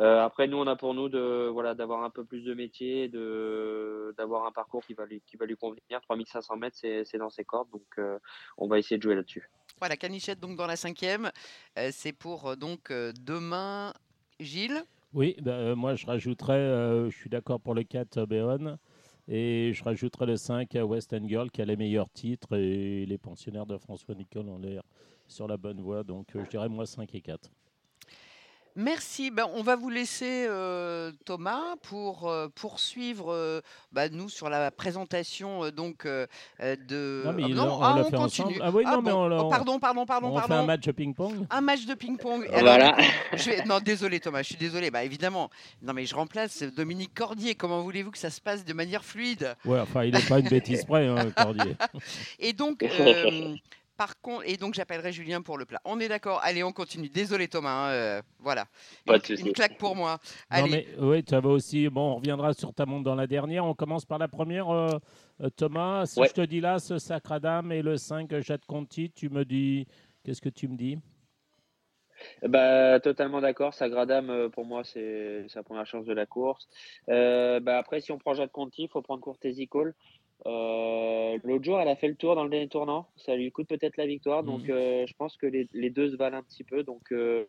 [0.00, 3.08] Euh, après, nous, on a pour nous de voilà d'avoir un peu plus de métier,
[3.08, 6.00] de d'avoir un parcours qui va lui qui va lui convenir.
[6.02, 8.18] 3500 mètres, c'est dans ses cordes, donc euh,
[8.56, 9.50] on va essayer de jouer là-dessus.
[9.80, 11.30] Voilà, canichette donc dans la cinquième.
[11.78, 13.94] Euh, c'est pour euh, donc euh, demain,
[14.38, 14.84] Gilles.
[15.14, 18.76] Oui, bah, moi je rajouterais, je suis d'accord pour le 4 Béon.
[19.26, 23.18] Et je rajouterais le 5 à Western Girl qui a les meilleurs titres et les
[23.18, 24.82] pensionnaires de François Nicole ont l'air
[25.26, 26.04] sur la bonne voie.
[26.04, 27.50] Donc je dirais moi 5 et 4.
[28.76, 29.30] Merci.
[29.30, 33.60] Ben, on va vous laisser, euh, Thomas, pour euh, poursuivre, euh,
[33.92, 37.22] bah, nous, sur la présentation donc de.
[37.24, 38.58] Non, mais ah, ah, on, continue.
[38.62, 40.54] Ah oui, non, mais on, oh, pardon, pardon, pardon, on pardon.
[40.54, 41.46] fait un match de ping-pong.
[41.50, 42.48] Un match de ping-pong.
[42.58, 42.96] Voilà.
[43.66, 44.90] Non, désolé, Thomas, je suis désolé.
[44.90, 45.50] Bah, évidemment.
[45.82, 47.54] Non, mais je remplace Dominique Cordier.
[47.54, 49.54] Comment voulez-vous que ça se passe de manière fluide?
[49.64, 51.76] Ouais, enfin, il n'est pas une bêtise près, hein, Cordier.
[52.38, 52.84] Et donc.
[54.00, 55.78] Par contre, et donc j'appellerai Julien pour le plat.
[55.84, 56.40] On est d'accord.
[56.42, 57.10] Allez, on continue.
[57.10, 57.88] Désolé Thomas.
[57.88, 58.64] Hein, euh, voilà.
[59.06, 60.16] une, claque pour moi.
[60.50, 61.86] Non mais oui, tu avais aussi.
[61.90, 63.66] Bon, on reviendra sur ta montre dans la dernière.
[63.66, 64.70] On commence par la première.
[64.70, 64.98] Euh,
[65.42, 69.10] euh, Thomas, si je te dis là, ce Sacre Dame et le 5 Jade Conti,
[69.10, 69.86] tu me dis.
[70.24, 70.96] Qu'est-ce que tu me dis?
[72.42, 73.74] Bah, totalement d'accord.
[73.74, 76.66] Sagradam, pour moi, c'est sa première chance de la course.
[77.06, 79.94] bah, après, si on prend Jade Conti, il faut prendre Courtesy Call.
[80.46, 83.06] Euh, l'autre jour, elle a fait le tour dans le dernier tournant.
[83.16, 84.42] Ça lui coûte peut-être la victoire.
[84.42, 84.70] Donc, mhm.
[84.70, 86.82] euh, je pense que les, deux se valent un petit peu.
[86.82, 87.44] Donc, euh,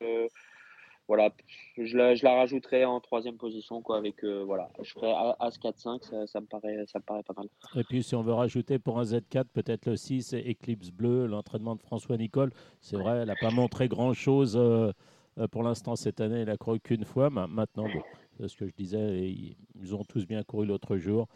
[1.07, 1.29] voilà,
[1.77, 3.81] je la, je la, rajouterai en troisième position.
[3.81, 6.27] Quoi, avec, voilà, je ferai As 4-5.
[6.27, 7.47] Ça, me paraît, ça me paraît pas mal.
[7.75, 11.75] Et puis, si on veut rajouter pour un Z4, peut-être le 6, Eclipse Bleu, l'entraînement
[11.75, 12.51] de François Nicole.
[12.81, 14.59] C'est vrai, elle n'a pas montré grand-chose
[15.51, 16.41] pour l'instant cette année.
[16.41, 17.29] Elle a couru qu'une fois.
[17.29, 17.87] Maintenant,
[18.37, 19.29] c'est ce que je disais,
[19.75, 21.27] ils ont tous bien couru l'autre jour.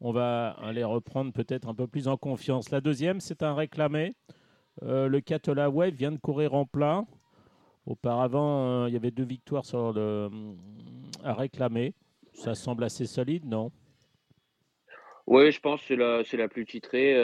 [0.00, 2.70] On va aller reprendre peut-être un peu plus en confiance.
[2.70, 4.14] La deuxième, c'est un réclamé.
[4.82, 7.04] Euh, le Catola vient de courir en plat.
[7.86, 10.28] Auparavant, euh, il y avait deux victoires euh,
[11.22, 11.94] à réclamer.
[12.32, 13.72] Ça semble assez solide, non?
[15.26, 17.14] Oui, je pense que c'est la, plus titrée.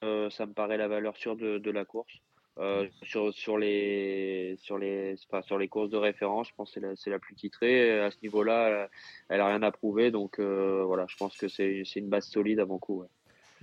[0.00, 2.20] ça me paraît la valeur sûre de la course.
[2.58, 7.10] Euh, sur, sur, les, sur, les, sur les courses de référence, je pense que c'est
[7.10, 8.00] la, plus titrée.
[8.00, 8.88] À ce niveau-là,
[9.28, 10.10] elle n'a rien à prouver.
[10.10, 13.04] Donc euh, voilà, je pense que c'est une base solide avant coup.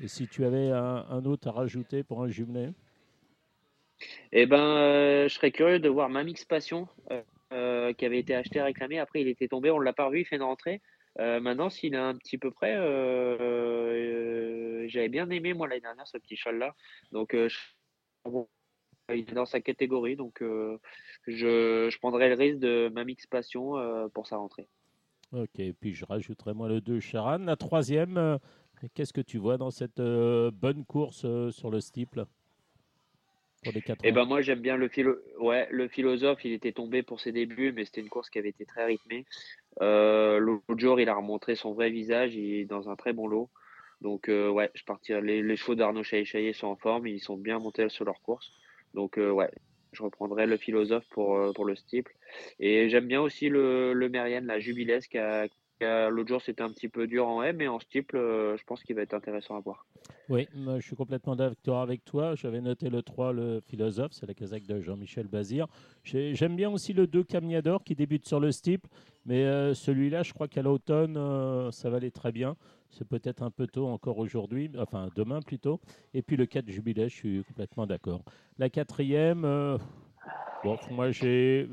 [0.02, 2.70] Et si tu avais un, autre à rajouter pour un jumelé?
[4.32, 8.98] Eh ben, euh, je serais curieux de voir Mamix Passion, qui avait été acheté, réclamé.
[8.98, 10.82] Après, il était tombé, on ne l'a pas revu, il fait une rentrée.
[11.18, 12.76] maintenant, s'il est un petit peu près,
[14.88, 16.74] j'avais bien aimé, moi, l'année dernière, ce petit cheval-là.
[17.12, 17.58] Donc, je
[19.16, 20.78] il est dans sa catégorie, donc euh,
[21.28, 24.68] je, je, prendrai le risque de ma mix passion euh, pour sa rentrée.
[25.32, 27.40] Ok, et puis je rajouterai moi le 2 Charan.
[27.40, 28.38] La troisième, euh,
[28.94, 32.26] qu'est-ce que tu vois dans cette bonne course sur le steeple
[33.62, 37.04] pour les eh ben moi j'aime bien le, philo ouais, le philosophe, il était tombé
[37.04, 39.26] pour ses débuts, mais c'était une course qui avait été très rythmée.
[39.82, 43.50] L'autre jour, il a remontré son vrai visage, il est dans un très bon lot.
[44.00, 45.22] Donc ouais, je partirai.
[45.22, 48.50] Les, les chevaux d'Arnaud Chaillet sont en forme, ils sont bien montés sur leur course.
[48.94, 49.52] Donc, euh, ouais,
[49.94, 52.14] je reprendrai le philosophe pour, euh, pour le steeple.
[52.60, 55.18] Et j'aime bien aussi le, le Mérienne, la Jubilesque.
[55.82, 58.84] L'autre jour, c'était un petit peu dur en M, mais en steeple, euh, je pense
[58.84, 59.86] qu'il va être intéressant à voir.
[60.28, 62.36] Oui, je suis complètement d'accord avec toi.
[62.36, 65.68] J'avais noté le 3, le philosophe, c'est la casaque de Jean-Michel Bazir.
[66.04, 68.88] J'aime bien aussi le 2, Camiador, qui débute sur le steeple,
[69.26, 71.16] mais celui-là, je crois qu'à l'automne,
[71.72, 72.56] ça va aller très bien.
[72.92, 75.80] C'est peut-être un peu tôt encore aujourd'hui, enfin demain plutôt.
[76.14, 78.24] Et puis le 4 jubilé, je suis complètement d'accord.
[78.58, 79.78] La quatrième, euh,
[80.64, 81.68] bon, moi j'ai.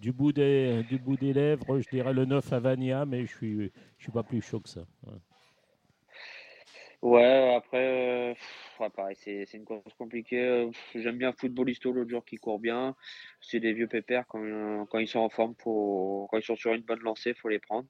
[0.00, 3.72] Du bout des, du bout des lèvres, je dirais le 9 Avania, mais je suis,
[3.98, 4.82] je suis pas plus chaud que ça.
[7.00, 8.34] Ouais, après,
[8.80, 10.68] euh, pareil, c'est, une course compliquée.
[10.96, 12.96] J'aime bien Footballisto, l'autre jour qui court bien.
[13.40, 16.74] C'est des vieux pépères quand, quand ils sont en forme, pour, quand ils sont sur
[16.74, 17.86] une bonne lancée, il faut les prendre.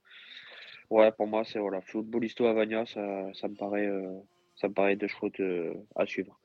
[0.91, 4.19] Ouais, pour moi, c'est voilà, Footballisto Avania, ça, ça me paraît, euh,
[4.55, 5.31] ça me paraît deux chevaux
[5.95, 6.39] à suivre.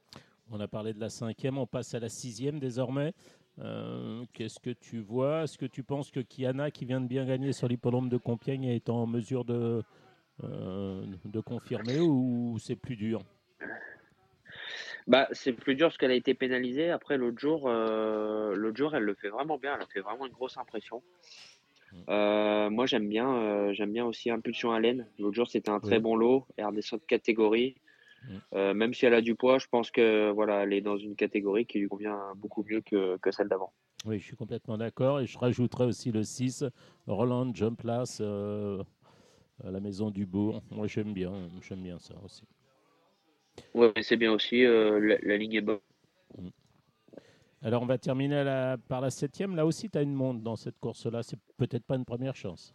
[0.51, 3.13] On a parlé de la cinquième, on passe à la sixième désormais.
[3.61, 5.45] Euh, qu'est-ce que tu vois?
[5.45, 8.65] Est-ce que tu penses que Kiana, qui vient de bien gagner sur l'hippodrome de Compiègne,
[8.65, 9.83] est en mesure de,
[10.43, 13.23] euh, de confirmer ou c'est plus dur?
[15.07, 16.91] Bah, c'est plus dur parce qu'elle a été pénalisée.
[16.91, 19.77] Après, l'autre jour, euh, l'autre jour, elle le fait vraiment bien.
[19.77, 21.03] Elle a fait vraiment une grosse impression.
[22.09, 25.07] Euh, moi, j'aime bien, j'aime bien aussi Impulsion Haleine.
[25.21, 26.47] L'autre jour, c'était un très bon lot.
[26.57, 27.77] Elle redescend de catégorie.
[28.53, 28.73] Mm.
[28.73, 31.67] même si elle a du poids, je pense que voilà, elle est dans une catégorie
[31.67, 33.73] qui lui convient beaucoup mieux que, que celle d'avant.
[34.07, 35.21] Oui, je suis complètement d'accord.
[35.21, 36.65] Et je rajouterais aussi le 6,
[37.07, 38.21] Roland Jump Place
[39.63, 40.63] à la maison du bourg.
[40.71, 41.33] Moi, j'aime bien,
[41.63, 42.45] j'aime bien ça aussi.
[43.75, 44.65] Oui, c'est bien aussi.
[44.65, 45.79] Euh, la, ligne est bonne.
[46.39, 46.49] Mm.
[47.63, 49.57] Alors, on va terminer par la septième.
[49.57, 51.23] Là aussi, tu as une montre dans cette course-là.
[51.23, 52.75] C'est peut-être pas une première chance.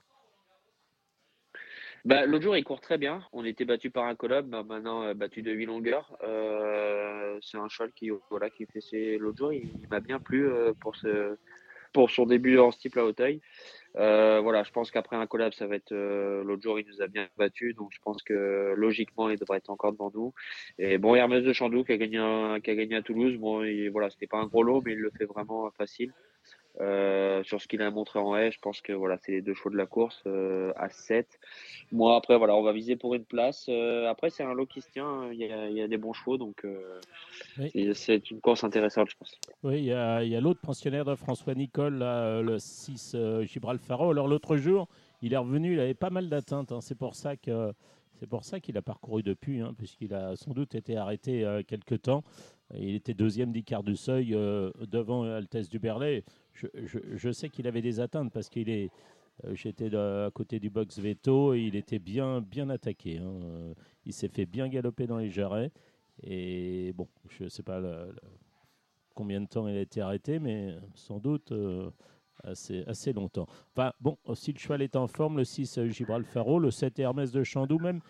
[2.05, 3.23] Bah, L'autre jour, il court très bien.
[3.33, 6.17] On était battu par un collab, bah, maintenant euh, battu de 8 longueurs.
[6.23, 9.17] Euh, c'est un cheval qui, voilà, qui fait ses.
[9.17, 10.49] L'autre jour, il, m'a bien plu
[10.79, 11.37] pour, ce,
[11.93, 13.41] pour son début en type à Hauteuil.
[13.95, 17.01] Euh, voilà, je pense qu'après un collab, ça va être euh, l'autre jour, il nous
[17.01, 20.33] a bien battu, donc je pense que logiquement, il devrait être encore devant nous.
[20.77, 22.17] Et bon, Hermès de Chandou qui a gagné,
[22.63, 25.11] qui a gagné à Toulouse, bon, voilà, c'était pas un gros lot, mais il le
[25.17, 26.13] fait vraiment facile.
[26.81, 29.53] Euh, sur ce qu'il a montré en haie, je pense que voilà, c'est les deux
[29.53, 31.27] chevaux de la course euh, à 7.
[31.91, 33.65] Moi, après, voilà, on va viser pour une place.
[33.67, 35.29] Euh, après, c'est un lot qui se tient.
[35.31, 36.65] Il y a, il y a des bons chevaux, donc
[37.93, 39.37] c'est une course intéressante, je pense.
[39.63, 44.11] Oui, il y a, a l'autre pensionnaire de François Nicole, là, le 6 Gibralfaro.
[44.11, 44.87] Alors, l'autre jour,
[45.21, 46.71] il est revenu, il avait pas mal d'atteintes.
[46.71, 46.79] Hein.
[46.81, 47.73] C'est pour ça que.
[48.19, 51.95] C'est pour ça qu'il a parcouru depuis, hein, puisqu'il a sans doute été arrêté quelque
[51.95, 52.25] temps.
[52.75, 56.25] Il était deuxième d'Icar du Seuil devant Altesse du Berlay
[57.15, 58.89] je, sais qu'il avait des atteintes parce qu'il est.
[59.45, 63.19] Euh, j'étais à côté du box veto et il était bien, bien attaqué.
[63.19, 63.39] Hein.
[63.43, 63.73] Euh,
[64.05, 65.71] il s'est fait bien galoper dans les jarrets.
[66.23, 67.81] Et bon, je ne sais pas
[69.15, 71.89] combien de temps il a été arrêté, mais sans doute euh,
[72.43, 73.47] assez, assez longtemps.
[73.73, 77.43] Enfin, bon, si le cheval est en forme, le 6 Gibralfaro, le 7 Hermès de
[77.43, 78.01] Chandou, même,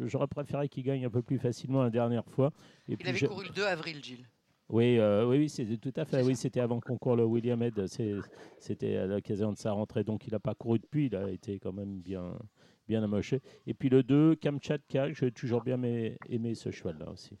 [0.00, 2.52] j'aurais préféré qu'il gagne un peu plus facilement la dernière fois.
[2.88, 4.26] Et il avait couru le 2 avril, Gilles.
[4.72, 6.22] Oui, euh, oui, oui, c'est tout à fait.
[6.22, 7.86] Oui, c'était avant qu'on court le William Head.
[8.58, 11.06] C'était à l'occasion de sa rentrée, donc il n'a pas couru depuis.
[11.06, 12.32] Il a été quand même bien,
[12.88, 13.42] bien amoché.
[13.66, 17.36] Et puis le 2, Kamchatka, j'ai toujours bien aimé, ce cheval-là aussi.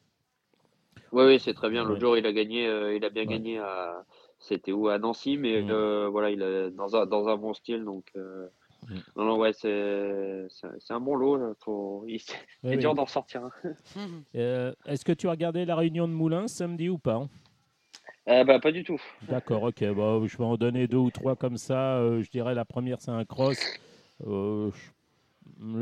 [1.10, 1.84] Oui, oui, c'est très bien.
[1.84, 4.04] L'autre jour, il a gagné, euh, il a bien gagné à.
[4.38, 7.84] C'était où À Nancy, mais euh, voilà, il est dans un, dans un bon style,
[7.84, 8.12] donc.
[8.88, 8.94] Mm.
[9.16, 10.48] Non, non, ouais, c'est
[10.90, 11.54] un bon lot.
[11.60, 12.04] Faut...
[12.06, 12.20] Il
[12.64, 13.48] est dur d'en sortir.
[14.34, 17.28] Euh, est-ce que tu as regardé la réunion de Moulins samedi ou pas
[18.28, 19.00] euh, bah, Pas du tout.
[19.28, 19.84] D'accord, ok.
[19.94, 21.96] Bah, je vais en donner deux ou trois comme ça.
[21.98, 23.58] Euh, je dirais la première, c'est un cross.
[24.24, 24.70] le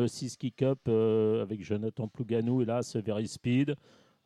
[0.06, 3.74] 6 kick-up avec Jonathan Plouganou et là, c'est Very Speed.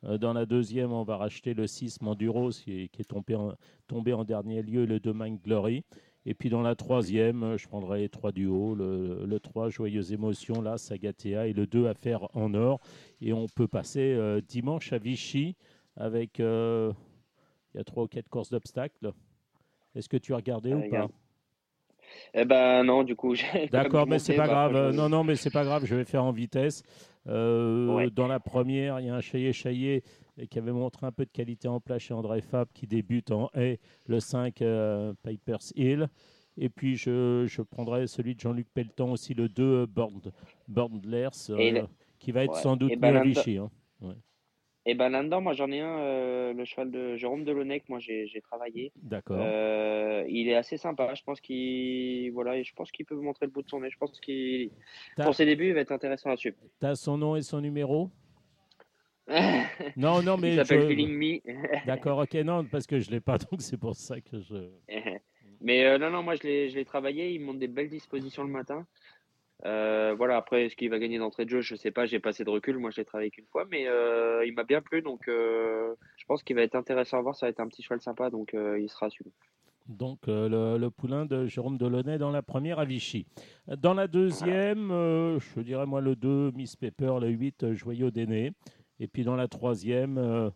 [0.02, 3.52] Dans la deuxième, on va racheter le 6 Manduros qui est, tombé, en,
[3.86, 5.84] tombé en dernier lieu, le 2 Mind Glory.
[6.26, 8.74] Et puis dans la troisième, euh, je prendrai les trois du haut.
[8.74, 12.80] Le, le 3, Joyeuse Émotion, là, Sagatea, et le 2, Affaire en or.
[13.20, 15.56] Et on peut passer euh, dimanche à Vichy
[15.96, 16.40] avec.
[16.40, 16.92] Euh,
[17.74, 19.12] il y a trois ou quatre courses d'obstacles.
[19.96, 21.09] Est-ce que tu as regardé ou pas?
[22.34, 23.34] eh ben non, du coup.
[23.72, 24.94] D'accord, mais c'est pas grave.
[24.94, 25.84] Non, non, mais c'est pas grave.
[25.84, 26.84] Je vais faire en vitesse.
[27.26, 30.05] Dans la première, il y a un Chaillé Chaillé
[30.51, 33.51] qui avait montré un peu de qualité en plat chez André Fab qui débute en
[33.55, 36.09] haie, le 5 euh, Piper's Hill.
[36.56, 39.86] Et puis je, je prendrai celui de Jean-Luc Pelletan aussi, le 2
[40.69, 41.82] Bordlers, euh,
[42.19, 43.59] qui va être sans doute mieux ben, Vichy.
[43.59, 43.70] Hein.
[44.86, 48.28] Et ben là-dedans, moi j'en ai un, euh, le cheval de Jérôme Delonec, moi j'ai
[48.43, 48.93] travaillé.
[49.02, 49.39] D'accord.
[50.28, 53.62] il est assez sympa, je pense qu'il voilà, je pense qu'il peut montrer le bout
[53.62, 53.89] de son nez.
[53.90, 54.70] Je pense qu'il
[55.16, 56.56] pour ses débuts, il va être intéressant à suivre.
[56.81, 58.11] Tu as son nom et son numéro?
[59.96, 60.55] Non, non, mais.
[60.55, 61.40] Il s'appelle Feeling Me.
[61.86, 64.68] D'accord, ok, non, parce que je ne l'ai pas, donc c'est pour ça que je.
[65.60, 68.86] mais euh, non, non, moi je l'ai travaillé, il montre des belles dispositions le matin.
[69.64, 72.18] Euh, voilà, après, ce qu'il va gagner d'entrée de jeu, je ne sais pas, j'ai
[72.18, 74.82] pas assez de recul, moi je l'ai travaillé qu'une fois, mais euh, il m'a bien
[74.82, 77.82] plu, donc je pense qu'il va être intéressant à voir, ça va être un petit
[77.82, 79.32] cheval sympa, donc il sera suivi.
[79.86, 83.26] Donc le, poulain de Jérôme Delaunay dans la première à Vichy.
[83.68, 88.52] Dans la deuxième, je dirais moi le 2, Miss Pepper, le 8, Joyau d'Aîné.
[89.01, 90.51] Et puis dans la troisième, euh,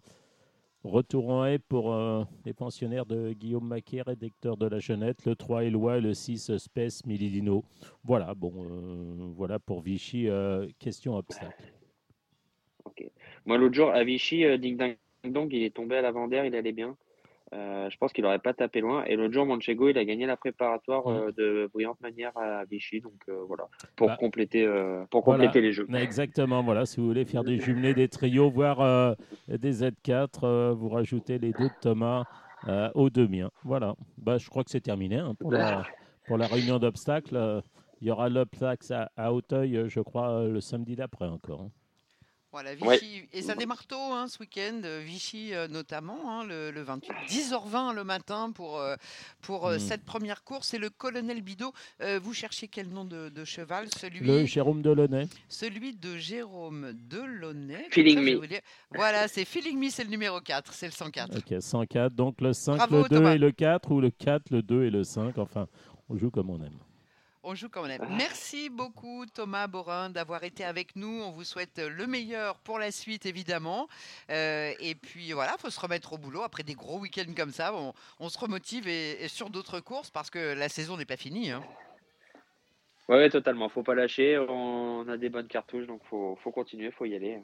[0.84, 5.34] Retour en haie pour euh, les pensionnaires de Guillaume Maquet, rédacteur de la Jeunette, le
[5.34, 7.64] 3 Éloi et le 6 Space Milidino.
[8.04, 10.28] Voilà, bon, euh, voilà pour Vichy,
[10.78, 11.72] question obstacle.
[13.44, 16.96] Moi, l'autre jour, à Vichy, Ding il est tombé à l'avant-d'air, il allait bien.
[17.52, 19.04] Je pense qu'il n'aurait pas tapé loin.
[19.04, 21.04] Et l'autre jour, Manchego, il a gagné la préparatoire
[21.36, 23.00] de brillante manière à Vichy.
[23.00, 23.14] Donc
[23.46, 23.64] voilà,
[23.96, 24.68] pour Bah, compléter,
[25.10, 25.86] pour compléter les jeux.
[25.94, 26.86] Exactement, voilà.
[26.86, 29.14] Si vous voulez faire des jumelés, des trios, voire euh,
[29.48, 32.24] des Z4, euh, vous rajoutez les deux de Thomas
[32.66, 33.50] euh, aux deux miens.
[33.64, 33.94] Voilà.
[34.18, 35.84] Bah, je crois que c'est terminé hein, pour, la,
[36.26, 37.36] pour la réunion d'obstacles.
[37.36, 37.60] Euh,
[38.00, 41.68] Il y aura l'obstacle à, à Hauteuil, euh, je crois, euh, le samedi d'après encore.
[42.50, 42.96] Voilà, Ouais.
[42.98, 43.28] Vichy.
[43.34, 47.12] Et ça démarre tôt hein, ce week-end, euh, Vichy euh, notamment, hein, le, le 28.
[47.28, 48.96] 10h20 le matin pour, euh,
[49.42, 49.80] pour euh, Mm.
[49.80, 50.68] cette première course.
[50.68, 51.74] C'est le colonel Bidot.
[52.00, 53.88] Euh, vous cherchez quel nom de, de cheval?
[53.94, 55.28] Celui, Le Jérôme Delaunay.
[55.48, 57.86] celui de Jérôme Delaunay.
[57.90, 58.34] Feeling Me.
[58.36, 58.60] vous dire.
[58.94, 60.72] Voilà, c'est Feeling Me, c'est le numéro 4.
[60.72, 61.36] C'est le 104.
[61.38, 62.14] Ok, 104.
[62.14, 63.34] Donc le 5, Bravo, le 2 Thomas.
[63.34, 65.36] et le 4, ou le 4, le 2 et le 5.
[65.36, 65.68] Enfin,
[66.08, 66.78] on joue comme on aime.
[67.50, 68.06] On joue quand même.
[68.10, 71.22] Merci beaucoup Thomas Borin d'avoir été avec nous.
[71.22, 73.88] On vous souhaite le meilleur pour la suite évidemment.
[74.30, 77.72] Euh, et puis voilà, faut se remettre au boulot après des gros week-ends comme ça.
[77.74, 81.16] On, on se remotive et, et sur d'autres courses parce que la saison n'est pas
[81.16, 81.50] finie.
[81.50, 81.62] hein.
[83.08, 83.70] Ouais, ouais, totalement.
[83.70, 84.36] Faut pas lâcher.
[84.38, 87.38] On a des bonnes cartouches, donc faut, faut continuer, faut y aller.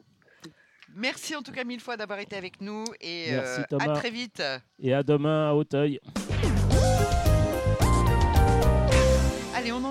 [0.95, 3.85] Merci en tout cas mille fois d'avoir été avec nous et Merci, euh, Thomas.
[3.91, 4.43] à très vite.
[4.79, 5.99] Et à demain à Hauteuil.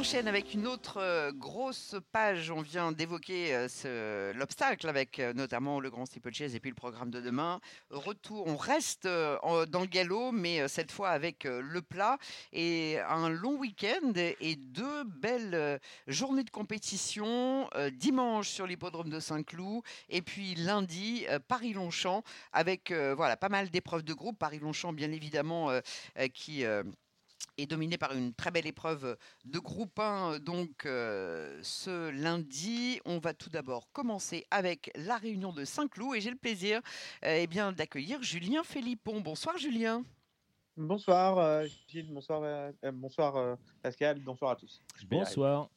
[0.03, 2.51] Enchaîne avec une autre euh, grosse page.
[2.51, 3.55] On vient d'évoquer
[3.85, 7.61] euh, l'obstacle avec euh, notamment le Grand Steeplechase et puis le programme de demain.
[7.89, 12.17] Retour, on reste dans le galop, mais cette fois avec le plat
[12.51, 17.69] et un long week-end et deux belles journées de compétition.
[17.93, 24.13] dimanche sur l'hippodrome de Saint-Cloud et puis lundi Paris-Longchamp avec voilà pas mal d'épreuves de
[24.13, 24.37] groupe.
[24.37, 25.71] Paris-Longchamp, bien évidemment,
[26.33, 26.65] qui
[27.57, 32.99] est dominé par une très belle épreuve de groupe 1 donc euh, ce lundi.
[33.05, 36.81] On va tout d'abord commencer avec la réunion de Saint-Cloud et j'ai le plaisir
[37.25, 39.21] euh, eh bien d'accueillir Julien Philippon.
[39.21, 40.03] Bonsoir Julien.
[40.75, 44.81] Bonsoir euh, Gilles, bonsoir, bonsoir euh, Pascal, bonsoir à tous.
[45.07, 45.69] Bonsoir.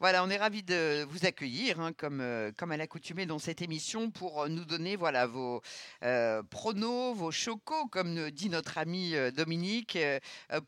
[0.00, 3.62] Voilà, on est ravis de vous accueillir, hein, comme, euh, comme à l'accoutumée dans cette
[3.62, 5.60] émission, pour euh, nous donner voilà, vos
[6.04, 9.98] euh, pronos, vos chocos, comme dit notre ami Dominique,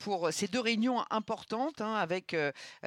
[0.01, 2.35] pour ces deux réunions importantes, hein, avec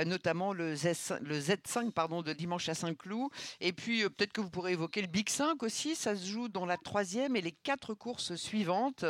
[0.05, 3.31] notamment le, Z, le Z5 pardon, de dimanche à Saint-Cloud.
[3.61, 6.65] Et puis, peut-être que vous pourrez évoquer le Big 5 aussi, ça se joue dans
[6.65, 9.05] la troisième et les quatre courses suivantes.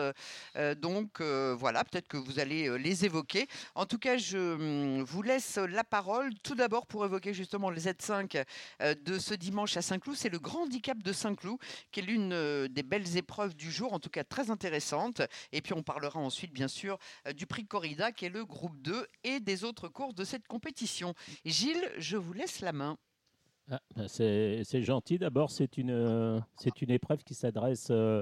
[0.77, 3.47] Donc, voilà, peut-être que vous allez les évoquer.
[3.73, 7.77] En tout cas, je hum, vous laisse la parole tout d'abord pour évoquer justement le
[7.77, 8.43] Z5
[8.81, 10.17] euh, de ce dimanche à Saint-Cloud.
[10.17, 11.57] C'est le grand handicap de Saint-Cloud,
[11.91, 15.21] qui est l'une euh, des belles épreuves du jour, en tout cas très intéressante.
[15.51, 16.97] Et puis on parlera ensuite, bien sûr,
[17.27, 20.47] euh, du prix Corrida, qui est le groupe 2, et des autres courses de cette
[20.47, 21.13] compétition.
[21.45, 22.97] Gilles, je vous laisse la main.
[23.71, 25.19] Ah, bah, c'est c'est gentil.
[25.19, 28.21] D'abord, c'est une, euh, c'est une épreuve qui s'adresse euh,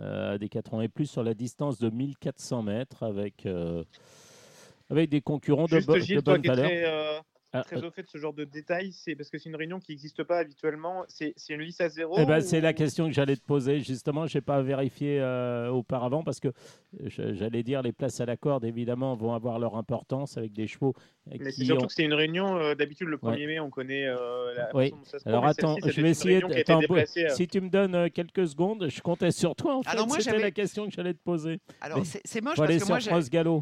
[0.00, 3.82] euh, à des 4 ans et plus sur la distance de 1400 mètres avec, euh,
[4.90, 6.66] avec des concurrents de, bo- de Gilles, bonne valeur.
[6.66, 7.18] très, euh,
[7.52, 9.56] Ah, très euh, au fait de ce genre de détails, c'est parce que c'est une
[9.56, 11.04] réunion qui n'existe pas habituellement.
[11.08, 13.80] C'est une liste à zéro eh ben, c'est la question que j'allais te poser.
[13.80, 16.48] Justement, je n'ai pas vérifié euh, auparavant parce que
[17.06, 20.94] j'allais dire les places à la corde, évidemment, vont avoir leur importance avec des chevaux
[21.28, 21.86] euh, Mais c'est surtout ont...
[21.86, 23.36] que c'est une réunion, euh, d'habitude le Ouais.
[23.36, 24.90] 1er mai, on connaît euh, la Oui.
[24.90, 26.46] façon dont ça se Alors attends, je vais essayer de.
[26.46, 27.34] attends, déplacée, euh.
[27.34, 29.76] Si tu me donnes euh, quelques secondes, je comptais sur toi.
[29.76, 31.60] En fait, Alors, moi, c'était la question que j'allais te poser.
[31.80, 32.98] Alors, c'est moche parce que sur moi,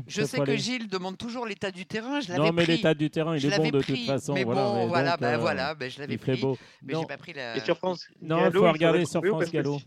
[0.06, 2.20] je sais que Gilles demande toujours l'état du terrain.
[2.20, 4.35] Je l'avais Non, mais l'état du terrain, il est bon de pris, toute façon.
[4.35, 6.40] Mais voilà, bon, mais voilà, donc, bah, euh, voilà, bah, je l'avais pris.
[6.40, 6.57] beau.
[6.82, 7.57] Mais j'ai pas pris la.
[7.57, 9.78] Et sur France Non, Gallo, il faut regarder sur France Gallo.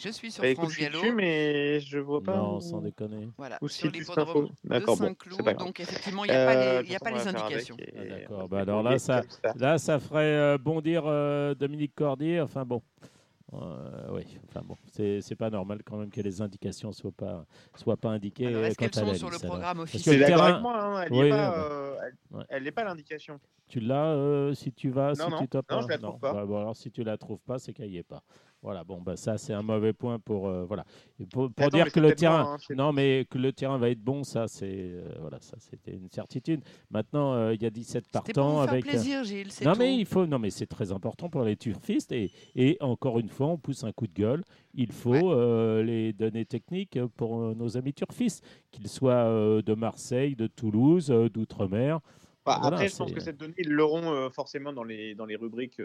[0.00, 1.00] Je suis sur Bah, écoute, France je suis Gallo.
[1.00, 2.36] dessus, mais je vois pas.
[2.36, 3.28] Non, où- sans déconner.
[3.36, 5.34] Voilà, Où sur l'hippodrome info de D'accord, bon, Saint-Cloud.
[5.38, 5.66] c'est pas grave.
[5.66, 7.76] donc effectivement, il n'y a pas Euh, les, y a pas faire indications.
[7.80, 8.48] Ah, D'accord.
[8.48, 9.52] Bah, alors bon, là, ça, comme ça.
[9.56, 12.40] là, ça ferait euh, bondir euh, Dominique Cordier.
[12.40, 12.80] Enfin bon.
[13.54, 17.46] Euh, oui, enfin bon, c'est c'est pas normal quand même que les indications soient pas
[17.76, 19.90] soient pas indiquées Alors, est-ce qu'elles quant à sont la sur le liste, programme Parce
[19.90, 21.56] que officiel le C'est d'accord terrain, avec moi, hein, elle n'y Oui, est pas, ouais,
[21.58, 21.96] euh,
[22.30, 22.44] elle- Ouais.
[22.50, 23.40] elle n'est pas l'indication.
[23.66, 25.80] tu l'as euh, si tu vas, Non, si non, tu non, pas.
[25.80, 26.32] je la trouve pas.
[26.34, 28.22] Bah, bon, alors si tu la trouves pas, c'est qu'elle y est pas.
[28.60, 30.84] Voilà, bon, bah ça c'est un mauvais point pour euh, voilà.
[31.20, 33.88] Et pour, pour Attends, dire que le terrain, hein, non mais que le terrain va
[33.88, 36.62] être bon, ça c'est euh, voilà, ça c'était une certitude.
[36.90, 38.84] Maintenant, euh, il y a 17 C'était pour partants vous faire avec.
[38.84, 39.78] euh, plaisir, Gilles, c'est Non tout.
[39.78, 43.28] mais il faut non mais c'est très important pour les turfistes et, et encore une
[43.28, 44.42] fois on pousse un coup de gueule.
[44.74, 45.22] Il faut Ouais.
[45.24, 51.12] euh, les données techniques pour nos amis turfistes, qu'ils soient euh, de Marseille, de Toulouse,
[51.12, 52.00] euh, d'outre-mer.
[52.44, 55.26] Bah, Voilà, après, je pense que cette donnée, ils l'auront euh, forcément dans les, dans
[55.26, 55.80] les rubriques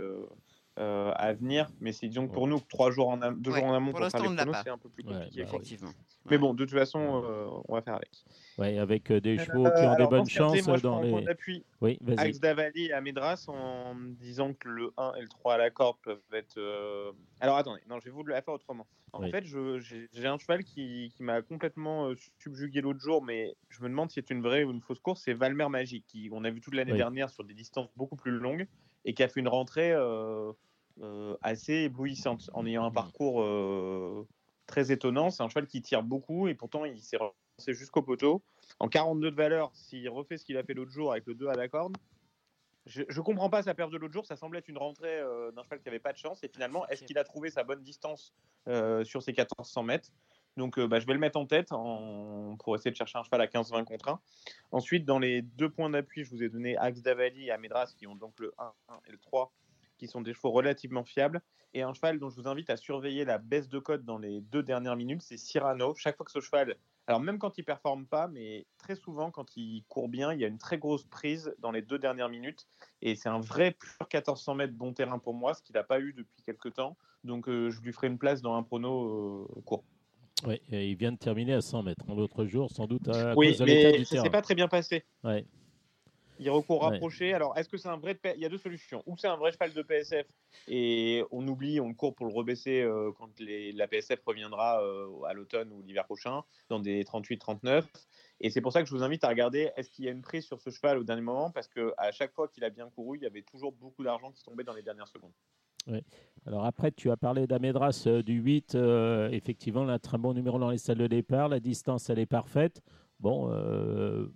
[0.80, 1.70] euh, à venir.
[1.80, 3.92] Mais c'est disons que pour nous, trois jours en am- deux Ouais, jours en amont
[3.92, 5.42] pour pour faire l'instant, on les c'est un peu plus Ouais, compliqué.
[5.44, 5.48] bah.
[5.50, 5.92] Effectivement.
[6.30, 8.10] Mais bon, de toute façon, euh, on va faire avec.
[8.58, 11.22] Ouais, avec euh, des Euh, chevaux qui ont des bonnes chances moi, dans les.
[11.22, 12.20] d'appui Oui, vas-y.
[12.20, 15.98] Axe Davali et Amédras en disant que le 1 et le 3 à la corde
[16.02, 16.58] peuvent être.
[16.58, 18.88] euh, Alors attendez, non, je vais vous la faire autrement.
[19.12, 19.30] En Oui.
[19.32, 23.54] fait, je- j'ai j'ai un cheval qui, qui m'a complètement euh, subjugué l'autre jour, mais
[23.70, 25.22] je me demande si c'est une vraie ou une fausse course.
[25.26, 26.98] C'est Valmer Magique, qui on a vu toute l'année Oui.
[26.98, 28.66] dernière sur des distances beaucoup plus longues
[29.06, 30.52] et qui a fait une rentrée euh,
[31.02, 32.94] euh, assez éblouissante en ayant un Mm.
[32.94, 34.28] parcours euh,
[34.68, 35.30] très étonnant.
[35.30, 38.42] C'est un cheval qui tire beaucoup et pourtant il s'est relancé jusqu'au poteau.
[38.80, 41.48] En 42 de valeur, s'il refait ce qu'il a fait l'autre jour avec le 2
[41.48, 41.96] à la corde,
[42.86, 44.26] je, je comprends pas sa perte de l'autre jour.
[44.26, 46.44] Ça semblait être une rentrée euh, d'un cheval qui avait pas de chance.
[46.44, 48.34] Et finalement, est-ce qu'il a trouvé sa bonne distance
[48.68, 50.10] euh, sur ses 1400 mètres?
[50.58, 53.42] Donc, euh, bah, je vais le mettre en tête pour essayer de chercher un cheval
[53.42, 54.20] à 15-20 contre 1.
[54.72, 58.08] Ensuite, dans les deux points d'appui, je vous ai donné Axe Davali et Amédras qui
[58.08, 59.52] ont donc le 1, 1 et le 3
[59.98, 61.42] qui sont des chevaux relativement fiables.
[61.74, 64.42] Et un cheval dont je vous invite à surveiller la baisse de cote dans les
[64.42, 65.96] deux dernières minutes, c'est Cyrano.
[65.96, 66.76] Chaque fois que ce cheval,
[67.08, 70.46] alors même quand il performe pas, mais très souvent quand il court bien, il y
[70.46, 72.68] a une très grosse prise dans les deux dernières minutes.
[73.02, 76.00] Et c'est un vrai pur 1400 mètres bon terrain pour moi, ce qu'il n'a pas
[76.00, 76.96] eu depuis quelques temps.
[77.24, 79.84] Donc euh, je lui ferai une place dans un prono euh, court.
[80.72, 83.60] Et il vient de terminer à 100 mètres l'autre jour, sans doute à oui, cause
[83.60, 85.04] de l'état mais du ça s'est pas très bien passé.
[85.24, 85.46] Ouais.
[86.40, 86.90] Il recourt Ouais.
[86.90, 87.34] rapproché.
[87.34, 88.20] Alors, est-ce que c'est un vrai.
[88.36, 89.04] Il y a deux solutions.
[89.06, 90.26] Ou c'est un vrai cheval de PSF
[90.68, 95.22] et on oublie, on court pour le rebaisser euh, quand les- la PSF reviendra euh,
[95.28, 97.86] à l'automne ou l'hiver prochain, dans des 38-39.
[98.42, 100.24] Et c'est pour ça que je vous invite à regarder est-ce qu'il y a une
[100.24, 101.52] prise sur ce cheval au dernier moment?
[101.52, 104.32] Parce que à chaque fois qu'il a bien couru, il y avait toujours beaucoup d'argent
[104.32, 105.32] qui tombait dans les dernières secondes.
[106.46, 108.76] Alors après, tu as parlé d'Amédras euh, du 8.
[108.76, 111.48] euh, effectivement, là, très bon numéro dans les salles de départ.
[111.48, 112.82] La distance, elle est parfaite.
[113.22, 114.28] Bon, euh,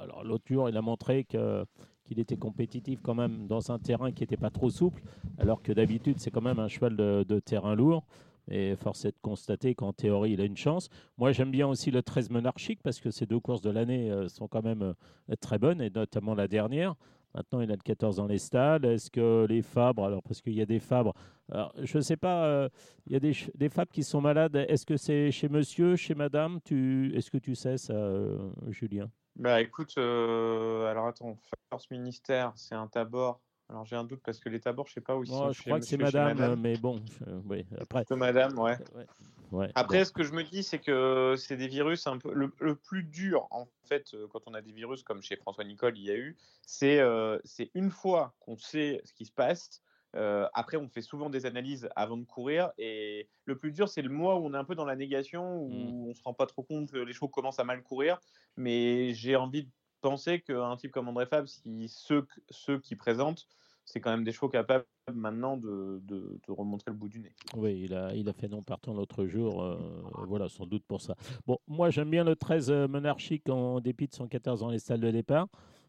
[0.00, 4.22] alors l'autre jour, il a montré qu'il était compétitif quand même dans un terrain qui
[4.22, 5.02] n'était pas trop souple,
[5.38, 8.04] alors que d'habitude, c'est quand même un cheval de, de terrain lourd.
[8.48, 10.88] Et force est de constater qu'en théorie, il a une chance.
[11.18, 14.46] Moi, j'aime bien aussi le 13 monarchique parce que ces deux courses de l'année sont
[14.46, 14.94] quand même
[15.40, 16.94] très bonnes, et notamment la dernière.
[17.36, 18.86] Maintenant, il a le 14 dans les stades.
[18.86, 21.12] Est-ce que les Fabres, alors parce qu'il y a des Fabres,
[21.52, 22.68] alors, je ne sais pas, euh,
[23.06, 24.56] il y a des, des Fabres qui sont malades.
[24.56, 26.60] Est-ce que c'est chez monsieur, chez madame?
[26.64, 29.10] Tu, Est-ce que tu sais ça, euh, Julien?
[29.36, 31.38] Bah écoute, euh, alors attends,
[31.68, 33.42] Force Ministère, c'est un tabord.
[33.68, 35.50] Alors j'ai un doute parce que les tabords, je sais pas où ils sont.
[35.52, 37.02] Je crois que c'est madame, euh, mais bon,
[37.46, 38.00] oui, après.
[38.04, 38.76] Plutôt madame, ouais.
[38.94, 39.06] Ouais,
[39.50, 40.04] ouais, Après, bon.
[40.04, 42.32] ce que je me dis, c'est que c'est des virus un peu.
[42.32, 45.64] Le, le plus dur, en fait, euh, quand on a des virus comme chez François
[45.64, 49.32] Nicole, il y a eu, c'est euh, c'est une fois qu'on sait ce qui se
[49.32, 49.82] passe.
[50.14, 52.70] euh, après, on fait souvent des analyses avant de courir.
[52.78, 55.56] Et le plus dur, c'est le mois où on est un peu dans la négation,
[55.60, 56.08] où Mm.
[56.10, 58.20] on se rend pas trop compte que les chevaux commencent à mal courir.
[58.56, 59.70] Mais j'ai envie de
[60.00, 63.46] penser qu'un type comme André Fab, ceux, qui présentent,
[63.84, 66.00] c'est quand même des chevaux capables maintenant de,
[66.48, 67.32] remontrer le bout du nez.
[67.54, 69.62] Oui, il a, fait non partant l'autre jour.
[69.62, 69.78] euh,
[70.26, 71.14] voilà, sans doute pour ça.
[71.46, 74.78] Bon, moi, j'aime bien le 13 euh, monarchique en dépit de son 14 dans les
[74.78, 75.48] salles de départ.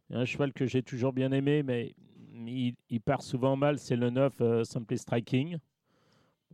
[0.09, 1.95] Un cheval que j'ai toujours bien aimé, mais
[2.45, 5.57] il, part souvent mal, c'est le 9 euh, Simply Striking.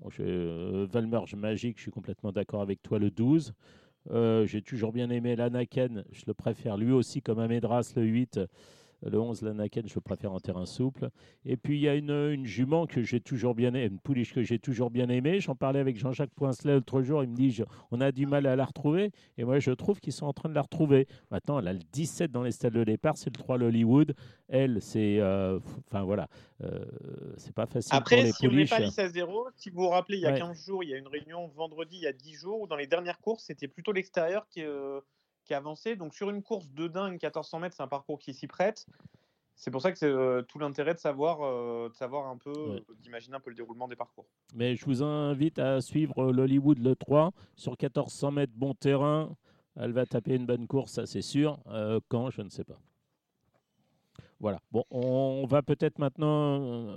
[0.09, 3.53] J'ai, euh, Valmerge Magique, je suis complètement d'accord avec toi, le 12.
[4.11, 8.39] Euh, j'ai toujours bien aimé l'Anaken, je le préfère lui aussi comme Amédras, le 8.
[9.05, 11.09] Le 11, l'Anaken, je préfère en terrain souple.
[11.45, 14.33] Et puis, il y a une, une jument que j'ai toujours bien aimée, une pouliche
[14.33, 15.39] que j'ai toujours bien aimée.
[15.41, 17.23] J'en parlais avec Jean-Jacques Poincelet l'autre jour.
[17.23, 19.11] Il me dit je- on a du mal à la retrouver.
[19.37, 21.07] Et moi, je trouve qu'ils sont en train de la retrouver.
[21.31, 23.17] Maintenant, elle a le 17 dans les stades de départ.
[23.17, 24.15] C'est le 3 l'Hollywood.
[24.47, 25.19] Elle, c'est.
[25.19, 25.59] euh,
[25.89, 26.27] Enfin, voilà.
[26.63, 26.85] euh,
[27.37, 29.81] c'est pas facile Après, pour les si on n'est pas 10 à 0, si vous
[29.83, 30.39] vous rappelez, il y a Ouais.
[30.39, 32.75] 15 jours, il y a une réunion vendredi, il y a 10 jours, où dans
[32.77, 34.99] les dernières courses, c'était plutôt l'extérieur qui, euh,
[35.43, 35.95] qui avançait.
[35.95, 38.85] Donc sur une course de dingue, 1400 mètres, c'est un parcours qui s'y prête.
[39.55, 42.51] C'est pour ça que c'est euh, tout l'intérêt de savoir, euh, de savoir un peu,
[42.51, 42.83] Ouais.
[42.89, 44.25] euh, d'imaginer un peu le déroulement des parcours.
[44.55, 49.35] Mais je vous invite à suivre l'Hollywood le 3 sur 1400 mètres bon terrain.
[49.75, 51.59] Elle va taper une bonne course, ça c'est sûr.
[52.07, 52.79] Quand, je ne sais pas.
[54.39, 54.59] Voilà.
[54.71, 56.93] Bon, on va peut-être maintenant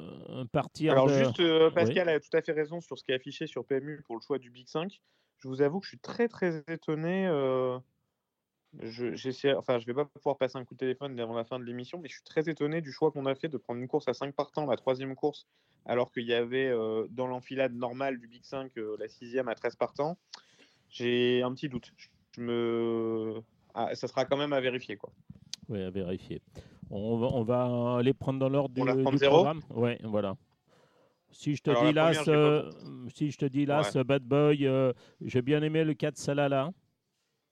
[0.51, 0.93] partir.
[0.93, 1.73] Alors de- juste, Oui.
[1.75, 4.21] Pascal a tout à fait raison sur ce qui est affiché sur PMU pour le
[4.21, 5.01] choix du Big 5.
[5.39, 7.27] Je vous avoue que je suis très très étonné.
[8.81, 11.59] Je, j'essaie- enfin, je vais pas pouvoir passer un coup de téléphone avant la fin
[11.59, 13.89] de l'émission, mais je suis très étonné du choix qu'on a fait de prendre une
[13.89, 15.47] course à 5 partants, la troisième course,
[15.85, 19.55] alors qu'il y avait euh, dans l'enfilade normale du Big 5 euh, la sixième à
[19.55, 20.17] 13 partants.
[20.91, 21.93] J'ai un petit doute.
[22.37, 23.35] Je me...
[23.75, 24.97] Ah, ça sera quand même à vérifier.
[24.97, 25.11] Quoi.
[25.69, 26.41] Oui, à vérifier.
[26.91, 29.61] On va, on va les prendre dans l'ordre du, On du zéro programme.
[29.71, 30.37] Ouais, voilà.
[31.33, 33.91] Si je te Alors, dis là, première, ce, si je te dis là, Ouais.
[33.91, 36.71] ce Bad Boy, euh, j'ai bien aimé le 4 Salala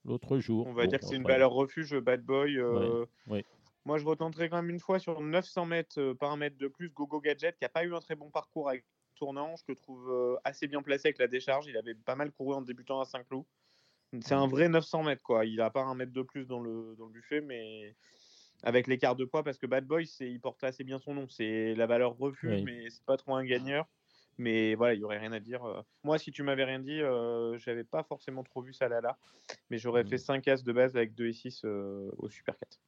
[0.05, 0.67] l'autre jour.
[0.67, 2.59] On va Bon, dire que c'est une valeur refuge Bad Boy.
[2.59, 3.45] euh, Ouais, ouais.
[3.87, 6.69] Moi, je retenterai quand même une fois sur 900 mètres euh, par un mètre de
[6.69, 6.89] plus.
[6.91, 9.57] Gogo Gadget, qui n'a pas eu un très bon parcours avec tournant.
[9.57, 11.67] Je le trouve euh, assez bien placé avec la décharge.
[11.67, 13.45] Il avait pas mal couru en débutant à Saint-Cloud.
[14.23, 15.45] C'est un vrai 900 mètres, quoi.
[15.45, 17.95] Il n'a pas un mètre de plus dans le, dans le buffet, mais
[18.63, 21.29] avec l'écart de poids, parce que Bad Boy, il porte assez bien son nom.
[21.29, 23.87] C'est la valeur refus, mais c'est pas trop un gagneur.
[24.39, 25.65] Mais voilà, il n'y aurait rien à dire.
[25.65, 25.81] Euh.
[26.03, 29.17] Moi, si tu m'avais rien dit, euh, j'avais pas forcément trop vu ça là là.
[29.71, 30.51] Mais j'aurais fait 5 mmh.
[30.51, 32.81] as de base avec 2 et 6 euh, au Super 4.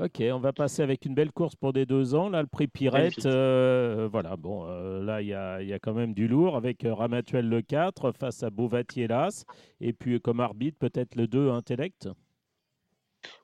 [0.00, 2.28] Ok, on va passer avec une belle course pour des deux ans.
[2.28, 6.14] Là, le prix Pirate, euh, voilà, bon, là, il y a, y a, quand même
[6.14, 9.44] du lourd avec Ramatuel le 4 face à Beauvatier l'As.
[9.80, 12.08] Et puis, comme arbitre, peut-être le 2 Intellect.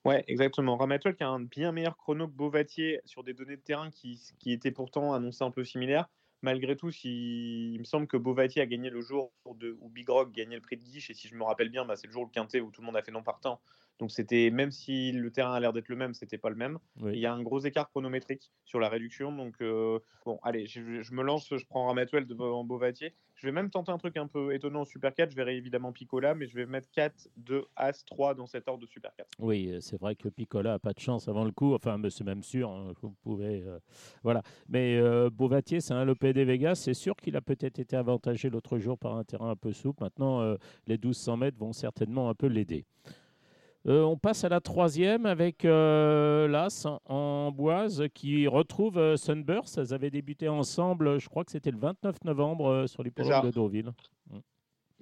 [0.05, 0.77] Ouais, exactement.
[0.77, 4.21] Ramatuel qui a un bien meilleur chrono que Beauvatier sur des données de terrain qui,
[4.41, 6.09] qui étaient pourtant annoncées un peu similaires
[6.43, 10.33] malgré tout, il me semble que Bovati a gagné le jour de, où Big Rock
[10.33, 12.25] gagnait le prix de Guiche, et si je me rappelle bien, bah, c'est le jour
[12.25, 13.61] le quintet où tout le monde a fait non partant.
[14.01, 16.79] Donc c'était même si le terrain a l'air d'être le même, c'était pas le même.
[17.03, 19.31] Il y a un gros écart chronométrique sur la réduction.
[19.31, 20.81] Donc euh, bon, allez, je,
[21.13, 23.15] me lance, je prends Ramatuel devant Beauvatier.
[23.41, 25.31] Je vais même tenter un truc un peu étonnant au Super 4.
[25.31, 28.83] Je verrai évidemment Picola, mais je vais mettre 4, 2, As, 3 dans cet ordre
[28.83, 29.27] de Super 4.
[29.39, 31.75] Oui, euh, c'est vrai que Picola a pas de chance avant le coup.
[31.75, 32.71] Enfin, c'est même sûr.
[32.71, 33.79] Hein, vous pouvez, euh,
[34.23, 34.43] voilà.
[34.69, 35.01] Mais
[35.31, 36.75] Beauvatier, c'est un le des Vegas.
[36.75, 40.03] C'est sûr qu'il a peut-être été avantagé l'autre jour par un terrain un peu souple.
[40.03, 40.43] Maintenant,
[40.87, 42.85] les 1200 mètres vont certainement un peu l'aider.
[43.87, 49.79] Euh, on passe à la troisième avec euh, l'As en Boise qui retrouve euh, Sunburst.
[49.79, 53.93] Elles avaient débuté ensemble, je crois que c'était le 29 novembre sur l'hippodrome de Deauville.
[54.29, 54.39] Mm.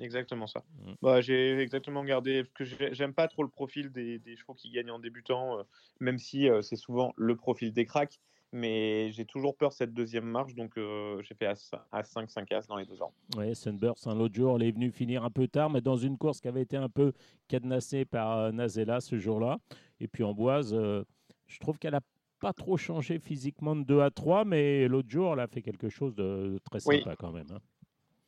[0.01, 0.63] Exactement ça.
[0.81, 0.93] Mm.
[1.03, 4.71] Bah, j'ai exactement gardé, parce que j'aime pas trop le profil des, des, chevaux qui
[4.71, 5.59] gagnent en débutant,
[5.99, 8.21] même si c'est souvent le profil des cracks
[8.53, 12.67] mais j'ai toujours peur cette deuxième marche, donc euh, j'ai fait à, 5, 5 As
[12.67, 13.13] dans les deux ans.
[13.37, 16.17] Oui, Sunburst, un l'autre jour, elle est venue finir un peu tard, mais dans une
[16.17, 17.13] course qui avait été un peu
[17.49, 19.59] cadenassée par euh, Nazella ce jour-là.
[20.01, 21.05] Et puis en Boise, euh,
[21.47, 22.03] je trouve qu'elle n'a
[22.41, 25.89] pas trop changé physiquement de 2 à 3, mais l'autre jour, elle a fait quelque
[25.89, 27.49] chose de, très sympa quand même.
[27.53, 27.59] Hein.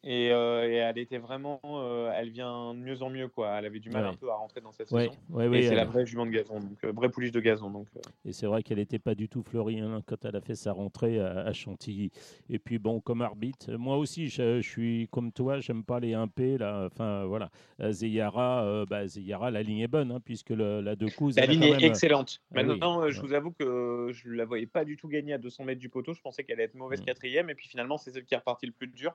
[0.06, 3.58] Euh, et, elle était vraiment, euh, elle vient de mieux en mieux quoi.
[3.58, 5.12] Elle avait du mal un peu à rentrer dans cette saison.
[5.52, 7.70] et c'est la vraie jument de gazon, donc euh, vraie pouliche de gazon.
[7.70, 7.86] Donc.
[8.24, 10.72] Et c'est vrai qu'elle n'était pas du tout fleurie hein, quand elle a fait sa
[10.72, 12.10] rentrée à, Chantilly.
[12.48, 16.58] Et puis bon, comme arbitre, moi aussi, je, suis comme toi, j'aime pas les 1P
[16.58, 16.86] là.
[16.86, 17.50] Enfin voilà,
[17.90, 21.36] Zeyara, bah, Zeyara, la ligne est bonne hein, puisque la deux coups.
[21.36, 22.40] La ligne est excellente.
[22.54, 25.64] Ah Maintenant, je vous avoue que je la voyais pas du tout gagner à 200
[25.64, 26.14] mètres du poteau.
[26.14, 28.66] Je pensais qu'elle allait être mauvaise quatrième, et puis finalement, c'est celle qui est repartie
[28.66, 29.14] le plus dur.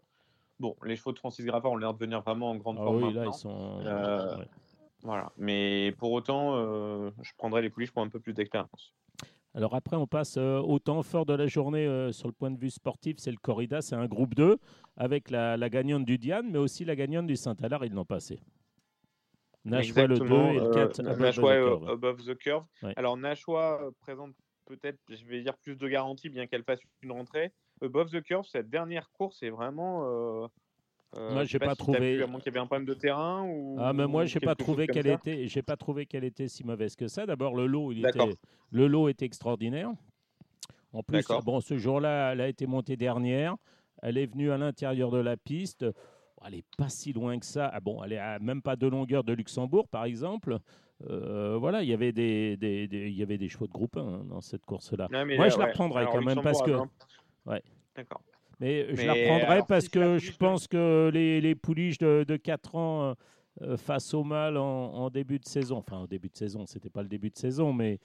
[0.60, 3.04] Bon, les chevaux de Francis Graffard ont l'air de venir vraiment en grande ah forme.
[3.04, 3.80] Oui, là, ils sont.
[3.86, 4.38] Euh,
[5.04, 5.32] voilà.
[5.38, 8.94] Mais pour autant, euh, je prendrai les pouliches pour un peu plus d'expérience.
[9.54, 12.58] Alors après, on passe euh, au temps fort de la journée sur le point de
[12.58, 13.18] vue sportif.
[13.20, 14.58] C'est le corrida, c'est un groupe 2
[14.98, 17.86] avec la, gagnante du Diane, mais aussi la gagnante du Saint-Alard.
[17.86, 18.40] Ils l'ont passé.
[19.66, 22.66] Nashua le 2 et le 4 Nashua above the curve.
[22.96, 27.52] Alors Nashua présente peut-être, je vais dire, plus de garantie, bien qu'elle fasse une rentrée.
[27.82, 30.04] Above the Curve, cette dernière course est vraiment.
[30.06, 30.48] Euh,
[31.18, 31.98] euh, moi, j'ai pas, pas trouvé.
[31.98, 33.78] qu'il y avait un problème de terrain ou.
[33.80, 35.48] Ah, mais moi, j'ai pas trouvé qu'elle était.
[35.48, 37.26] J'ai pas trouvé qu'elle était si mauvaise que ça.
[37.26, 38.38] D'abord, le lot, il était.
[38.72, 39.92] Le lot est extraordinaire.
[40.94, 43.56] En plus, bon, ce jour-là, elle a été montée dernière.
[44.02, 45.86] Elle est venue à l'intérieur de la piste.
[46.46, 47.70] Elle n'est pas si loin que ça.
[47.74, 50.60] Ah bon, elle est à même pas de longueur de Luxembourg, par exemple.
[51.10, 54.02] Euh, voilà, il y avait des, des, il y avait des chevaux de groupe 1
[54.02, 55.08] hein, dans cette course-là.
[55.12, 56.80] Moi, je la reprendrai quand même parce que.
[57.46, 57.62] Ouais.
[57.96, 58.22] D'accord.
[58.60, 62.76] Mais je la reprendrai parce que je pense que les, les pouliches de, de 4
[62.76, 63.14] ans euh,
[63.62, 67.02] euh, face au mal en, début de saison, enfin en début de saison, c'était pas
[67.02, 68.00] le début de saison, mais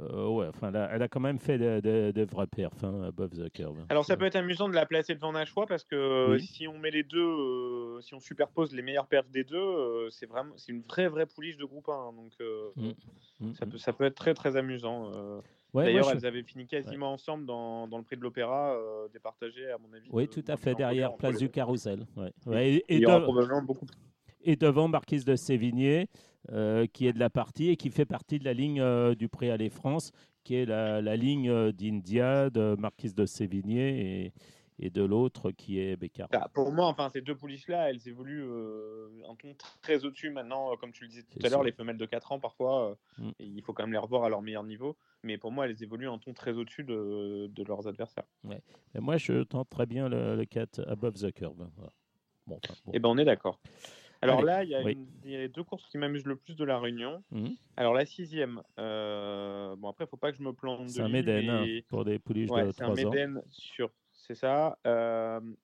[0.00, 3.84] euh, ouais, enfin, elle a, quand même fait de, vrais perfs hein, above the curve.
[3.88, 6.92] Alors ça peut être amusant de la placer devant Nashua parce que si on met
[6.92, 11.08] les deux, si on superpose les meilleurs perfs des deux, c'est vraiment, c'est une vraie
[11.08, 11.92] vraie pouliche de groupe 1.
[11.92, 12.32] Hein, donc
[12.76, 12.88] mmh.
[13.40, 13.70] Mmh, ça, mmh.
[13.70, 15.10] Peut, ça peut être très très amusant.
[15.74, 19.78] D'ailleurs, elles avaient fini quasiment ensemble dans, dans, le prix de l'opéra, euh, départagé, à
[19.78, 20.08] mon avis.
[20.12, 22.06] Oui, tout à fait, derrière Place du Carrousel.
[22.52, 23.04] Et, et,
[23.66, 23.86] beaucoup...
[24.42, 26.08] et, devant Marquise de Sévigné,
[26.50, 29.28] euh, qui est de la partie et qui fait partie de la ligne euh, du
[29.28, 30.12] Prix Aller France,
[30.44, 34.32] qui est la, la ligne d'India, de Marquise de Sévigné et,
[34.78, 36.28] et de l'autre qui est Bécard.
[36.30, 40.72] Bah, pour moi, enfin, ces deux pouliches-là, elles évoluent euh, un ton très au-dessus maintenant.
[40.72, 43.24] Euh, comme tu le disais tout à l'heure, les femelles de 4 ans, parfois, euh,
[43.24, 43.30] mm.
[43.40, 44.96] il faut quand même les revoir à leur meilleur niveau.
[45.22, 48.24] Mais pour moi, elles évoluent un ton très au-dessus de, de, leurs adversaires.
[48.44, 48.60] Ouais.
[48.94, 51.68] moi, je tente très bien le, le 4 above the curve.
[52.46, 53.60] Bon, Et eh ben, on est d'accord.
[54.20, 54.82] Alors là, il y, a
[55.38, 57.24] les deux courses qui m'amusent le plus de la Réunion.
[57.30, 57.48] Mm.
[57.76, 60.88] Alors la sixième, bon après, il ne faut pas que je me plante.
[60.88, 62.72] C'est un Méden hein, pour des pouliches de 3 ans.
[62.72, 63.90] C'est un Méden sur
[64.26, 64.78] c'est ça.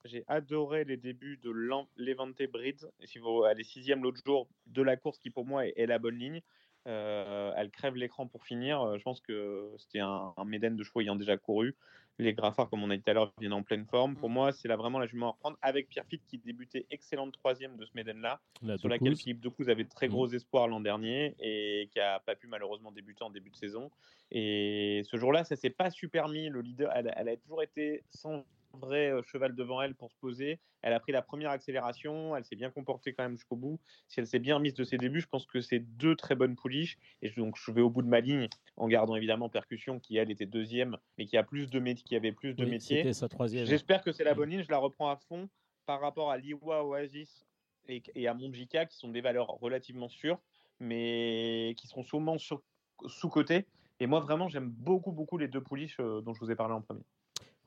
[0.04, 2.88] j'ai adoré les débuts de Levante Breed.
[3.04, 6.18] Si vous allez sixième l'autre jour de la course, qui pour moi est, la bonne
[6.18, 6.42] ligne.
[6.84, 8.98] elle crève l'écran pour finir.
[8.98, 11.74] Je pense que c'était un, un Méden de chevaux ayant déjà couru.
[12.20, 14.16] Les Graffards, comme on a dit tout à l'heure, viennent en pleine forme.
[14.16, 17.32] Pour moi, c'est là vraiment la jument à reprendre avec Pierre Fitt qui débutait excellente
[17.32, 18.40] troisième de ce Méden-là,
[18.76, 22.34] sur laquelle Philippe Decouze avait de très gros espoirs l'an dernier et qui n'a pas
[22.34, 23.90] pu malheureusement débuter en début de saison.
[24.32, 26.48] Et ce jour-là, ça s'est pas super mis.
[26.48, 28.44] Le leader, elle, elle a toujours été sans
[28.78, 30.58] vrai cheval devant elle pour se poser.
[30.82, 33.80] Elle a pris la première accélération, elle s'est bien comportée quand même jusqu'au bout.
[34.06, 36.56] Si elle s'est bien mise de ses débuts, je pense que c'est deux très bonnes
[36.56, 36.96] pouliches.
[37.22, 40.30] Et donc je vais au bout de ma ligne en gardant évidemment Percussion qui elle
[40.30, 42.98] était deuxième, mais qui a plus de métiers, qui avait plus de métiers.
[42.98, 43.66] C'était sa troisième.
[43.66, 44.62] J'espère que c'est la bonne ligne.
[44.62, 45.48] Je la reprends à fond
[45.86, 47.46] par rapport à Liwa Oasis
[47.88, 50.38] et, et à Monjika qui sont des valeurs relativement sûres,
[50.80, 53.66] mais qui seront sûrement sous-cotées.
[54.00, 56.74] Et moi, vraiment, j'aime beaucoup, beaucoup les deux pouliches euh, dont je vous ai parlé
[56.74, 57.02] en premier.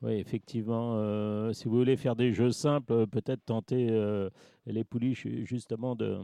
[0.02, 4.30] Oui, effectivement, euh, si vous voulez faire des jeux simples, euh, peut-être tenter euh,
[4.66, 6.18] les pouliches justement de,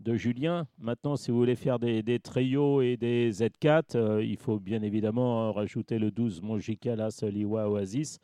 [0.00, 0.66] de Julien.
[0.76, 6.00] Maintenant, si vous voulez faire des, des et des Z4, il faut bien évidemment rajouter
[6.00, 8.18] le 12 Monjica, Las, Liwa, Oasis.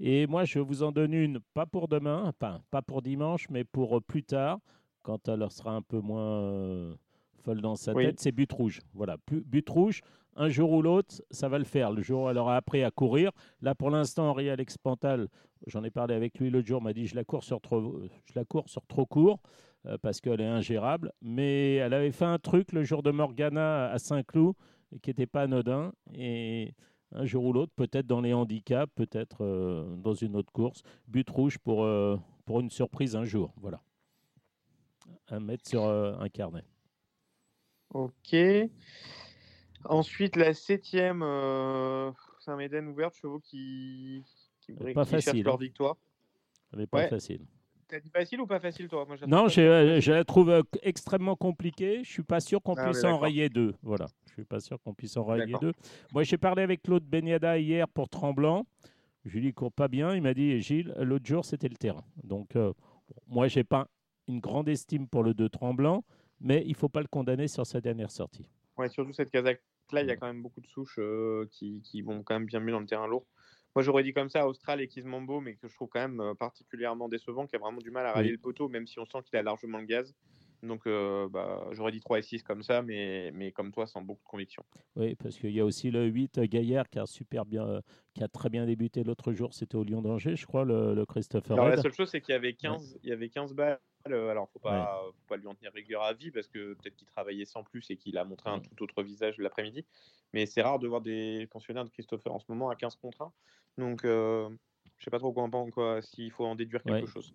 [0.00, 3.62] Et moi, je vous en donne une, pas pour demain, enfin, pas pour dimanche, mais
[3.62, 4.58] pour plus tard,
[5.02, 6.96] quand elle sera un peu moins
[7.42, 8.80] folle dans sa tête, c'est but rouge.
[8.94, 10.00] Voilà, but rouge
[10.36, 11.92] un jour ou l'autre, ça va le faire.
[11.92, 13.32] Le jour où elle aura appris à courir.
[13.60, 15.28] Là, pour l'instant, Henri Alex Pantal,
[15.66, 18.32] j'en ai parlé avec lui l'autre jour, m'a dit je la cours sur trop, je
[18.34, 19.40] la cours sur trop court
[19.86, 21.12] euh, parce qu'elle est ingérable.
[21.20, 24.54] Mais elle avait fait un truc le jour de Morgana à Saint-Cloud
[25.02, 25.92] qui n'était pas anodin.
[26.14, 26.74] Et
[27.12, 30.82] un jour ou l'autre, peut-être dans les handicaps, peut-être euh, dans une autre course.
[31.08, 33.52] But rouge pour, euh, pour une surprise un jour.
[33.60, 33.80] Voilà.
[35.28, 36.64] À mettre sur un carnet.
[37.94, 38.34] Ok.
[39.84, 42.10] Ensuite, la septième, euh,
[42.40, 44.24] c'est un Méden ouvert, chevaux qui,
[44.60, 45.58] qui, pas facile, leur hein.
[45.58, 45.96] victoire.
[46.72, 47.44] Elle n'est pas facile.
[47.88, 49.06] T'as dit facile ou pas facile, toi?
[49.26, 52.02] Non, je, je, la trouve euh, extrêmement compliquée.
[52.04, 53.74] Je suis pas sûr qu'on ah, puisse en rayer deux.
[53.82, 55.72] Voilà, je suis pas sûr qu'on puisse en rayer deux.
[56.12, 58.64] Moi, j'ai parlé avec Claude Beniada hier pour Tremblant.
[59.26, 60.14] Je lui dis court pas bien.
[60.14, 62.04] Il m'a dit Gilles, l'autre jour c'était le terrain.
[62.24, 62.72] Donc, euh,
[63.26, 63.88] moi, j'ai pas
[64.26, 66.02] une grande estime pour le 2 Tremblant,
[66.40, 68.48] mais il faut pas le condamner sur sa dernière sortie.
[68.78, 69.60] Ouais, surtout cette Kazakh
[69.92, 70.18] là, il y a mmh.
[70.18, 72.86] quand même beaucoup de souches euh, qui, qui, vont quand même bien mieux dans le
[72.86, 73.26] terrain lourd.
[73.74, 77.08] Moi, j'aurais dit comme ça Austral et Kizmambo, mais que je trouve quand même particulièrement
[77.08, 79.38] décevant, qui a vraiment du mal à rallier le poteau, même si on sent qu'il
[79.38, 80.14] a largement le gaz.
[80.62, 84.00] Donc, euh, bah, j'aurais dit 3 et 6 comme ça, mais, mais comme toi, sans
[84.00, 84.62] beaucoup de conviction.
[84.96, 87.80] Oui, parce qu'il y a aussi le 8 Gaillard qui a, super bien,
[88.14, 89.54] qui a très bien débuté l'autre jour.
[89.54, 91.54] C'était au Lyon d'Angers, je crois, le, Christopher.
[91.54, 94.48] Alors, la seule chose, c'est qu'il y avait 15, il y avait 15 balles alors,
[94.50, 97.44] faut pas, faut pas lui en tenir rigueur à vie parce que peut-être qu'il travaillait
[97.44, 99.84] sans plus et qu'il a montré un tout autre visage l'après-midi.
[100.32, 103.22] Mais c'est rare de voir des pensionnaires de Christopher en ce moment à 15 contre
[103.22, 103.32] 1.
[103.78, 104.48] Donc, euh,
[104.98, 107.34] je sais pas trop quoi, quoi s'il faut en déduire quelque chose.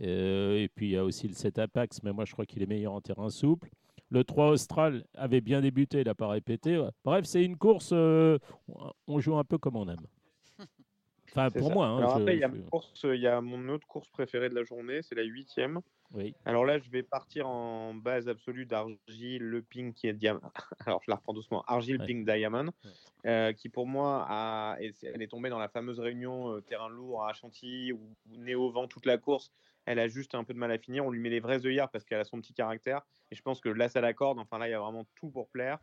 [0.00, 2.62] Euh, et puis, il y a aussi le 7 Apax, mais moi, je crois qu'il
[2.62, 3.70] est meilleur en terrain souple.
[4.10, 6.82] Le 3 Austral avait bien débuté, il n'a pas répété.
[7.04, 8.38] Bref, c'est une course, euh,
[9.06, 10.06] on joue un peu comme on aime.
[11.34, 11.86] Enfin, pour moi.
[11.86, 12.50] Hein, Alors après, il y, a
[13.14, 15.80] il y a mon autre course préférée de la journée, c'est la huitième.
[16.14, 16.34] Oui.
[16.44, 20.40] Alors là, je vais partir en base absolue d'Argile, le Pink qui est Diamond.
[20.86, 21.64] Alors je la reprends doucement.
[21.66, 22.66] Argile, Pink, Diamond,
[23.26, 24.76] euh, qui pour moi, a...
[24.80, 28.86] elle est tombée dans la fameuse réunion euh, terrain lourd à Chantilly ou néo vent
[28.86, 29.50] toute la course.
[29.84, 31.04] Elle a juste un peu de mal à finir.
[31.04, 33.02] On lui met les vrais œillères parce qu'elle a son petit caractère.
[33.30, 34.38] Et je pense que là, ça l'accorde.
[34.38, 35.78] Enfin là, il y a vraiment tout pour plaire.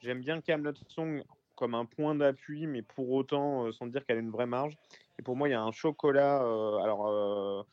[0.00, 1.22] J'aime bien Camelot Song
[1.54, 4.76] comme un point d'appui, mais pour autant, euh, sans dire qu'elle a une vraie marge.
[5.18, 6.36] Et pour moi, il y a un chocolat.
[6.36, 7.64] alors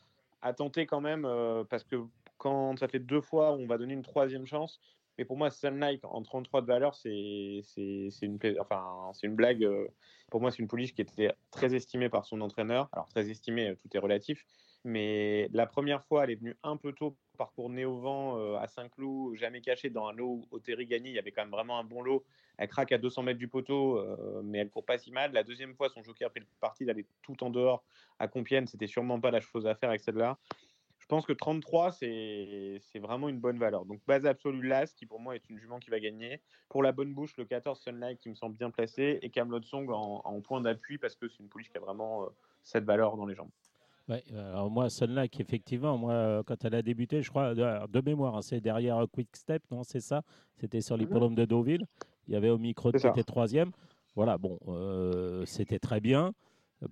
[0.43, 1.95] à tenter quand même, euh, parce que
[2.37, 4.79] quand ça fait deux fois, on va donner une troisième chance.
[5.17, 9.63] Mais pour moi, Sunlight en 33 de valeur, c'est une, une blague.
[9.63, 9.87] Euh,
[10.29, 12.89] pour moi, c'est une pouliche qui était très estimée par son entraîneur.
[12.91, 14.45] Alors, très estimée, euh, tout est relatif.
[14.85, 19.35] Mais la première fois, elle est venue un peu tôt, parcours au vent à Saint-Cloud,
[19.35, 21.10] jamais caché dans un lot au Terrigani.
[21.10, 22.23] Il y avait quand même vraiment un bon lot.
[22.57, 24.03] Elle craque à 200 mètres du poteau,
[24.43, 25.31] mais elle court pas si mal.
[25.31, 27.84] La deuxième fois, son jockey a pris le parti d'aller tout en dehors
[28.19, 28.68] à Compiègne.
[28.68, 30.38] C'était sûrement pas la chose à faire avec celle-là.
[31.03, 33.84] Je pense que 33, c'est vraiment une bonne valeur.
[33.84, 36.41] Donc, base absolue, Las, qui pour moi est une jument qui va gagner.
[36.69, 39.19] Pour la bonne bouche, le 14 Sunlight, qui me semble bien placé.
[39.22, 42.30] Et Camelot Song en, point d'appui, parce que c'est une pouliche qui a vraiment
[42.64, 43.51] cette valeur dans les jambes.
[44.09, 48.41] Ouais, alors moi, Sunlight, effectivement, moi, quand elle a débuté, je crois, de, mémoire, hein,
[48.41, 50.23] c'est derrière Quick Step, non, c'est ça?
[50.59, 51.85] C'était sur l'hippodrome de Deauville.
[52.27, 53.71] Il y avait au micro qui était troisième.
[54.15, 56.34] Voilà, bon, euh, c'était très bien.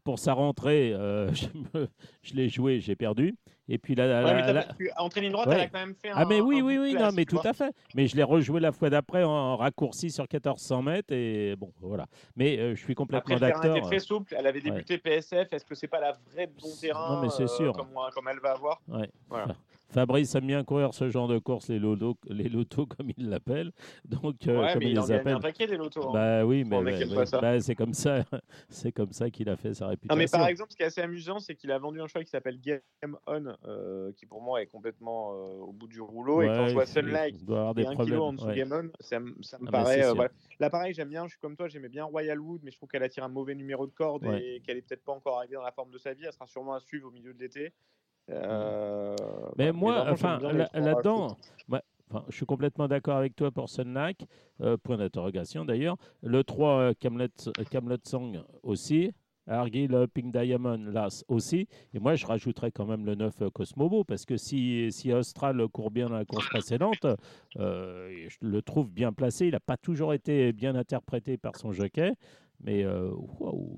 [0.03, 1.29] Pour sa rentrée, euh,
[2.23, 3.35] je, l'ai joué, j'ai perdu.
[3.67, 5.55] Et puis Ouais, mais la- tu- Entrée ligne droite, Ouais.
[5.55, 6.15] elle a quand même fait un.
[6.17, 7.47] Ah mais oui, oui, oui, non, mais tout vois.
[7.47, 7.73] à fait.
[7.95, 12.05] Mais je l'ai rejoué la fois d'après en raccourci sur 1400 mètres et bon, voilà.
[12.35, 13.65] Mais euh, je suis complètement d'accord.
[13.65, 14.35] était très souple.
[14.37, 14.71] Elle avait Ouais.
[14.71, 15.53] débuté PSF.
[15.53, 17.71] Est-ce que c'est pas la vraie bon terrain Non, mais euh, sûr.
[17.73, 18.81] Comme, comme elle va avoir?
[19.29, 19.55] Voilà.
[19.91, 23.29] Fa- Fabrice aime bien courir ce genre de course, les lotos, les lotos comme il
[23.29, 23.71] l'appelle.
[24.05, 25.33] Donc, euh, Ouais, comme mais il il les appelle.
[25.35, 26.09] un paquet des lotos.
[26.09, 26.11] hein.
[26.13, 27.39] Bah oui, mais pas ça.
[27.39, 28.23] Bah, c'est comme ça,
[28.69, 30.15] c'est comme ça qu'il a fait sa réputation.
[30.15, 32.23] Non, mais par exemple, ce qui est assez amusant, c'est qu'il a vendu un cheval
[32.23, 32.81] qui s'appelle Game
[33.27, 36.41] On, euh, qui pour moi est complètement euh, au bout du rouleau.
[36.41, 37.35] et quand je vois Sunlight,
[37.77, 38.55] et un kilo en dessous ouais.
[38.55, 40.13] Game On, ça, me- ça me Ah, bah, paraît.
[40.13, 40.31] voilà.
[40.59, 42.89] Là, pareil, j'aime bien, je suis comme toi, j'aimais bien Royal Wood, mais je trouve
[42.89, 45.63] qu'elle attire un mauvais numéro de corde et qu'elle est peut-être pas encore arrivée dans
[45.63, 46.23] la forme de sa vie.
[46.25, 47.71] Elle sera sûrement à suivre au milieu de l'été.
[48.29, 49.15] Euh,
[49.57, 50.03] Mais voilà.
[50.03, 51.37] moi, enfin, là- là-dedans,
[52.09, 54.25] enfin, je suis complètement d'accord avec toi pour Sunlight,
[54.61, 55.97] euh, point d'interrogation d'ailleurs.
[56.21, 57.27] Le 3, euh, Camelot,
[57.69, 59.11] Camelot Song aussi.
[59.47, 61.67] Argyll, euh, Pink Diamond, là aussi.
[61.95, 65.67] Et moi, je rajouterais quand même le 9 euh, Cosmobo, parce que si, si Austral
[65.67, 67.05] court bien dans la course précédente,
[67.57, 69.47] euh, je le trouve bien placé.
[69.47, 72.13] Il n'a pas toujours été bien interprété par son jockey,
[72.63, 73.11] mais euh,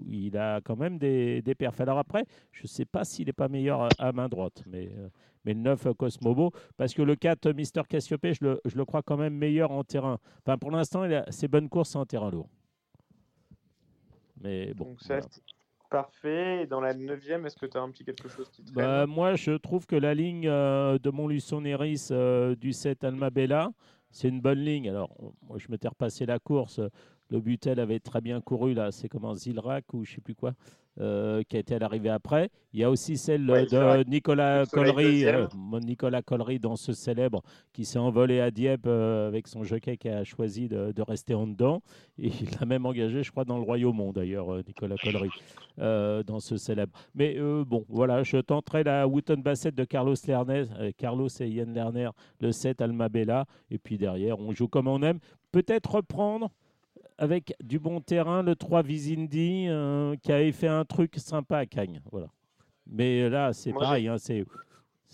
[0.07, 1.81] il a quand même des, des perfs.
[1.81, 4.89] Alors après, je ne sais pas s'il n'est pas meilleur à, à main droite, mais,
[4.97, 5.09] euh,
[5.45, 8.77] mais le 9 euh, Cosmobo, parce que le 4 euh, Mister Cassiope, je le, je
[8.77, 10.19] le crois quand même meilleur en terrain.
[10.45, 12.49] Enfin, pour l'instant, il a ses bonnes courses en terrain lourd.
[14.37, 14.85] Mais bon.
[14.85, 15.29] Donc, ça, voilà.
[15.89, 16.63] parfait.
[16.63, 19.05] Et dans la neuvième, est-ce que tu as un petit quelque chose qui traîne Bah,
[19.07, 23.71] moi, je trouve que la ligne euh, de Montluçon Néris euh, du 7 Almabella,
[24.09, 24.89] c'est une bonne ligne.
[24.89, 26.79] Alors, moi, je m'étais repassé la course.
[27.33, 28.91] Le Butel avait très bien couru, là.
[28.91, 30.53] C'est comment Zilrac ou je sais plus quoi,
[30.99, 32.51] euh, qui a été à l'arrivée après.
[32.73, 34.07] Il y a aussi celle Ouais, de.
[34.07, 35.47] Nicolas Collery, euh,
[35.83, 37.41] Nicolas Collery dans ce célèbre
[37.73, 41.33] qui s'est envolé à Dieppe euh, avec son jockey qui a choisi de, de rester
[41.33, 41.81] en dedans.
[42.19, 45.29] Et il l'a même engagé, je crois, dans le Royaume, d'ailleurs, euh, Nicolas Collery,
[45.79, 46.93] euh, dans ce célèbre.
[47.15, 51.47] Mais euh, bon, voilà, je tenterai la Wooten Bassett de Carlos Lerner, euh, Carlos et
[51.49, 52.09] Yann Lerner,
[52.41, 53.47] le 7 Almabella.
[53.71, 55.17] Et puis derrière, on joue comme on aime.
[55.51, 56.51] Peut-être reprendre
[57.17, 61.65] avec du bon terrain le 3 Visindi euh, qui avait fait un truc sympa à
[61.65, 62.01] Cagnes.
[62.11, 62.27] Voilà.
[62.87, 64.45] Mais là, c'est pareil, hein, c'est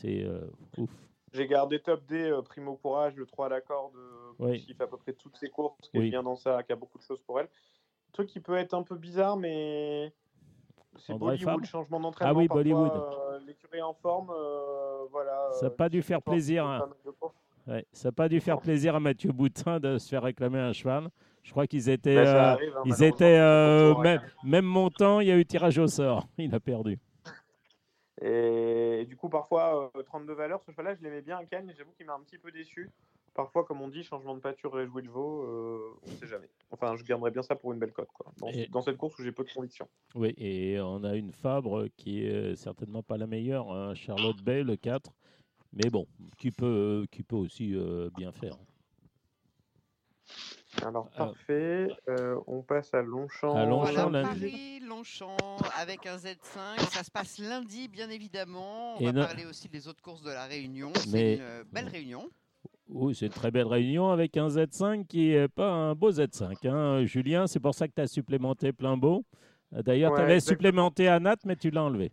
[0.06, 0.48] euh,
[0.78, 0.90] ouf.
[1.34, 4.60] J'ai gardé top D, euh, Primo Courage, le 3 à la corde, euh, Oui.
[4.66, 6.10] qui fait à peu près toutes ses courses, qui est Oui.
[6.10, 7.46] bien dans ça, qui a beaucoup de choses pour elle.
[7.46, 10.12] Un truc qui peut être un peu bizarre, mais
[10.98, 12.34] c'est Bollywood, changement d'entraînement.
[12.34, 12.92] Ah oui, parfois, Bollywood.
[12.96, 15.50] euh, L'écurie en forme, euh, voilà.
[15.52, 16.66] Ça n'a euh, pas dû faire plaisir.
[16.66, 16.90] hein.
[17.68, 20.74] Ouais, ça n'a pas dû faire plaisir à Mathieu Boutin de se faire réclamer un
[20.74, 21.10] cheval.
[21.50, 25.20] Je crois qu'ils étaient, Ben, euh, arrive, hein, ils étaient euh, même, même montant.
[25.20, 26.28] Il y a eu tirage au sort.
[26.38, 27.00] Il a perdu.
[28.22, 31.90] Et, du coup, parfois, euh, 32 valeurs, ce cheval-là, je l'aimais bien à Cannes, j'avoue
[31.98, 32.92] qu'il m'a un petit peu déçu.
[33.34, 36.50] Parfois, comme on dit, changement de pâture, réjoui le veau, euh, on ne sait jamais.
[36.70, 38.32] Enfin, je garderais bien ça pour une belle cote, quoi.
[38.38, 39.88] Dans, Et- dans cette course où j'ai peu de conviction.
[40.14, 44.62] Oui, et on a une Fabre qui est certainement pas la meilleure, hein, Charlotte Bay,
[44.62, 45.10] le 4.
[45.74, 46.06] Mais bon,
[46.38, 47.76] qui peut, qui peut aussi
[48.16, 48.56] bien faire.
[50.86, 51.18] Alors, Ah.
[51.26, 51.88] parfait.
[52.08, 53.56] Euh, on passe à Longchamp.
[53.56, 54.40] À Longchamp, Voilà, lundi.
[54.40, 55.38] Paris, Longchamp,
[55.78, 56.80] avec un Z5.
[56.92, 58.96] Ça se passe lundi, bien évidemment.
[58.96, 60.92] On Et va parler aussi des autres courses de la Réunion.
[61.12, 62.30] Mais- C'est une euh, belle réunion.
[62.92, 66.66] Oui, c'est une très belle réunion avec un Z5 qui n'est pas un beau Z5.
[66.68, 67.06] hein.
[67.06, 69.24] Julien, c'est pour ça que tu as supplémenté plein beau.
[69.74, 70.56] Euh, D'ailleurs, Ouais, tu avais exactement.
[70.58, 72.12] supplémenté à Nat, mais tu l'as enlevé.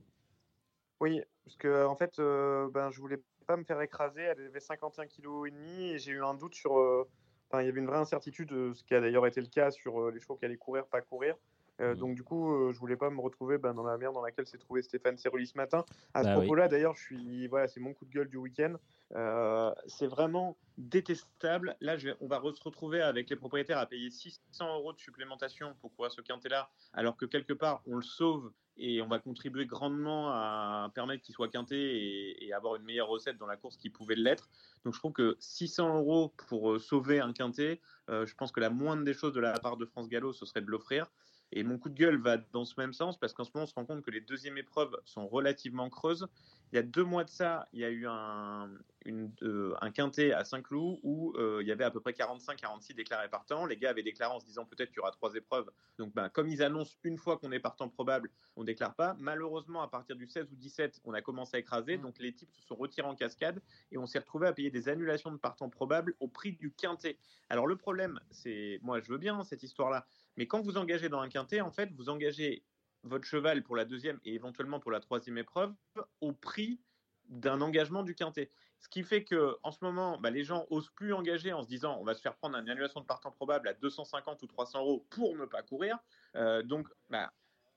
[1.01, 4.21] Oui, parce que en fait, euh, ben, je voulais pas me faire écraser.
[4.23, 6.77] Elle avait 51 kg et demi et j'ai eu un doute sur.
[6.79, 7.09] euh,
[7.51, 9.71] Enfin, il y avait une vraie incertitude, euh, ce qui a d'ailleurs été le cas
[9.71, 11.37] sur euh, les chevaux qui allaient courir, pas courir.
[11.81, 11.99] Euh, Mm.
[11.99, 14.47] Donc du coup, euh, je voulais pas me retrouver ben, dans la merde dans laquelle
[14.47, 15.85] s'est trouvé Stéphane Cerulli ce matin.
[16.15, 16.47] À ce Bah oui.
[16.47, 18.77] propos-là, d'ailleurs, je suis, voilà, c'est mon coup de gueule du week-end.
[19.15, 21.77] Euh, c'est vraiment détestable.
[21.81, 24.99] Là, je vais- on va se retrouver avec les propriétaires à payer 600 euros de
[24.99, 29.19] supplémentation pour courir ce quintet-là, alors que quelque part, on le sauve et on va
[29.19, 33.77] contribuer grandement à permettre qu'il soit quinté et, avoir une meilleure recette dans la course
[33.77, 34.49] qui pouvait l'être.
[34.85, 38.61] Donc je trouve que 600 euros pour euh, sauver un quintet, euh, je pense que
[38.61, 41.11] la moindre des choses de la part de France Gallo, ce serait de l'offrir.
[41.53, 43.67] Et mon coup de gueule va dans ce même sens parce qu'en ce moment, on
[43.67, 46.27] se rend compte que les deuxièmes épreuves sont relativement creuses.
[46.73, 48.71] Il y a deux mois de ça, il y a eu un,
[49.05, 52.95] une, euh, un quintet à Saint-Cloud où euh, il y avait à peu près 45-46
[52.95, 53.67] déclarés partants.
[53.67, 55.71] Les gars avaient déclaré en se disant peut-être qu'il y aura trois épreuves.
[55.99, 59.17] Donc, ben, comme ils annoncent une fois qu'on est partant probable, on déclare pas.
[59.19, 61.99] Malheureusement, à partir du 16 ou 17, on a commencé à écraser.
[61.99, 63.63] Donc, les types se sont retirés en cascade
[63.93, 67.19] et on s'est retrouvé à payer des annulations de partants probables au prix du quintet.
[67.49, 70.07] Alors, le problème, c'est, moi, je veux bien cette histoire-là,
[70.37, 72.65] mais quand vous engagez dans un quintet, en fait, vous engagez
[73.07, 75.73] votre cheval pour la deuxième et éventuellement pour la troisième épreuve
[76.21, 76.81] au prix
[77.29, 78.51] d'un engagement du quintet.
[78.79, 81.69] Ce qui fait que en ce moment, bah, les gens osent plus engager en se
[81.69, 84.81] disant on va se faire prendre une annulation de partant probable à 250 ou 300
[84.81, 85.99] euros pour ne pas courir.
[86.37, 87.33] Euh, donc, bah,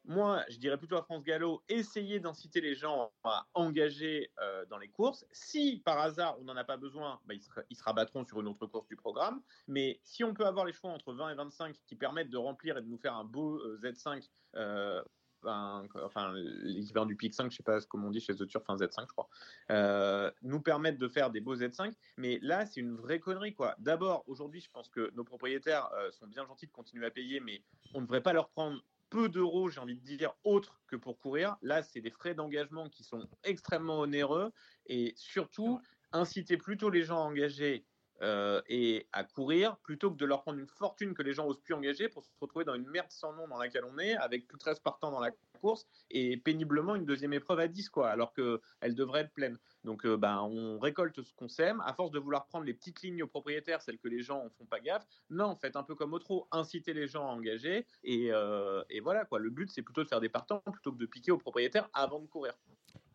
[0.06, 4.78] moi, je dirais plutôt à France Gallo, essayez d'inciter les gens à engager euh, dans
[4.78, 5.26] les courses.
[5.32, 7.44] Si par hasard on n'en a pas besoin, bah, ils,
[7.78, 9.42] se, rabattront sur une autre course du programme.
[9.68, 12.78] Mais si on peut avoir les chevaux entre 20 et 25 qui permettent de remplir
[12.78, 15.04] et de nous faire un beau euh, Z5, euh,
[15.44, 18.64] enfin l'équivalent du PIC 5, je ne sais pas comment on dit chez The Turf,
[18.68, 21.94] enfin Z5 je crois, nous permettent de faire des beaux Z5.
[22.18, 23.76] Mais là, c'est une vraie connerie quoi.
[23.80, 27.64] D'abord, aujourd'hui, je pense que nos propriétaires sont bien gentils de continuer à payer, mais
[27.94, 31.18] on ne devrait pas leur prendre peu d'euros, j'ai envie de dire, autres que pour
[31.18, 31.58] courir.
[31.64, 34.52] Là, c'est des frais d'engagement qui sont extrêmement onéreux
[34.86, 37.86] et surtout, inciter plutôt les gens à engager
[38.22, 41.62] euh, et à courir plutôt que de leur prendre une fortune que les gens osent
[41.62, 44.48] plus engager pour se retrouver dans une merde sans nom dans laquelle on est, avec
[44.48, 48.10] plus de 13 partants dans la course et péniblement une deuxième épreuve à 10, quoi,
[48.10, 49.58] alors qu'elle devrait être pleine.
[49.84, 51.82] Donc, euh, ben, on récolte ce qu'on sème.
[51.86, 54.50] À force de vouloir prendre les petites lignes aux propriétaires, celles que les gens ne
[54.50, 57.86] font pas gaffe, non, faites un peu comme au trop, inciter les gens à engager.
[58.04, 59.40] Et, euh, voilà, quoi.
[59.40, 62.20] Le but, c'est plutôt de faire des partants plutôt que de piquer aux propriétaires avant
[62.20, 62.54] de courir.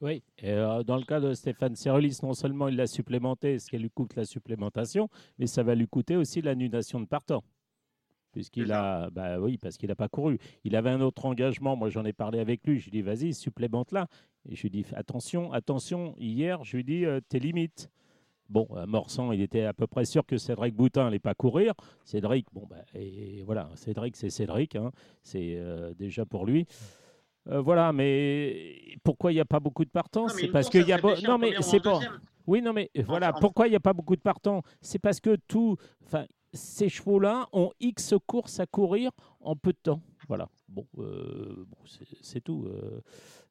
[0.00, 3.70] Oui, et euh, dans le cas de Stéphane Cerulis, non seulement il l'a supplémenté, ce
[3.70, 5.08] qui lui coûte la supplémentation,
[5.38, 7.42] mais ça va lui coûter aussi l'annulation de partant
[8.34, 10.38] puisqu'il a, bah oui, parce qu'il n'a pas couru.
[10.64, 11.76] Il avait un autre engagement.
[11.76, 12.80] Moi, j'en ai parlé avec lui.
[12.80, 14.08] Je lui ai dit, vas-y, supplémente là.
[14.48, 16.16] Et je lui ai dit, attention, attention.
[16.18, 17.88] Hier, je lui ai dit, euh, tes limites.
[18.50, 21.72] Bon, à Morsan, il était à peu près sûr que Cédric Boutin n'allait pas courir.
[22.04, 24.76] Cédric, bon, bah, et voilà, Cédric, c'est Cédric.
[24.76, 24.90] Hein.
[25.22, 26.66] c'est euh, déjà pour lui.
[27.48, 30.28] Euh, voilà, mais pourquoi il n'y a pas beaucoup de partants?
[30.28, 31.00] C'est parce qu'il y a.
[31.26, 32.00] Non, mais c'est pas.
[32.46, 34.62] Oui, non, mais voilà, pourquoi il n'y a pas beaucoup de partants?
[34.80, 35.76] C'est parce que tout.
[36.04, 36.24] Enfin,
[36.54, 39.10] ces chevaux-là ont X courses à courir
[39.40, 40.00] en peu de temps.
[40.28, 40.48] Voilà.
[40.68, 41.66] Bon, euh,
[42.22, 42.66] c'est tout.
[42.66, 43.00] Euh.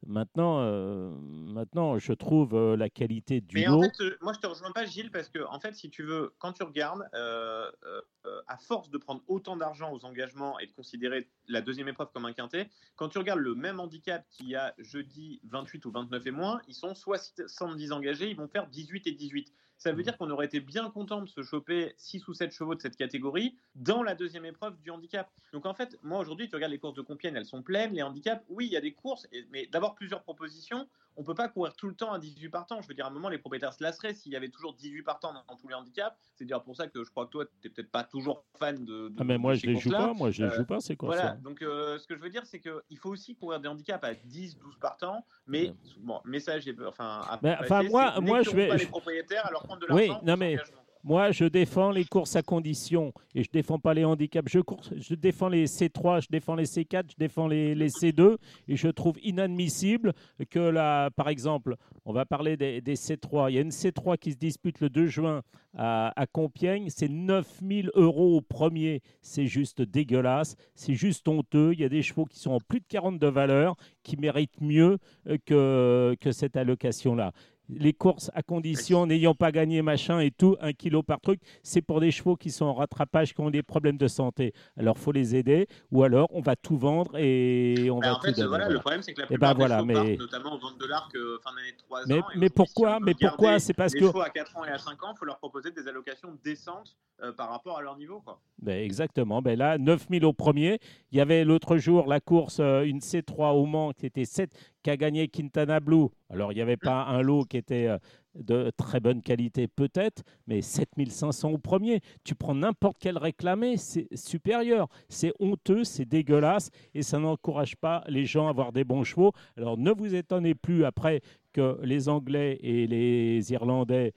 [0.05, 4.71] maintenant, euh, maintenant, je trouve la qualité du Mais en fait, moi, je te rejoins
[4.71, 8.97] pas, Gilles, parce que en fait, si tu veux, quand tu regardes, à force de
[8.97, 13.09] prendre autant d'argent aux engagements et de considérer la deuxième épreuve comme un quintet, quand
[13.09, 16.73] tu regardes le même handicap qu'il y a jeudi 28 ou 29 et moins, ils
[16.73, 19.53] sont 70 engagés, ils vont faire 18 et 18.
[19.83, 20.03] Ça veut mmh.
[20.03, 22.95] dire qu'on aurait été bien content de se choper 6 ou 7 chevaux de cette
[22.95, 25.29] catégorie dans la deuxième épreuve du handicap.
[25.51, 27.93] Donc en fait, moi aujourd'hui, tu regardes les courses de Compiègne, elles sont pleines.
[27.93, 30.87] Les handicaps, oui, il y a des courses, mais d'avoir plusieurs propositions,
[31.17, 32.81] on peut pas courir tout le temps à 18 partants.
[32.81, 35.03] Je veux dire, à un moment, les propriétaires se lasseraient s'il y avait toujours 18
[35.03, 36.15] partants dans, tous les handicaps.
[36.35, 38.83] C'est dire pour ça que je crois que toi, tu n'es peut-être pas toujours fan
[38.83, 39.11] de.
[39.19, 40.13] ah, mais moi, je les joue pas.
[40.13, 41.33] Moi, je les joue euh, pas, c'est quoi Voilà.
[41.33, 44.13] Donc, euh, ce que je veux dire, c'est qu'il faut aussi courir des handicaps à
[44.13, 45.25] 10, 12 partants.
[45.45, 48.69] Mais, bon, message, enfin, enfin moi, moi je vais.
[48.69, 50.19] Pas les propriétaires leur prendre de l'argent.
[50.21, 50.57] Oui, non, mais.
[51.05, 54.49] Moi, je défends les courses à condition et je défends pas les handicaps.
[54.49, 54.59] Je,
[54.95, 58.37] je défends les C3, je défends les C4, je défends les, C2
[58.69, 60.13] et je trouve inadmissible
[60.49, 61.75] que là, par exemple,
[62.05, 63.49] on va parler des, C3.
[63.51, 65.41] Il y a une C3 qui se dispute le 2 juin
[65.77, 66.87] à, à Compiègne.
[66.89, 69.01] C'est 9000 euros au premier.
[69.21, 70.55] C'est juste dégueulasse.
[70.73, 71.73] C'est juste honteux.
[71.73, 74.61] Il y a des chevaux qui sont en plus de 40 de valeur qui méritent
[74.61, 74.99] mieux
[75.45, 77.33] que, que cette allocation-là
[77.69, 81.81] les courses à condition, n'ayant pas gagné machin et tout, un kilo par truc, c'est
[81.81, 84.53] pour des chevaux qui sont en rattrapage, qui ont des problèmes de santé.
[84.77, 88.39] Alors, faut les aider, ou alors on va tout vendre et on va en fait,
[88.43, 89.93] Voilà, Le problème, c'est que la eh ben, plupart des mais...
[89.93, 92.25] partent, notamment au vente de l'arc euh, fin d'année de 3 mais, ans.
[92.35, 93.59] Mais pourquoi Mais pourquoi?
[93.59, 94.07] C'est parce les que.
[94.07, 96.97] chevaux à 4 ans et à 5 ans, il faut leur proposer des allocations décentes
[97.21, 98.21] euh, par rapport à leur niveau.
[98.21, 98.39] Quoi.
[98.59, 99.41] Ben, exactement.
[99.41, 100.79] Ben là, 9000 au premier.
[101.11, 104.51] Il y avait l'autre jour la course, euh, une C3 au Mans, qui était 7,
[104.83, 106.07] qui a gagné Quintana Blue.
[106.29, 107.97] Alors, il n'y avait pas un lot qui était euh,
[108.35, 112.01] de très bonne qualité, peut-être, mais 7500 au premier.
[112.23, 114.87] Tu prends n'importe quel réclamé, c'est supérieur.
[115.09, 119.31] C'est honteux, c'est dégueulasse et ça n'encourage pas les gens à avoir des bons chevaux.
[119.57, 121.21] Alors, ne vous étonnez plus après
[121.53, 124.13] que les Anglais et les Irlandais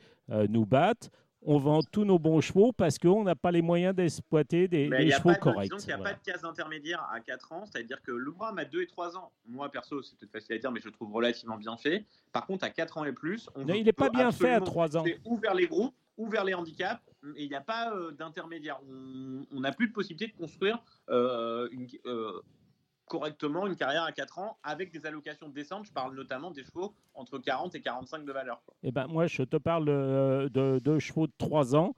[0.49, 1.11] nous battent
[1.47, 5.33] on vend tous nos bons chevaux parce qu'on n'a pas les moyens d'exploiter des, chevaux
[5.41, 5.71] corrects.
[5.71, 8.53] Donc il n'y a pas de case intermédiaire à 4 ans, c'est-à-dire que le bras
[8.57, 9.31] a 2 et 3 ans.
[9.47, 12.05] Moi, perso, c'est peut-être facile à dire, mais je le trouve relativement bien fait.
[12.33, 14.97] Par contre, à 4 ans et plus, on il n'est pas bien fait à 3
[14.97, 15.05] ans.
[15.25, 17.01] Ou vers les groupes, ou vers les handicaps,
[17.37, 18.81] et il n'y a pas euh, d'intermédiaire.
[19.53, 22.41] On n'a plus de possibilité de construire euh, une, euh,
[23.07, 25.87] correctement une carrière à 4 ans avec des allocations décentes.
[25.87, 28.61] Je parle notamment des chevaux entre 40 et 45 de valeur.
[28.83, 31.95] Eh ben, moi, je te parle euh, de, chevaux de 3 ans.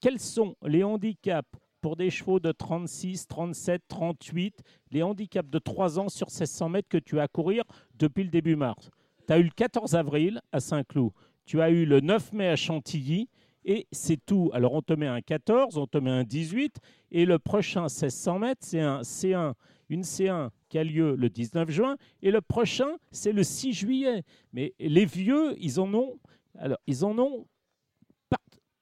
[0.00, 1.48] quels sont les handicaps
[1.80, 6.88] pour des chevaux de 36, 37, 38, les handicaps de 3 ans sur 1600 mètres
[6.88, 7.64] que tu as à courir
[7.94, 8.90] depuis le début mars?
[9.26, 11.12] Tu as eu le 14 avril à Saint-Cloud,
[11.46, 13.28] tu as eu le 9 mai à Chantilly,
[13.64, 14.50] et c'est tout.
[14.52, 16.78] Alors on te met un 14, on te met un 18,
[17.12, 19.54] et le prochain 1600 mètres, c'est un C1
[19.90, 24.22] une C1 qui a lieu le 19 juin et le prochain, c'est le 6 juillet.
[24.52, 26.18] Mais les vieux, ils en ont.
[26.58, 27.04] Alors, ils.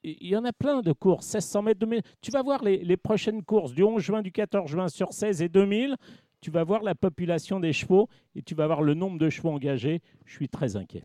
[0.04, 2.02] Il y en a plein de courses, 1600 mètres, 2000.
[2.20, 5.48] Tu vas voir les, prochaines courses du 11 juin, du 14 juin sur 16 et
[5.48, 5.96] 2000
[6.40, 9.50] tu vas voir la population des chevaux et tu vas voir le nombre de chevaux
[9.50, 10.00] engagés.
[10.24, 11.04] Je suis très inquiet.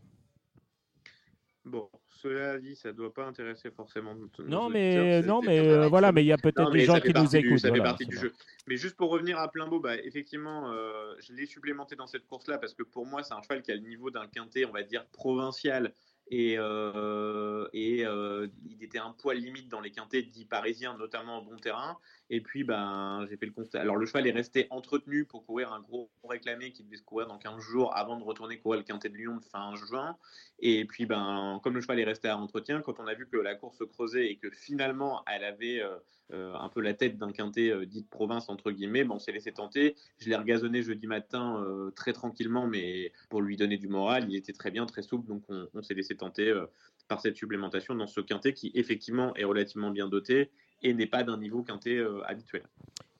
[2.24, 4.14] Cela dit, ça ne doit pas intéresser forcément.
[4.38, 7.36] non, mais, non, mais euh, voilà, mais il y a peut-être des gens qui nous
[7.36, 7.58] écoutent.
[7.58, 8.32] ça fait partie du jeu.
[8.66, 12.26] Mais juste pour revenir à plein beau, bah, effectivement, euh, je l'ai supplémenté dans cette
[12.26, 14.72] course-là parce que pour moi, c'est un cheval qui a le niveau d'un quintet, on
[14.72, 15.92] va dire, provincial
[16.30, 21.42] et, euh, et il était un poil limite dans les quintés dits parisiens, notamment en
[21.42, 21.98] bon terrain.
[22.34, 23.80] Et puis, ben, j'ai fait le constat.
[23.80, 27.28] Alors, le cheval est resté entretenu pour courir un gros réclamé qui devait se courir
[27.28, 30.16] dans 15 jours avant de retourner courir le quintet de Lyon fin juin.
[30.58, 33.36] Et puis, ben, comme le cheval est resté à entretien, quand on a vu que
[33.36, 35.80] la course se creusait et que finalement, elle avait
[36.32, 39.30] euh, un peu la tête d'un quintet dit de province, entre guillemets, ben, on s'est
[39.30, 39.94] laissé tenter.
[40.18, 44.52] Je l'ai regazonné jeudi matin très tranquillement, mais pour lui donner du moral, il était
[44.52, 45.28] très bien, très souple.
[45.28, 46.52] Donc, on, on s'est laissé tenter
[47.06, 50.50] par cette supplémentation dans ce quintet qui, effectivement, est relativement bien doté
[50.84, 52.62] et n'est pas d'un niveau quintet euh, habituel.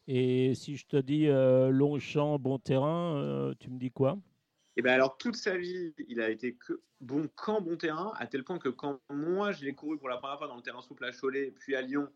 [0.06, 4.18] Et si je te dis euh, Longchamp, bon terrain, euh, tu me dis quoi?
[4.76, 8.12] Et eh bien alors toute sa vie, il a été que bon camp, bon terrain,
[8.18, 10.62] à tel point que quand moi je l'ai couru pour la première fois dans le
[10.62, 12.08] terrain souple à Cholet, puis à Lyon,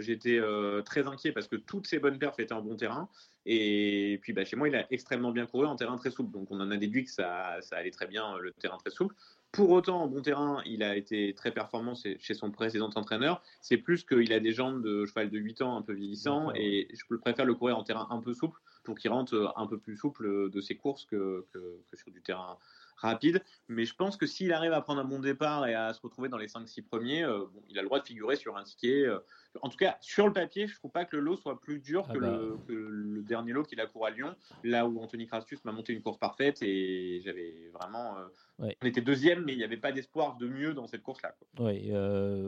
[0.00, 0.38] j'étais
[0.84, 3.08] très inquiet parce que toutes ses bonnes perfs étaient en bon terrain.
[3.46, 6.30] Et puis bah, chez moi, il a extrêmement bien couru en terrain très souple.
[6.30, 9.14] Donc on en a déduit que ça, ça allait très bien, le terrain très souple.
[9.54, 13.40] Pour autant, en bon terrain, il a été très performant chez son précédent entraîneur.
[13.60, 16.88] C'est plus qu'il a des jambes de cheval de 8 ans un peu vieillissant et
[16.92, 19.96] je préfère le courir en terrain un peu souple pour qu'il rentre un peu plus
[19.96, 22.58] souple de ses courses que, que, sur du terrain
[22.96, 23.42] rapide.
[23.68, 26.28] Mais je pense que s'il arrive à prendre un bon départ et à se retrouver
[26.28, 29.04] dans les 5-6 premiers, euh, il a le droit de figurer sur un ticket.
[29.06, 29.18] Euh,
[29.62, 32.06] en tout cas, sur le papier, je trouve pas que le lot soit plus dur
[32.08, 32.62] ah que, le, bah.
[32.66, 34.34] que, le, dernier lot qu'il a couru à Lyon,
[34.64, 38.18] là où Anthony Crastus m'a monté une course parfaite et j'avais vraiment.
[38.18, 41.34] Euh, on était deuxième, mais il n'y avait pas d'espoir de mieux dans cette course-là.
[41.58, 41.90] Oui,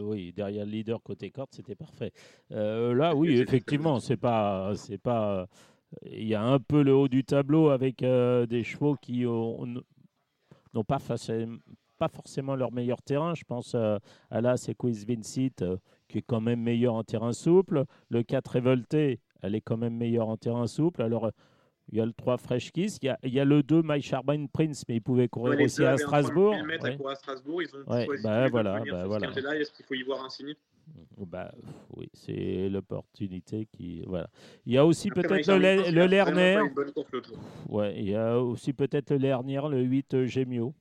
[0.03, 2.13] oui, derrière le leader côté corde, c'était parfait.
[2.51, 5.49] là, oui, effectivement, c'est pas, c'est pas.
[6.03, 9.83] Il y a un peu le haut du tableau avec des chevaux qui ont,
[10.77, 10.99] n'ont pas,
[11.99, 13.35] pas forcément leur meilleur terrain.
[13.35, 13.99] Je pense euh,
[14.31, 15.77] à là, c'est Quiz Vincit, euh,
[16.09, 17.85] qui est quand même meilleur en terrain souple.
[18.11, 21.03] Le 4 Révolté, elle est quand même meilleure en terrain souple.
[21.03, 21.31] Alors,
[21.89, 23.83] il y a le 3 Fresh Kiss, il y a, il y a le 2
[23.85, 26.55] My Charbine Prince, mais il pouvait courir aussi à Strasbourg.
[26.55, 27.63] à Strasbourg.
[27.63, 29.29] Ils ont ouais, choisi bah, voilà, bah, voilà.
[29.29, 30.55] Est-ce qu'il faut y voir un signe
[31.27, 31.53] bah,
[31.97, 34.03] oui, c'est l'opportunité qui.
[34.07, 34.29] Voilà.
[34.65, 36.61] Il y a aussi peut-être le, le Lerner.
[37.69, 40.75] Ouais, il y a aussi peut-être le Lerner, le 8 Gemio.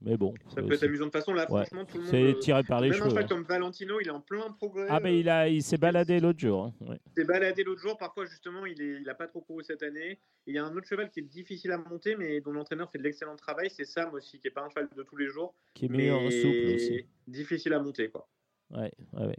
[0.00, 0.32] Mais bon.
[0.54, 1.32] Ça peut être amusant de façon.
[1.32, 2.10] Là, franchement, tout le monde.
[2.12, 3.08] C'est tiré par les même cheveux.
[3.08, 3.26] Même un hein.
[3.28, 4.86] comme Valentino, il est en plein progrès.
[4.88, 6.66] Ah, mais il, a, il s'est baladé l'autre jour.
[6.66, 6.86] Hein.
[6.86, 7.00] Ouais.
[7.06, 7.98] Il s'est baladé l'autre jour.
[7.98, 10.20] Parfois, justement, il n'a il a pas trop couru cette année.
[10.46, 12.98] Il y a un autre cheval qui est difficile à monter, mais dont l'entraîneur fait
[12.98, 13.70] de l'excellent travail.
[13.70, 15.54] C'est Sam aussi, qui n'est pas un cheval de tous les jours.
[15.74, 17.04] Qui est meilleur en souple aussi.
[17.26, 18.28] Difficile à monter, quoi.
[18.70, 19.38] Ouais, ouais, ouais.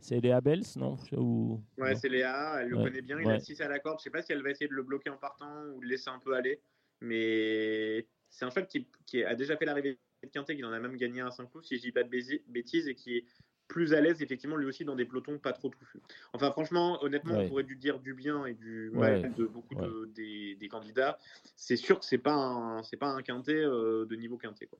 [0.00, 0.98] C'est Léa Bells, non?
[1.16, 1.62] Ou...
[1.78, 3.18] Ouais, c'est Léa, elle le connaît bien.
[3.18, 3.98] Il a 6 à la corde.
[4.00, 6.10] Je sais pas si elle va essayer de le bloquer en partant ou le laisser
[6.10, 6.60] un peu aller.
[7.00, 10.78] Mais c'est un cheval qui, qui a déjà fait l'arrivée de Quintet, qui en a
[10.78, 13.24] même gagné un 5 coups, si je dis pas de bêtises, et qui est
[13.66, 16.02] plus à l'aise, effectivement, lui aussi, dans des pelotons pas trop touffus.
[16.32, 20.10] Enfin, franchement, honnêtement, on pourrait dû dire du bien et du mal de beaucoup de,
[20.14, 21.18] des, des, candidats.
[21.56, 24.66] C'est sûr que c'est pas un, c'est pas un quintet euh, de niveau quintet.
[24.66, 24.78] Quoi.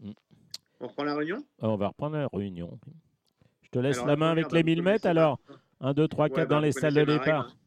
[0.00, 0.12] Mm.
[0.80, 1.44] On reprend la réunion?
[1.58, 2.78] On va reprendre la réunion.
[3.66, 5.40] Je te laisse la main avec les 1000 mètres alors
[5.80, 7.48] 1, 2, 3, 4 dans les salles de départ.
[7.48, 7.66] Hein.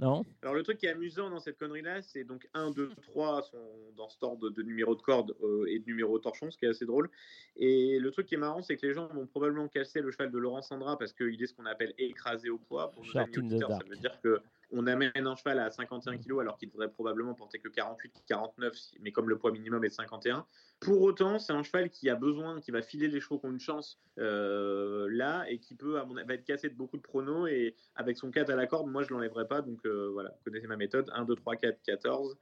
[0.00, 0.24] Non?
[0.40, 3.58] Alors le truc qui est amusant dans cette connerie-là, c'est donc 1, 2, 3 sont
[3.96, 6.64] dans ce ordre de, numéro de corde euh, et de numéro de torchon, ce qui
[6.64, 7.10] est assez drôle.
[7.56, 10.30] Et le truc qui est marrant, c'est que les gens vont probablement casser le cheval
[10.30, 12.92] de Laurent Sandra parce qu'il est ce qu'on appelle écrasé au poids.
[12.92, 14.40] Pour nos amis auditeurs, ça veut dire que
[14.74, 18.74] on amène un cheval à 51 kg alors qu'il devrait probablement porter que 48, 49,
[19.00, 20.46] mais comme le poids minimum est de 51.
[20.80, 23.52] Pour autant, c'est un cheval qui a besoin, qui va filer les chevaux qui ont
[23.52, 27.02] une chance euh, là et qui peut, à mon, va être cassé de beaucoup de
[27.02, 27.48] pronos.
[27.48, 29.62] Et avec son 4 à la corde, moi je l'enlèverai pas.
[29.62, 32.36] Donc euh, voilà, vous connaissez ma méthode 1, 2, 3, 4, 14.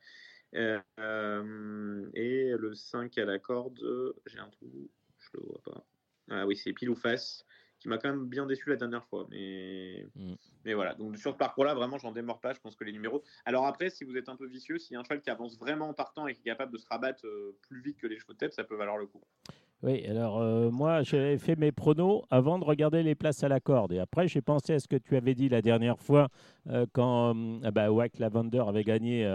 [0.54, 3.78] et le 5 à la corde,
[4.24, 4.88] j'ai un trou,
[5.18, 5.84] je le vois pas.
[6.30, 7.44] Ah oui, c'est pile ou face
[7.82, 9.26] qui m'a quand même bien déçu la dernière fois.
[9.30, 10.34] Mais, mm.
[10.64, 12.54] mais voilà, donc sur ce parcours-là, vraiment, j'en démords pas.
[12.54, 13.22] Je pense que les numéros.
[13.44, 15.58] Alors après, si vous êtes un peu vicieux, s'il y a un cheval qui avance
[15.58, 18.18] vraiment en partant et qui est capable de se rabattre euh, plus vite que les
[18.18, 19.20] chevaux de tête, ça peut valoir le coup.
[19.82, 23.58] Oui, alors euh, moi, j'avais fait mes pronos avant de regarder les places à la
[23.58, 23.92] corde.
[23.92, 26.28] Et après, j'ai pensé à ce que tu avais dit la dernière fois
[26.68, 27.34] euh, quand
[27.72, 29.26] bah, Wack Lavender avait gagné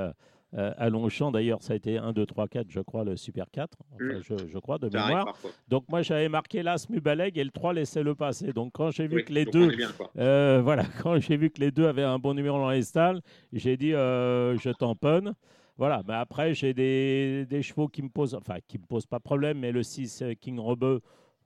[0.53, 1.31] euh, à Longchamp.
[1.31, 4.19] D'ailleurs, ça a été 1, 2, 3, 4, je crois, le Super 4, mm.
[4.21, 5.37] je, crois, de mémoire.
[5.67, 8.53] Donc, moi, j'avais marqué l'As Mubaleg et le 3, laissez-le passer.
[8.53, 9.71] Donc, quand j'ai vu que les deux.
[10.17, 13.19] Euh, voilà, quand j'ai vu que les deux avaient un bon numéro dans les stalles,
[13.51, 15.33] j'ai dit euh, je tamponne.
[15.77, 19.19] Voilà, mais après, j'ai des, des, chevaux qui me posent, enfin, qui me posent pas
[19.19, 21.01] problème, mais le 6 King Rebeu,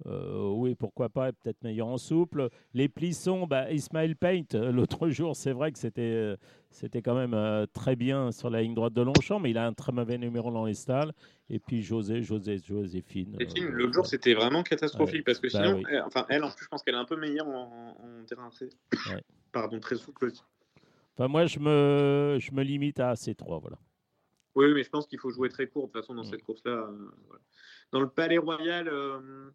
[0.06, 2.50] oui, pourquoi pas, peut-être meilleur en souple.
[2.74, 6.38] Les plissons, bah, Ismail Paint, l'autre jour, c'est vrai que c'était
[6.72, 9.74] c'était quand même très bien sur la ligne droite de Longchamp, mais il a un
[9.74, 11.14] très mauvais numéro dans les stalles.
[11.50, 13.38] Et puis José, José, Joséphine.
[13.72, 16.70] l'autre jour, c'était vraiment catastrophique parce que bah sinon, elle, enfin, elle, en plus, je
[16.70, 18.70] pense qu'elle est un peu meilleure en, terrain très,
[19.52, 20.32] pardon, très souple
[21.18, 23.78] Enfin, moi, je me, je me limite à ces trois, voilà.
[24.56, 26.32] Oui, mais je pense qu'il faut jouer très court de toute façon dans mm.
[26.32, 26.72] cette course-là.
[26.72, 27.12] Euh,
[27.92, 29.52] dans le Palais Royal, euh,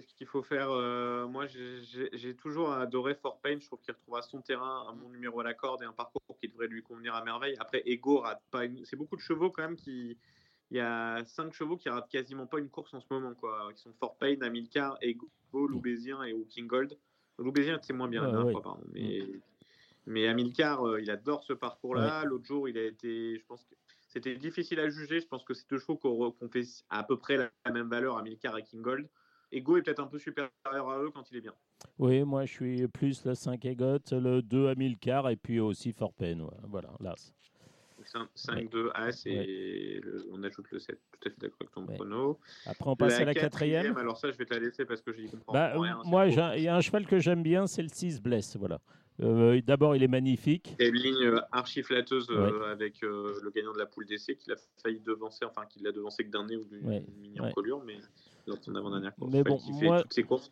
[0.00, 3.60] qu'est-ce qu'il faut faire euh, Moi, j'ai toujours adoré Fort Payne.
[3.60, 6.22] Je trouve qu'il retrouvera son terrain, un bon numéro à la corde et un parcours
[6.40, 7.56] qui devrait lui convenir à merveille.
[7.58, 8.62] Après, Ego rate pas.
[8.84, 10.16] C'est beaucoup de chevaux quand même qui.
[10.72, 13.72] Il y a cinq chevaux qui ratent quasiment pas une course en ce moment, quoi.
[13.72, 16.98] Qui sont Fort Payne, Amilcar, Ego, Loubésien et King Gold.
[17.38, 18.82] Loubésien, c'est moins bien la dernière fois, pardon.
[18.92, 19.22] Mais.
[20.08, 22.24] Mais Amilcar, euh, il adore ce parcours-là.
[22.24, 23.74] L'autre jour, il a été, je pense que
[24.08, 25.20] c'était difficile à juger.
[25.20, 28.56] Je pense que c'est deux chevaux qu'on fait à peu près la même valeur, Amilcar
[28.56, 29.08] et King Gold.
[29.52, 31.54] Ego est peut-être un peu supérieur à eux quand il est bien.
[31.98, 36.12] Oui, moi je suis plus le 5 Egot, le 2 Amilcar et puis aussi Fort
[36.12, 36.44] Pen.
[36.64, 37.14] Voilà, là.
[38.36, 40.00] 5-2 As et
[40.30, 40.98] on ajoute le 7.
[41.10, 42.38] Tout à fait d'accord avec ton chrono.
[42.66, 43.96] Après, on passe à la quatrième.
[43.96, 46.00] Alors, ça, je vais te la laisser parce que j'y comprends bah, rien.
[46.04, 48.56] Moi, il y a un cheval que j'aime bien, c'est le 6 Bless.
[48.56, 48.80] Voilà.
[49.22, 50.74] Euh, d'abord, il est magnifique.
[50.78, 54.06] Il y a une ligne euh, archi flatteuse euh, avec le gagnant de la poule
[54.06, 57.40] d'essai qui a failli devancer, enfin qui l'a devancé que d'un nez ou d'une mini
[57.40, 57.96] encolure, mais
[58.46, 59.32] dans son avant-dernière course.
[59.32, 60.50] Mais bon, moi, toutes ses courses.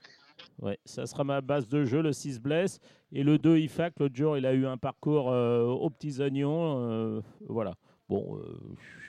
[0.60, 2.80] Ouais, ça sera ma base de jeu, le 6 blesse.
[3.12, 7.22] Et le 2 IFAC, l'autre jour, il a eu un parcours aux petits oignons.
[7.48, 7.74] voilà.
[8.08, 8.40] Bon,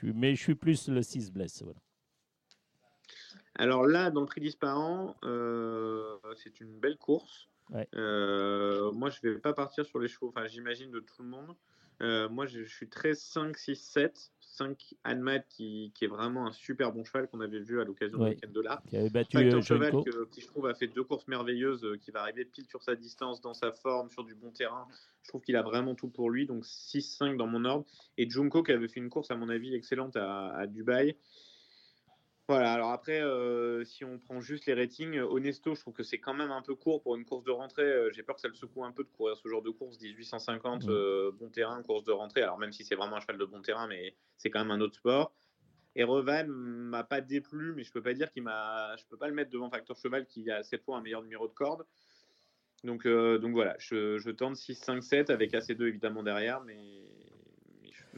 [0.00, 1.62] je mais je suis plus le 6 blesse.
[1.62, 1.78] Voilà.
[3.56, 5.16] Alors là, dans le prix disparant,
[6.36, 7.48] c'est une belle course.
[7.94, 11.54] Euh, moi, je vais pas partir sur les chevaux, enfin, j'imagine de tout le monde.
[12.02, 14.32] Euh, moi, je, suis très 5, 6, 7.
[14.56, 18.18] 5 Anmat qui, qui, est vraiment un super bon cheval qu'on avait vu à l'occasion
[18.18, 18.82] du week-end de l'art.
[18.88, 19.92] Qui avait battu un euh, cheval
[20.30, 23.40] qui, je trouve, a fait deux courses merveilleuses, qui va arriver pile sur sa distance,
[23.40, 24.86] dans sa forme, sur du bon terrain.
[25.22, 26.46] Je trouve qu'il a vraiment tout pour lui.
[26.46, 27.84] Donc 6-5 dans mon ordre.
[28.16, 31.16] Et Junko qui avait fait une course, à mon avis, excellente à, à Dubaï.
[32.48, 36.18] Voilà, alors après, euh, si on prend juste les ratings, Honesto, je trouve que c'est
[36.18, 38.08] quand même un peu court pour une course de rentrée.
[38.12, 40.84] J'ai peur que ça le secoue un peu de courir ce genre de course, 1850,
[40.84, 41.30] mmh.
[41.38, 42.42] bon terrain, course de rentrée.
[42.42, 44.80] Alors même si c'est vraiment un cheval de bon terrain, mais c'est quand même un
[44.80, 45.34] autre sport.
[45.96, 49.28] Et Revan m'a pas déplu, mais je peux pas dire qu'il m'a, je peux pas
[49.28, 51.84] le mettre devant Facteur Cheval qui a cette fois un meilleur numéro de corde.
[52.84, 56.76] Donc, donc voilà, je, je tente 6, 5, 7 avec AC2 évidemment derrière, mais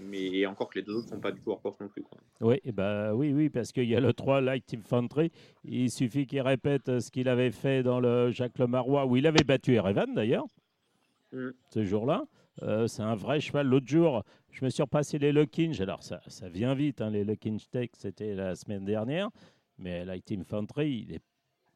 [0.00, 2.04] mais encore que les deux autres ne sont pas du tout hors course non plus.
[2.40, 5.30] Oui, bah, oui, oui, parce qu'il y a le 3 Light Infantry.
[5.64, 9.44] Il suffit qu'il répète ce qu'il avait fait dans le Jacques Lemarois, où il avait
[9.44, 10.46] battu Erevan d'ailleurs,
[11.32, 11.50] mm.
[11.70, 12.24] ce jour-là.
[12.62, 13.66] Euh, c'est un vrai cheval.
[13.66, 15.80] L'autre jour, je me suis repassé les Luckinge.
[15.80, 19.30] Alors, ça, ça vient vite, hein, les Luckinge Tech, c'était la semaine dernière.
[19.78, 21.22] Mais Light Infantry, il est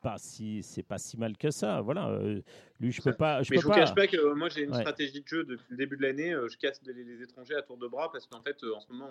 [0.03, 1.81] pas si c'est pas si mal que ça.
[1.81, 2.43] Voilà, euh,
[2.81, 3.43] lui je peux pas.
[3.43, 5.67] Je mais je vous cache pas que euh, moi j'ai une stratégie de jeu depuis
[5.71, 6.33] le début de l'année.
[6.33, 9.11] Euh, je casse les, étrangers à tour de bras parce qu'en fait en ce moment,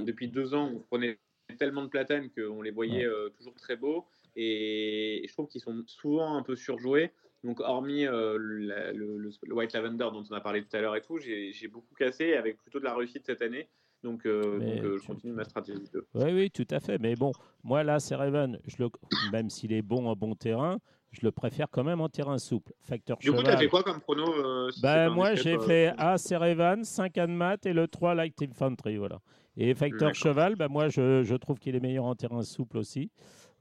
[0.00, 1.18] depuis deux ans, on prenait
[1.58, 4.06] tellement de platanes qu'on les voyait toujours très beaux
[4.36, 7.10] et je trouve qu'ils sont souvent un peu surjoués.
[7.42, 11.68] Donc hormis le, White Lavender dont on a parlé tout à l'heure et tout, j'ai
[11.68, 13.68] beaucoup cassé avec plutôt de la réussite cette année.
[14.02, 15.82] Donc, euh, euh, je continue ma stratégie.
[16.14, 16.98] Oui, oui, tout à fait.
[16.98, 17.32] Mais bon,
[17.62, 18.88] moi là, c'est je le...
[19.32, 20.78] même s'il est bon en bon terrain,
[21.10, 22.72] je le préfère quand même en terrain souple.
[22.80, 26.16] Facteur du coup, tu as fait quoi comme prono euh, ben, Moi, j'ai fait A,
[26.16, 28.96] Serevan, 5 Anmat et le 3 Light Infantry.
[28.96, 29.20] Voilà.
[29.56, 33.10] Et Facteur Cheval, ben, moi, je, je trouve qu'il est meilleur en terrain souple aussi.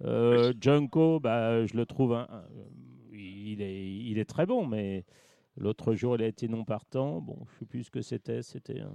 [0.06, 2.18] Euh, Junko, ben, je le trouve.
[3.11, 5.03] il, est, il est très bon, mais
[5.57, 7.20] l'autre jour, il a été non partant.
[7.20, 8.41] Bon, je ne sais plus ce que c'était.
[8.41, 8.94] C'était un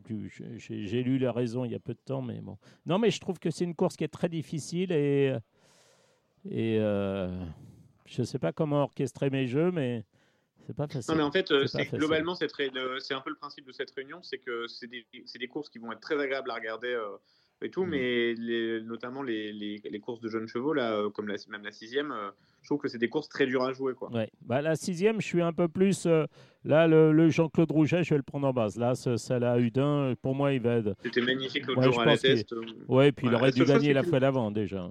[0.00, 2.58] plus, j'ai lu la raison il y a peu de temps, mais bon.
[2.86, 5.36] Non, mais je trouve que c'est une course qui est très difficile et,
[6.44, 7.28] et euh,
[8.06, 10.04] je ne sais pas comment orchestrer mes jeux, mais
[10.66, 11.10] c'est pas facile.
[11.12, 14.38] Non, mais en fait, euh, globalement, c'est un peu le principe de cette réunion, c'est
[14.38, 16.92] que c'est des, des, courses qui vont être très agréables à regarder.
[16.92, 17.16] Euh,
[17.62, 17.88] et tout, mm.
[17.88, 22.14] mais les, notamment les, les, courses de jeunes chevaux, là, comme la, même la sixième,
[22.62, 23.94] je trouve que c'est des courses très dures à jouer.
[23.94, 24.10] Quoi.
[24.12, 24.30] Ouais.
[24.42, 26.06] Bah, la sixième, je suis un peu plus.
[26.06, 26.26] Euh,
[26.64, 28.76] là, le, Jean-Claude Rouget, je vais le prendre en base.
[28.76, 30.94] Là, ça l'a Udin, pour moi, il va être.
[31.02, 32.54] C'était magnifique l'autre jour à la test.
[32.88, 34.88] Ouais, puis il aurait dû gagner la fois d'avant déjà.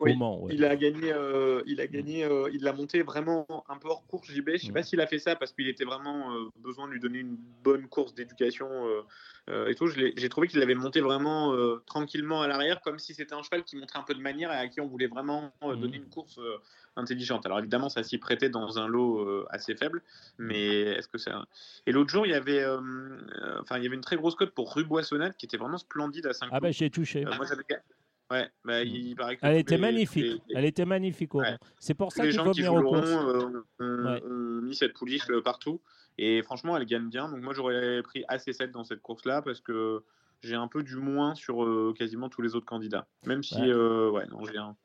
[0.00, 0.16] Oui,
[0.50, 4.06] il a gagné, euh, il a gagné, euh, il l'a monté vraiment un peu hors
[4.06, 4.50] course JB.
[4.52, 7.00] Je sais pas s'il a fait ça parce qu'il était vraiment euh, besoin de lui
[7.00, 8.68] donner une bonne course d'éducation
[9.66, 9.88] et tout.
[9.88, 11.56] J'ai trouvé qu'il l'avait monté vraiment
[11.86, 14.56] tranquillement à l'arrière, comme si c'était un cheval qui montrait un peu de manière et
[14.56, 16.38] à qui on voulait vraiment donner une course
[16.94, 17.44] intelligente.
[17.46, 20.02] Alors évidemment, ça s'y prêtait dans un lot assez faible,
[20.38, 21.44] mais est-ce que ça
[21.86, 22.64] Et l'autre jour, il y avait,
[23.60, 26.26] enfin, il y avait une très grosse cote pour Rue Boissonnade qui était vraiment splendide
[26.26, 27.24] à 5 Ah bah j'ai touché.
[27.24, 27.46] moi,
[28.30, 30.22] Ouais, bah, il paraît que Elle était les- magnifique.
[30.24, 31.34] les- les- Elle était magnifique.
[31.34, 31.56] au Ouais.
[31.78, 33.08] C'est pour ça les qu'il gens faut qui venir le courses.
[33.10, 34.22] euh, ont, Ouais.
[34.24, 35.80] ont mis cette pouliche euh, partout.
[36.18, 37.30] Et franchement, elle gagne bien.
[37.30, 40.02] Donc moi, j'aurais pris AC7 dans cette course-là parce que
[40.42, 43.06] j'ai un peu du moins sur euh, quasiment tous les autres candidats.
[43.24, 43.68] Même si, Ouais.
[43.68, 44.76] euh, ouais, non, j'ai un.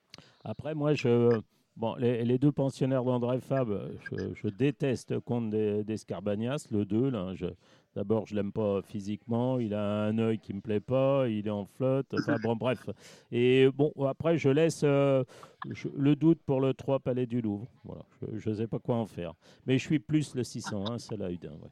[0.46, 1.30] Après, moi, je.
[1.76, 3.68] Bon, les, les deux pensionnaires d'André Fab,
[4.12, 7.10] je, je déteste Comte des, des Scarbagnas, le 2.
[7.10, 7.48] Là, je,
[7.96, 11.52] D'abord, je l'aime pas physiquement, il a un œil qui me plaît pas, il est
[11.52, 12.90] en flotte, enfin bon, bref.
[13.32, 15.24] Et bon, après, je laisse euh,
[15.70, 17.68] je- le doute pour le 3 Palais du Louvre.
[17.84, 18.02] Voilà,
[18.34, 19.34] je ne sais pas quoi en faire.
[19.68, 21.52] Mais je suis plus le 601, c'est la Udin.
[21.52, 21.70] Ouais.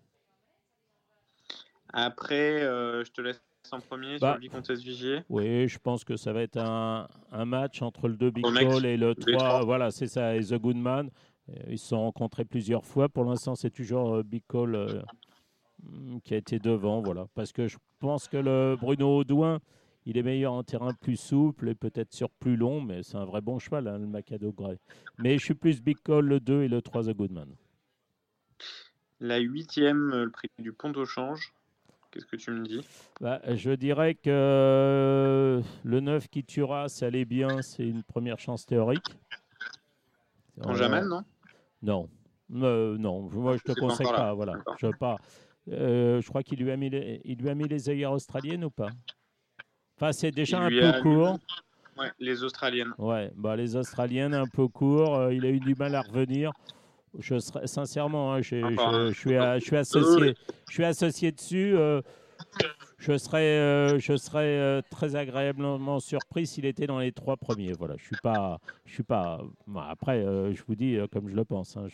[1.93, 3.41] Après, euh, je te laisse
[3.71, 5.21] en premier Bah, sur le Vicomtesse Vigier.
[5.29, 8.85] Oui, je pense que ça va être un, un match entre le 2 Big Call
[8.85, 9.37] et le les 3.
[9.37, 9.65] trois.
[9.65, 11.09] Voilà, c'est ça, et The Goodman.
[11.49, 13.09] Euh, Ils se sont rencontrés plusieurs fois.
[13.09, 14.75] Pour l'instant, c'est toujours Big Call
[16.23, 17.01] qui a été devant.
[17.01, 19.59] Voilà, parce que je pense que le Bruno Audouin,
[20.05, 23.25] il est meilleur en terrain plus souple et peut-être sur plus long, mais c'est un
[23.25, 24.77] vrai bon cheval, hein, le Macado Gray.
[25.19, 27.55] Mais je suis plus Big Call le 2 et le 3 The Goodman.
[29.19, 31.53] La huitième, euh, le prix du pont au change.
[32.09, 32.85] Qu'est-ce que tu me dis?
[33.21, 38.39] Bah, je dirais que euh, le 9 qui tuera, ça allait bien, c'est une première
[38.39, 39.15] chance théorique.
[40.61, 41.23] En Jaman, non?
[41.81, 42.09] Non.
[42.53, 44.33] Euh, non, moi je te pas conseille pas.
[44.33, 44.55] Voilà.
[44.77, 45.17] Je, pas.
[45.69, 48.65] Euh, je crois qu'il lui a mis les, il lui a mis les œillères australiennes
[48.65, 48.91] ou pas?
[49.97, 51.37] Enfin, c'est déjà un peu a court.
[51.97, 52.93] Ouais, les Australiennes.
[52.97, 55.15] Ouais, bah, les Australiennes un peu court.
[55.15, 56.53] euh, il a eu du mal à revenir.
[57.19, 59.11] Je serais sincèrement, hein, j'ai- Encore je, un.
[59.11, 60.35] je suis, à- je suis associé,
[60.69, 61.75] je suis associé dessus.
[61.75, 62.01] euh,
[63.01, 63.99] je serais, euh,
[64.35, 67.73] euh, très agréablement surpris s'il était dans les trois premiers.
[67.73, 69.41] Voilà, je suis pas, je suis pas.
[69.65, 71.77] bon, après, euh, je vous dis comme je le pense.
[71.77, 71.87] hein,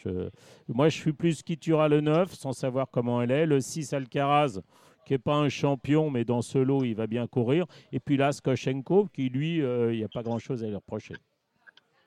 [0.68, 3.46] moi, je suis plus qui tuera le 9 sans savoir comment elle est.
[3.46, 4.60] Le 6 Alcaraz,
[5.06, 7.68] qui n'est pas un champion, mais dans ce lot, il va bien courir.
[7.94, 11.16] Et puis là, Skoshenko, qui lui, il n'y a pas grand-chose à lui reprocher.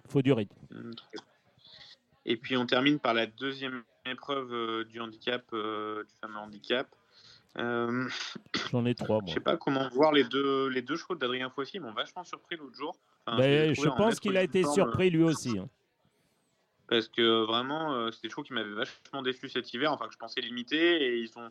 [0.04, 0.56] Il faut du rythme.
[0.70, 1.22] Ok.
[2.26, 6.86] Et puis on termine par la deuxième épreuve du handicap, du fameux handicap.
[7.58, 8.08] Euh,
[8.70, 11.72] J'en ai trois, je sais pas comment voir les deux, les deux chevaux d'Adrien Foissy,
[11.78, 12.96] ils m'ont vachement surpris l'autre jour.
[13.26, 15.58] Enfin, Ben, je pense qu'il a été surpris lui aussi.
[15.58, 15.68] hein.
[16.88, 20.12] Parce que vraiment, euh, c'est des chevaux qui m'avaient vachement déçu cet hiver, enfin que
[20.12, 21.50] je pensais limiter, et ils ont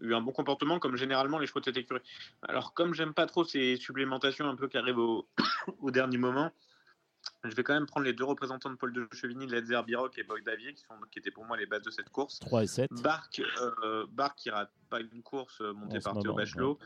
[0.00, 2.00] eu un bon comportement comme généralement les chevaux de cette écurie.
[2.42, 5.26] Alors comme j'aime pas trop ces supplémentations un peu qui arrivent au,
[5.80, 6.50] au dernier moment,
[7.44, 10.22] je vais quand même prendre les deux représentants de Paul de Chevigny, Ledzer Biroc et
[10.24, 12.38] Boy Davier, qui, sont, qui étaient pour moi les bases de cette course.
[12.40, 12.90] 3 et 7.
[13.02, 13.42] Barque,
[13.84, 14.06] euh,
[14.36, 16.78] qui rate pas une course euh, montée par Théo Bachelot.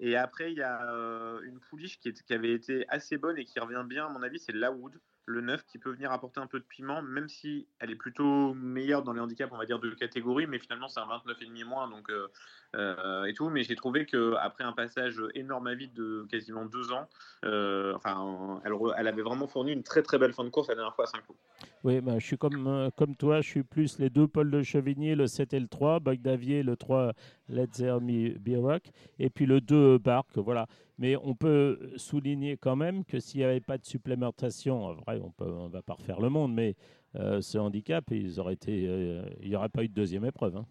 [0.00, 3.36] Et après, il y a euh, une pouliche qui, est- qui avait été assez bonne
[3.38, 4.98] et qui revient bien, à mon avis, c'est Lawood,
[5.28, 8.54] le 9, qui peut venir apporter un peu de piment, même si elle est plutôt
[8.54, 11.88] meilleure dans les handicaps, on va dire, de catégorie, mais finalement, c'est un 29,5 moins,
[11.88, 12.28] donc, euh,
[12.76, 13.50] euh, et tout.
[13.50, 17.08] Mais j'ai trouvé qu'après un passage énorme à vide de quasiment deux ans,
[17.44, 20.94] euh, enfin, elle, avait vraiment fourni une très très belle fin de course la dernière
[20.94, 21.38] fois à 5 coups.
[21.84, 25.14] Oui, ben, je suis comme, comme toi, je suis plus les deux Paul de Chevigny,
[25.14, 27.12] le 7 et le 3, Bagdavier, le 3
[27.48, 30.36] Letzer Biroc, et puis le 2 Barque.
[30.36, 30.66] Voilà.
[30.98, 35.20] Mais on peut souligner quand même que s'il n'y avait pas de supplémentation, en vrai,
[35.38, 36.74] on ne va pas refaire le monde, mais
[37.16, 40.56] euh, ce handicap, ils auraient été, euh, il n'y aurait pas eu de deuxième épreuve.
[40.56, 40.66] hein.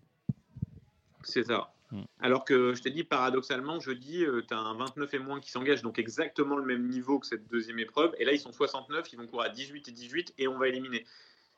[1.23, 1.71] C'est ça.
[1.91, 2.01] Mm.
[2.19, 5.81] Alors que je t'ai dit, paradoxalement, jeudi, tu as un 29 et moins qui s'engage,
[5.81, 8.13] donc exactement le même niveau que cette deuxième épreuve.
[8.19, 10.67] Et là, ils sont 69, ils vont courir à 18 et 18, et on va
[10.67, 11.05] éliminer.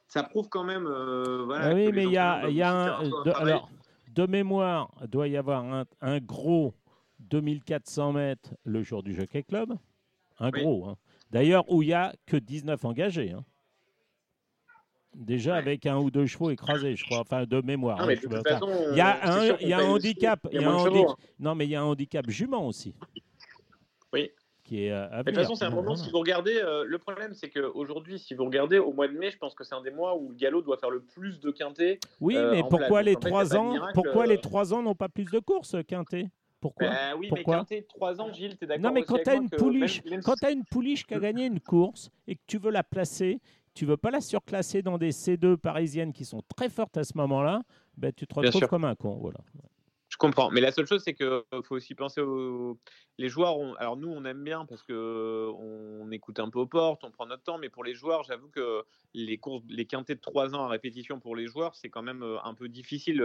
[0.07, 0.85] Ça prouve quand même.
[0.87, 3.69] euh, voilà, Ah oui, mais il y a, y un, de, alors,
[4.13, 6.73] de mémoire, il doit y avoir un, un gros
[7.29, 9.73] 2400 mètres le jour du Jockey Club.
[10.39, 10.61] Un Oui.
[10.61, 10.87] gros.
[10.87, 10.95] hein.
[11.31, 13.31] D'ailleurs, où il n'y a que 19 engagés.
[13.31, 13.43] hein.
[15.15, 17.21] Déjà avec un ou deux chevaux écrasés, je crois.
[17.21, 17.99] Enfin, de mémoire.
[18.01, 20.39] Hein, il y a c'est un, y a handicap.
[20.45, 21.15] aussi, il y a il y a un moins de handi- chevaux, hein.
[21.39, 22.93] Non, mais il y a un handicap jument aussi.
[24.13, 24.31] Oui.
[24.63, 26.99] Qui est euh, à de toute façon, c'est un moment, si vous regardez, euh, le
[26.99, 29.81] problème, c'est qu'aujourd'hui, si vous regardez, au mois de mai, je pense que c'est un
[29.81, 31.99] des mois où le galop doit faire le plus de quintés.
[32.21, 33.05] Oui, euh, mais pourquoi place.
[33.05, 36.29] les trois ans miracle, Pourquoi euh, les trois ans n'ont pas plus de courses, Quintet
[36.61, 39.25] Pourquoi Bah oui, Pourquoi mais quinté, 3 ans, Gilles, t'es d'accord Non, mais quand avec
[39.25, 42.41] tu as une pouliche, même- quand t'as une qui a gagné une course et que
[42.47, 43.39] tu veux la placer,
[43.73, 47.13] tu veux pas la surclasser dans des C2 parisiennes qui sont très fortes à ce
[47.17, 47.61] moment-là,
[47.97, 49.17] ben, tu te retrouves comme un con.
[49.21, 49.39] Voilà.
[50.09, 52.77] Je comprends, mais la seule chose, c'est qu'il faut aussi penser aux
[53.19, 53.57] les joueurs.
[53.57, 57.11] ont- Alors nous, on aime bien parce que on écoute un peu aux portes, on
[57.11, 58.83] prend notre temps, mais pour les joueurs, j'avoue que
[59.13, 62.23] les courses, les quintés de 3 ans à répétition pour les joueurs, c'est quand même
[62.23, 63.21] euh, un peu difficile.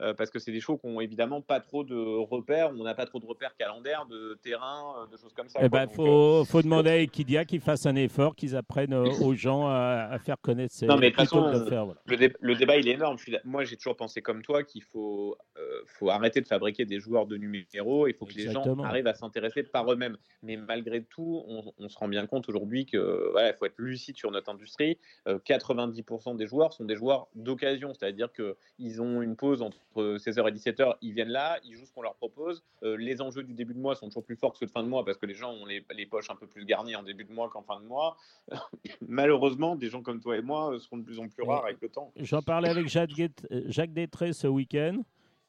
[0.00, 2.82] Euh, euh, parce que c'est des shows qui ont évidemment pas trop de repères, on
[2.82, 5.60] n'a pas trop de repères calendaires, de terrain, euh, de choses comme ça.
[5.62, 5.80] Il quoi.
[5.80, 9.66] ben, Donc, faut, demander à Equidia qu'ils fassent un effort, qu'ils apprennent euh, aux gens
[9.68, 12.00] à, à faire connaître ces Non, mais de toute plutôt que façon, de faire, voilà.
[12.06, 13.18] le, dé- le débat il est énorme.
[13.18, 17.00] Suis moi, j'ai toujours pensé comme toi qu'il faut, euh, faut arrêter de fabriquer des
[17.00, 18.06] joueurs de numéro.
[18.06, 20.16] Il faut que les gens arrivent à s'intéresser par eux-mêmes.
[20.42, 23.78] Mais malgré tout, on, on se rend bien compte aujourd'hui que voilà, il faut être
[23.78, 24.98] lucide sur notre industrie.
[25.28, 30.48] Euh, 90% des joueurs sont des joueurs d'occasion, c'est-à-dire qu'ils ont une pause entre 16h
[30.48, 32.62] et 17h, ils viennent là, ils jouent ce qu'on leur propose.
[32.82, 34.82] Euh, les enjeux du début de mois sont toujours plus forts que ceux de fin
[34.82, 37.02] de mois parce que les gens ont les, les poches un peu plus garnies en
[37.02, 38.16] début de mois qu'en fin de mois.
[39.00, 41.80] Malheureusement, des gens comme toi et moi euh, seront de plus en plus rares avec
[41.80, 42.12] le temps.
[42.16, 45.02] J'en parlais avec Jacques, euh, Détré ce week-end.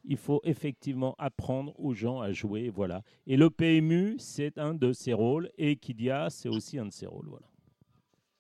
[0.06, 3.04] Il faut effectivement apprendre aux gens à jouer, voilà.
[3.26, 7.06] Et le PMU, c'est un de ses rôles, et Equidia, c'est aussi un de ses
[7.06, 7.46] rôles, voilà.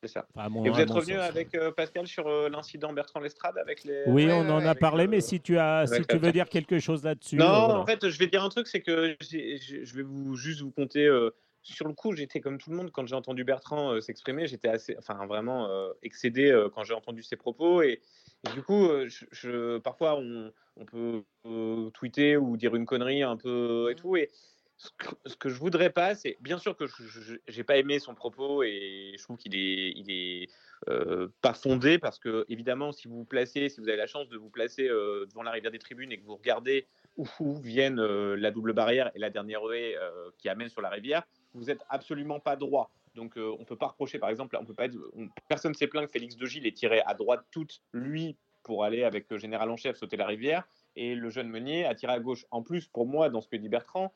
[0.04, 0.26] C'est ça.
[0.36, 1.24] Enfin, à mon- Et vous à êtes revenu sens.
[1.30, 4.04] avec euh, Pascal sur euh, l'incident Bertrand Lestrade avec les.
[4.08, 6.50] Oui, Ouais, on en a parlé, le- mais si tu as, si tu veux dire
[6.50, 7.38] quelque chose là-dessus.
[7.38, 7.80] Non, euh, voilà.
[7.80, 11.06] en fait, je vais dire un truc, c'est que je vais vous juste vous compter.
[11.06, 11.30] euh,
[11.66, 14.48] sur le coup, j'étais comme tout le monde quand j'ai entendu Bertrand euh, s'exprimer.
[14.48, 18.02] J'étais assez, enfin vraiment euh, excédé euh, quand j'ai entendu ses propos et,
[18.46, 22.86] et du coup, euh, je, je- parfois on, on peut euh, tweeter ou dire une
[22.86, 24.30] connerie un peu et tout et
[24.78, 28.00] ce que, ce que je voudrais pas, c'est bien sûr que je- j'ai pas aimé
[28.00, 30.50] son propos et je trouve qu'il est, il est
[30.90, 34.38] euh, pas fondé parce que évidemment, si vous placez, si vous avez la chance de
[34.38, 37.26] vous placer euh, devant la rivière des tribunes et que vous regardez où,
[37.62, 41.24] viennent euh, la double barrière et la dernière euh, qui amène sur la rivière,
[41.54, 42.92] vous êtes absolument pas droit.
[43.16, 45.88] Donc euh, on peut pas reprocher, par exemple, on peut pas être, on- personne s'est
[45.88, 49.38] plaint que Félix de Gilles ait tiré à droite toute lui pour aller avec le
[49.38, 52.46] général en chef sauter la rivière et le jeune Meunier a tiré à gauche.
[52.50, 54.14] En plus, pour moi, dans ce que dit Bertrand,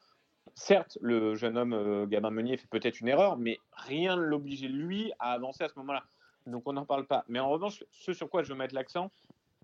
[0.57, 4.67] certes, le jeune homme euh, Gabin Meunier fait peut-être une erreur, mais rien ne l'obligeait
[4.67, 6.03] lui à avancer à ce moment-là.
[6.47, 7.23] Donc on n'en parle pas.
[7.27, 9.11] Mais en revanche, ce sur quoi je veux mettre l'accent,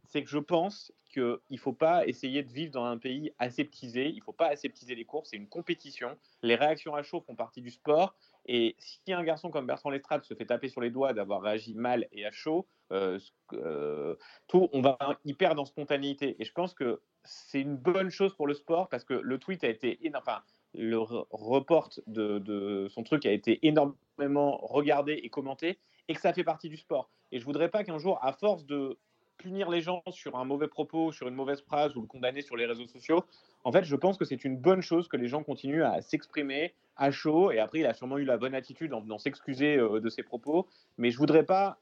[0.05, 4.09] c'est que je pense qu'il ne faut pas essayer de vivre dans un pays aseptisé.
[4.09, 5.29] Il ne faut pas aseptiser les courses.
[5.31, 6.15] C'est une compétition.
[6.43, 8.13] Les réactions à chaud font partie du sport.
[8.45, 11.73] Et si un garçon comme Bertrand Lestrade se fait taper sur les doigts d'avoir réagi
[11.73, 13.17] mal et à chaud, euh,
[13.53, 14.15] euh,
[14.47, 16.35] tout, on va y perdre en spontanéité.
[16.39, 19.63] Et je pense que c'est une bonne chose pour le sport parce que le tweet
[19.63, 20.23] a été énorme.
[20.27, 20.43] Enfin,
[20.75, 25.77] le re- report de, de son truc a été énormément regardé et commenté
[26.07, 27.09] et que ça fait partie du sport.
[27.31, 28.97] Et je voudrais pas qu'un jour, à force de
[29.37, 32.55] punir les gens sur un mauvais propos, sur une mauvaise phrase ou le condamner sur
[32.55, 33.23] les réseaux sociaux,
[33.63, 36.73] en fait, je pense que c'est une bonne chose que les gens continuent à s'exprimer
[36.95, 37.51] à chaud.
[37.51, 40.23] Et après, il a sûrement eu la bonne attitude en venant s'excuser euh, de ses
[40.23, 40.67] propos.
[40.97, 41.77] Mais je voudrais pas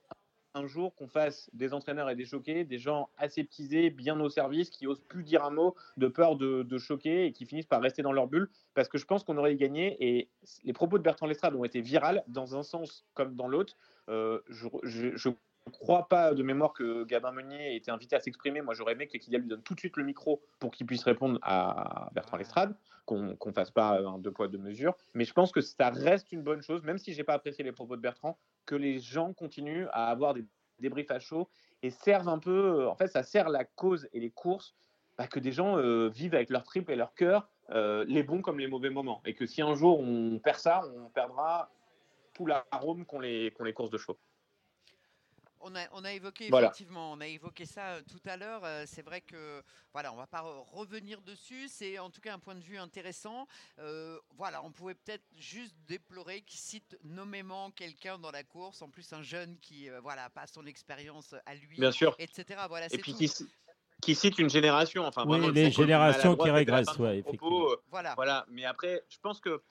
[0.53, 4.69] un jour qu'on fasse des entraîneurs et des choqués, des gens aseptisés, bien au service,
[4.69, 7.81] qui osent plus dire un mot de peur de, de choquer et qui finissent par
[7.81, 9.97] rester dans leur bulle, parce que je pense qu'on aurait gagné.
[9.99, 10.29] Et
[10.63, 13.77] les propos de Bertrand Lestrade ont été virales dans un sens comme dans l'autre.
[14.09, 15.29] Euh, je, je, je
[15.71, 18.61] crois pas de mémoire que Gabin Meunier ait été invité à s'exprimer.
[18.61, 21.03] Moi, j'aurais aimé que Kylian lui donne tout de suite le micro pour qu'il puisse
[21.03, 22.75] répondre à Bertrand Lestrade,
[23.05, 24.95] qu'on ne fasse pas un deux poids deux mesures.
[25.13, 27.71] Mais je pense que ça reste une bonne chose, même si j'ai pas apprécié les
[27.71, 30.45] propos de Bertrand, que les gens continuent à avoir des
[30.79, 31.49] débriefs à chaud
[31.83, 32.87] et servent un peu.
[32.87, 34.75] En fait, ça sert la cause et les courses
[35.17, 38.41] bah, que des gens euh, vivent avec leur trip et leur cœur, euh, les bons
[38.41, 39.21] comme les mauvais moments.
[39.25, 41.71] Et que si un jour on perd ça, on perdra
[42.33, 44.17] tout l'arôme qu'ont les, qu'ont les courses de chevaux.
[45.63, 46.67] On a, on a évoqué Voilà.
[46.67, 48.63] effectivement, on a évoqué ça euh, tout à l'heure.
[48.63, 49.61] euh, c'est vrai que
[49.93, 51.67] voilà, on va pas re- revenir dessus.
[51.67, 53.47] C'est en tout cas un point de vue intéressant.
[53.79, 58.89] Euh, voilà, on pouvait peut-être juste déplorer qu'il cite nommément quelqu'un dans la course, en
[58.89, 62.15] plus un jeune qui euh, voilà pas son expérience à lui, Bien sûr.
[62.19, 62.61] etc.
[62.67, 63.45] Voilà, Et puis tout.
[64.01, 65.05] qui, cite une génération.
[65.05, 68.15] Enfin, Oui, vraiment, les générations qui régressent, ouais, propos, euh, Voilà.
[68.15, 69.61] Voilà, mais après, je pense que.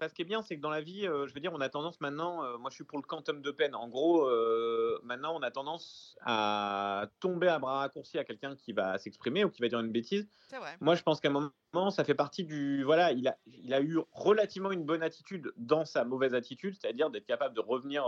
[0.00, 1.60] Enfin, ce qui est bien, c'est que dans la vie, euh, je veux dire, on
[1.60, 3.74] a tendance maintenant, euh, moi je suis pour le quantum de peine.
[3.74, 8.72] En gros, euh, maintenant, on a tendance à tomber à bras raccourcis à quelqu'un qui
[8.72, 10.26] va s'exprimer ou qui va dire une bêtise.
[10.50, 10.74] Vrai.
[10.80, 12.82] Moi, je pense qu'à un moment, ça fait partie du.
[12.82, 17.10] Voilà, il a, il a eu relativement une bonne attitude dans sa mauvaise attitude, c'est-à-dire
[17.10, 18.06] d'être capable de revenir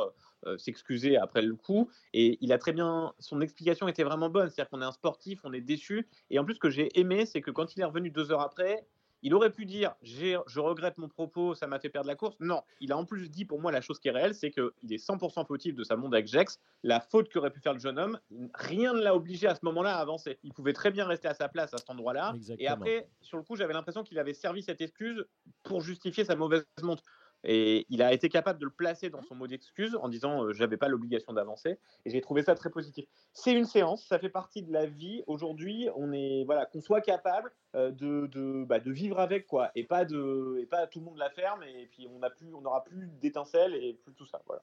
[0.57, 1.91] s'excuser après le coup.
[2.15, 3.13] Et il a très bien.
[3.19, 4.49] Son explication était vraiment bonne.
[4.49, 6.09] C'est-à-dire qu'on est un sportif, on est déçu.
[6.31, 8.41] Et en plus, ce que j'ai aimé, c'est que quand il est revenu deux heures
[8.41, 8.87] après,
[9.23, 12.37] il aurait pu dire je regrette mon propos, ça m'a fait perdre la course.
[12.41, 14.93] Non, il a en plus dit pour moi la chose qui est réelle, c'est qu'il
[14.93, 16.59] est 100% fautif de sa monte avec Jex.
[16.83, 18.19] La faute qu'aurait pu faire le jeune homme,
[18.55, 20.39] rien ne l'a obligé à ce moment-là à avancer.
[20.43, 22.35] Il pouvait très bien rester à sa place à cet endroit-là.
[22.59, 25.25] Et après, sur le coup, j'avais l'impression qu'il avait servi cette excuse
[25.63, 27.03] pour justifier sa mauvaise monte.
[27.45, 30.53] Et il a été capable de le placer dans son mot d'excuse en disant euh,
[30.53, 31.79] j'avais pas l'obligation d'avancer.
[32.05, 33.07] Et j'ai trouvé ça très positif.
[33.33, 35.23] C'est une séance, ça fait partie de la vie.
[35.27, 39.71] Aujourd'hui, on est voilà qu'on soit capable euh, de, de, bah, de vivre avec quoi,
[39.75, 42.55] et pas de et pas tout le monde la ferme et puis on a plus
[42.55, 44.43] on n'aura plus d'étincelles et plus tout ça.
[44.47, 44.63] Voilà.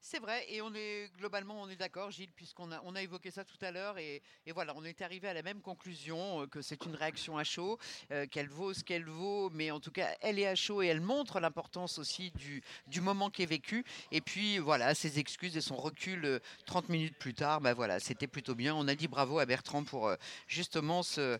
[0.00, 3.30] C'est vrai, et on est globalement on est d'accord, Gilles, puisqu'on a, on a évoqué
[3.30, 6.62] ça tout à l'heure, et, et, voilà, on est arrivé à la même conclusion que
[6.62, 7.78] c'est une réaction à chaud,
[8.30, 11.00] qu'elle vaut ce qu'elle vaut, mais en tout cas, elle est à chaud et elle
[11.00, 13.84] montre l'importance aussi du, du moment qui est vécu.
[14.12, 18.28] Et puis voilà, ses excuses et son recul 30 minutes plus tard, ben voilà, c'était
[18.28, 18.74] plutôt bien.
[18.74, 20.10] On a dit bravo à Bertrand pour
[20.46, 21.38] justement ce,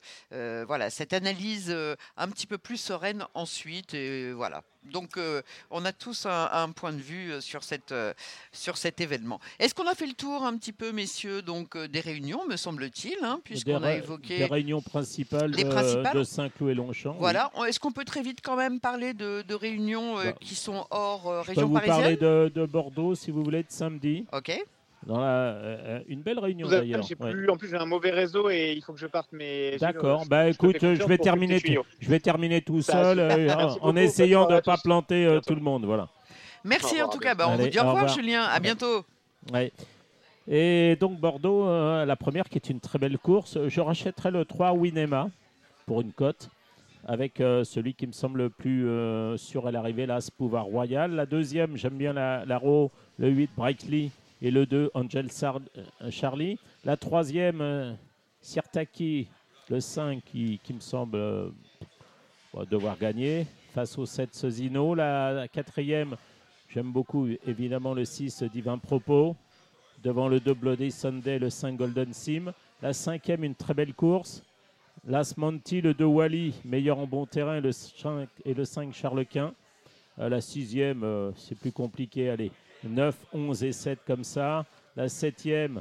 [0.65, 1.71] voilà, cette analyse
[2.17, 4.65] un petit peu plus sereine ensuite, et voilà.
[4.85, 8.15] Donc, euh, on a tous un, point de vue euh, sur, cette, euh,
[8.53, 9.41] sur cet événement.
[9.59, 13.17] Est-ce qu'on a fait le tour un petit peu, messieurs, donc des réunions, me semble-t-il,
[13.23, 17.17] hein, puisqu'on a évoqué les réunions principales, de, Saint-Cloud et Longchamp.
[17.19, 17.51] Voilà.
[17.67, 21.45] Est-ce qu'on peut très vite quand même parler de, réunions bah, qui sont hors région
[21.45, 24.25] parisienne Je peux vous parler de, de, Bordeaux, si vous voulez, de samedi.
[24.33, 24.59] Ok.
[25.07, 27.05] Dans la, euh, une belle réunion d'ailleurs.
[27.49, 29.29] En plus, j'ai un mauvais réseau et il faut que je parte.
[29.33, 30.25] Mais d'accord.
[30.27, 31.61] Bah écoute, je vais terminer.
[32.01, 33.49] je vais terminer tout seul euh,
[33.81, 35.85] en, essayant de ne pas planter euh, tout le monde.
[35.85, 36.09] Voilà.
[36.65, 37.35] Merci en tout cas.
[37.35, 38.43] Bah, on vous dit au revoir, Julien.
[38.43, 39.05] À bientôt.
[39.53, 39.73] Ouais.
[40.51, 43.59] Et donc Bordeaux, la première qui est une très belle course.
[43.69, 45.29] Je rachèterai le 3 Winema
[45.87, 46.49] pour une cote
[47.07, 48.89] avec celui qui me semble le plus
[49.39, 51.13] sûr à l'arrivée, l'As Pouvoir Royal.
[51.13, 52.61] La deuxième, j'aime bien la, la
[53.19, 54.11] le 8 Brightly
[54.41, 56.59] et le 2, Angel euh, Charlie.
[56.85, 57.93] La troisième, euh,
[58.41, 59.29] Sirtaki,
[59.69, 61.51] le 5, qui, me semble euh,
[62.71, 64.95] devoir gagner face au 7, Sezino.
[64.95, 66.17] La, quatrième,
[66.69, 69.37] j'aime beaucoup évidemment le 6, Divin Propos.
[70.03, 72.53] Devant le 2, Bloody Sunday, le 5, Golden Sim.
[72.81, 74.45] La cinquième, une très belle course.
[75.05, 79.53] Las Monty, le 2 Wally, meilleur en bon terrain, le 5, et le 5 Charlequin.
[80.17, 82.31] la sixième, c'est plus compliqué.
[82.31, 82.53] Allez,
[82.85, 84.65] 9, 11 et 7 comme ça.
[84.97, 85.81] La septième,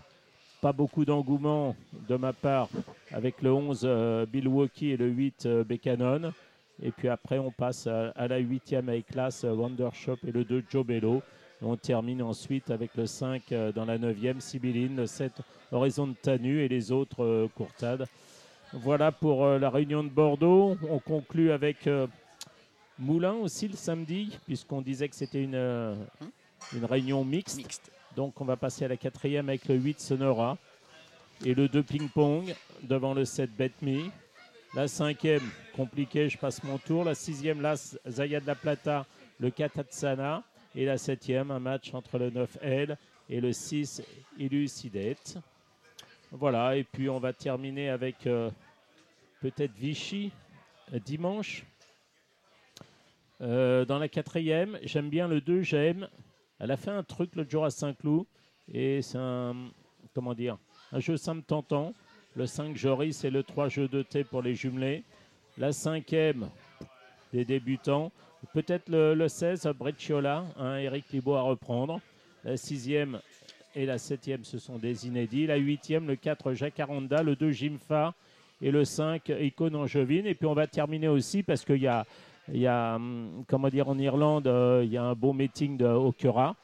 [0.61, 1.75] pas beaucoup d'engouement
[2.07, 2.69] de ma part
[3.11, 6.33] avec le 11 euh, Milwaukee et le 8 euh, Becanon.
[6.81, 10.63] Et puis après, on passe à, la huitième avec classe euh, Wondershop et le 2
[10.69, 11.21] Joe Bello.
[11.61, 15.31] on termine ensuite avec le 5 dans la 9e Sibylline, le 7
[15.71, 18.05] Horizon de Tanu et les autres Courtades.
[18.73, 20.77] Voilà pour la réunion de Bordeaux.
[20.89, 21.89] On conclut avec
[22.99, 25.95] Moulin aussi le samedi, puisqu'on disait que c'était une,
[26.73, 27.91] une réunion mixte.
[28.15, 30.57] Donc on va passer à la quatrième avec le 8 Sonora
[31.45, 34.09] et le 2 ping-pong devant le 7 Bet Me.
[34.73, 37.03] La cinquième, compliqué, je passe mon tour.
[37.03, 37.75] La sixième, là,
[38.07, 39.05] Zaya de la Plata,
[39.39, 40.43] le 4 Atsana.
[40.75, 42.97] Et la septième, un match entre le 9 L
[43.29, 44.03] et le 6
[44.37, 45.37] Illucidate.
[46.31, 48.51] Voilà, et puis on va terminer avec euh,
[49.41, 50.31] peut-être Vichy
[50.93, 51.63] euh, dimanche.
[53.39, 56.09] Euh, dans la quatrième, j'aime bien le 2, j'aime
[56.59, 58.25] elle a fait un truc l'autre jour à Saint-Cloud
[58.71, 59.55] et c'est un,
[60.13, 60.57] comment dire,
[60.91, 61.93] un jeu simple tentant.
[62.35, 65.03] Le 5 Joris et le 3 jeu de thé pour les jumelés.
[65.57, 66.49] La cinquième
[67.33, 68.11] des débutants.
[68.53, 71.99] Peut-être le, 16 Breccia, hein, Eric Libo à reprendre.
[72.43, 73.19] La sixième
[73.75, 75.47] et la septième, ce sont des inédits.
[75.47, 78.13] La huitième, le 4 Jacques Aranda, le 2 Jimfa
[78.61, 80.27] et le 5 Icône Angevine.
[80.27, 82.05] Et puis on va terminer aussi parce qu'il y a
[82.53, 85.77] il y a, hum, comment dire, en Irlande, euh, il y a un beau meeting
[85.77, 86.55] de Okura.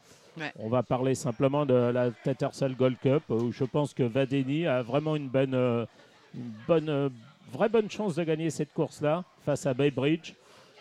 [0.57, 4.81] On va parler simplement de la Tattersall Gold Cup, où je pense que Vadeni a
[4.81, 5.85] vraiment une bonne, euh,
[6.33, 7.09] une bonne, euh,
[7.51, 10.33] vraie bonne chance de gagner cette course-là face à Baybridge.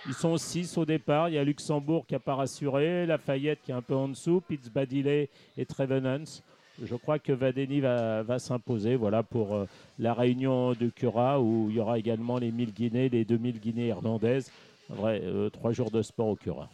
[0.06, 1.28] Ils sont six au départ.
[1.28, 4.40] Il y a Luxembourg qui n'a pas rassuré, Lafayette qui est un peu en dessous,
[4.40, 6.42] Pitts Badiley et Trevenance.
[6.82, 9.66] Je crois que Vadeni va, va s'imposer voilà, pour
[9.98, 13.88] la réunion de Cura où il y aura également les 1000 Guinées, les 2000 Guinées
[13.88, 14.50] irlandaises.
[14.88, 16.68] Vrai, euh, trois jours de sport au Cura.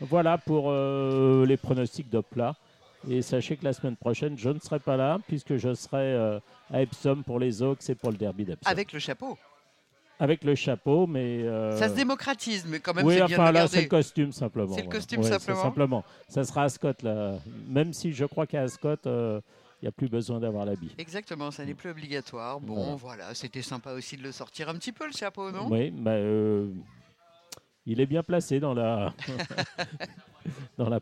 [0.00, 2.56] Voilà pour euh, les pronostics de plat.
[3.08, 6.40] Et sachez que la semaine prochaine, je ne serai pas là puisque je serai euh,
[6.72, 8.70] à Epsom pour les Oaks et pour le derby d'Epsom.
[8.70, 9.38] Avec le chapeau
[10.18, 11.44] avec le chapeau, mais
[11.76, 13.04] ça se démocratise, mais quand même.
[13.04, 14.74] Oui, enfin bien là, c'est le costume simplement.
[14.74, 15.62] C'est le costume simplement.
[15.62, 16.04] simplement.
[16.30, 17.34] Ça sera à Scott là,
[17.68, 19.42] même si je crois qu'à Scott, il
[19.82, 20.90] n'y a plus besoin d'avoir l'habit.
[20.96, 22.60] Exactement, ça n'est plus obligatoire.
[22.60, 25.68] Bon, voilà, c'était sympa aussi de le sortir un petit peu le chapeau, non?
[25.68, 26.16] Oui, bah,
[27.86, 29.12] il est bien placé dans la,
[30.78, 31.00] dans la.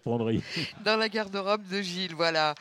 [0.85, 2.55] Dans la garde-robe de Gilles, voilà.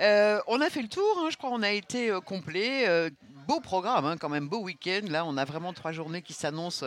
[0.00, 2.88] Euh, on a fait le tour, hein, je crois, on a été euh, complet.
[2.88, 3.10] Euh,
[3.46, 5.02] beau programme, hein, quand même, beau week-end.
[5.08, 6.84] Là, on a vraiment trois journées qui s'annoncent,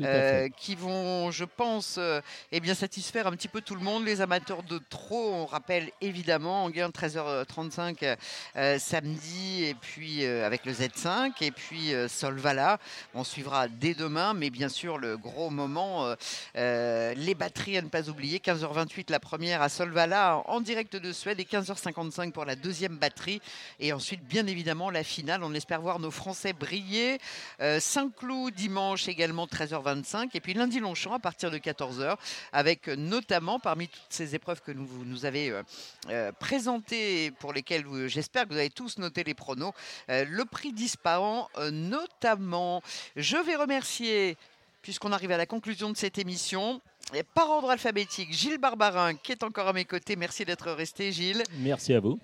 [0.00, 2.20] euh, qui vont, je pense, euh,
[2.50, 4.04] eh bien, satisfaire un petit peu tout le monde.
[4.04, 8.16] Les amateurs de trop, on rappelle évidemment, en gain 13h35
[8.56, 12.78] euh, samedi, et puis avec le Z5, et puis Solvala.
[13.14, 16.14] On suivra dès demain, mais bien sûr, le gros moment,
[16.54, 18.38] les batteries à ne pas oublier.
[18.38, 23.40] 15h28 la première à Solvala en direct de Suède et 15h55 pour la deuxième batterie.
[23.78, 25.44] Et ensuite, bien évidemment, la finale.
[25.44, 27.18] On espère voir nos Français briller.
[27.60, 32.16] Euh, Saint-Cloud dimanche également 13h25 et puis lundi Longchamp à partir de 14h
[32.52, 35.62] avec notamment parmi toutes ces épreuves que vous nous avez euh,
[36.08, 39.72] euh, présentées pour lesquelles j'espère que vous avez tous noté les pronos,
[40.08, 42.82] euh, le prix d'Ispahan euh, notamment.
[43.16, 44.36] Je vais remercier
[44.82, 46.80] puisqu'on arrive à la conclusion de cette émission.
[47.34, 50.16] Par ordre alphabétique, Gilles Barbarin qui est encore à mes côtés.
[50.16, 51.42] Merci d'être resté, Gilles.
[51.58, 52.18] Merci à vous.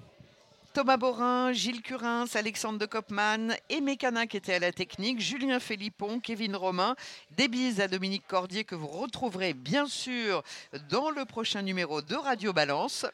[0.77, 5.59] Thomas Borin, Gilles Curins, Alexandre de Kopman et Mécana qui étaient à la technique, Julien
[5.59, 6.97] Philippon, Kevin Romain,
[7.35, 10.43] des bises à Dominique Cordier que vous retrouverez bien sûr
[10.91, 13.07] dans le prochain numéro de Radio Balance.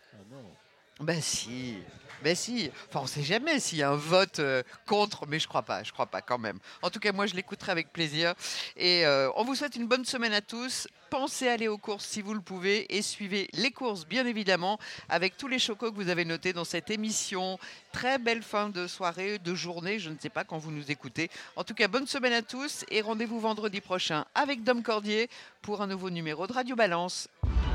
[0.98, 1.76] Ben si,
[2.22, 2.70] ben si.
[2.88, 5.82] Enfin, on sait jamais s'il y a un vote euh, contre, mais je crois pas,
[5.82, 6.58] je crois pas quand même.
[6.82, 8.34] En tout cas, moi, je l'écouterai avec plaisir.
[8.76, 10.88] Et euh, on vous souhaite une bonne semaine à tous.
[11.10, 14.78] Pensez à aller aux courses si vous le pouvez et suivez les courses, bien évidemment,
[15.10, 17.58] avec tous les chocos que vous avez notés dans cette émission.
[17.92, 21.30] Très belle fin de soirée, de journée, je ne sais pas quand vous nous écoutez.
[21.56, 25.28] En tout cas, bonne semaine à tous et rendez-vous vendredi prochain avec Dom Cordier
[25.60, 27.28] pour un nouveau numéro de Radio Balance.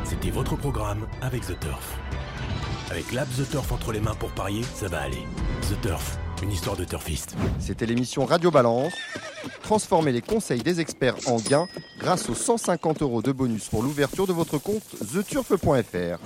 [0.04, 1.98] C'était votre programme avec The Turf.
[2.90, 5.24] Avec l'app The Turf entre les mains pour parier, ça va aller.
[5.70, 7.36] The Turf, une histoire de turfiste.
[7.60, 8.94] C'était l'émission Radio Balance.
[9.62, 11.68] Transformez les conseils des experts en gains
[12.00, 14.84] grâce aux 150 euros de bonus pour l'ouverture de votre compte
[15.14, 16.20] theturf.fr.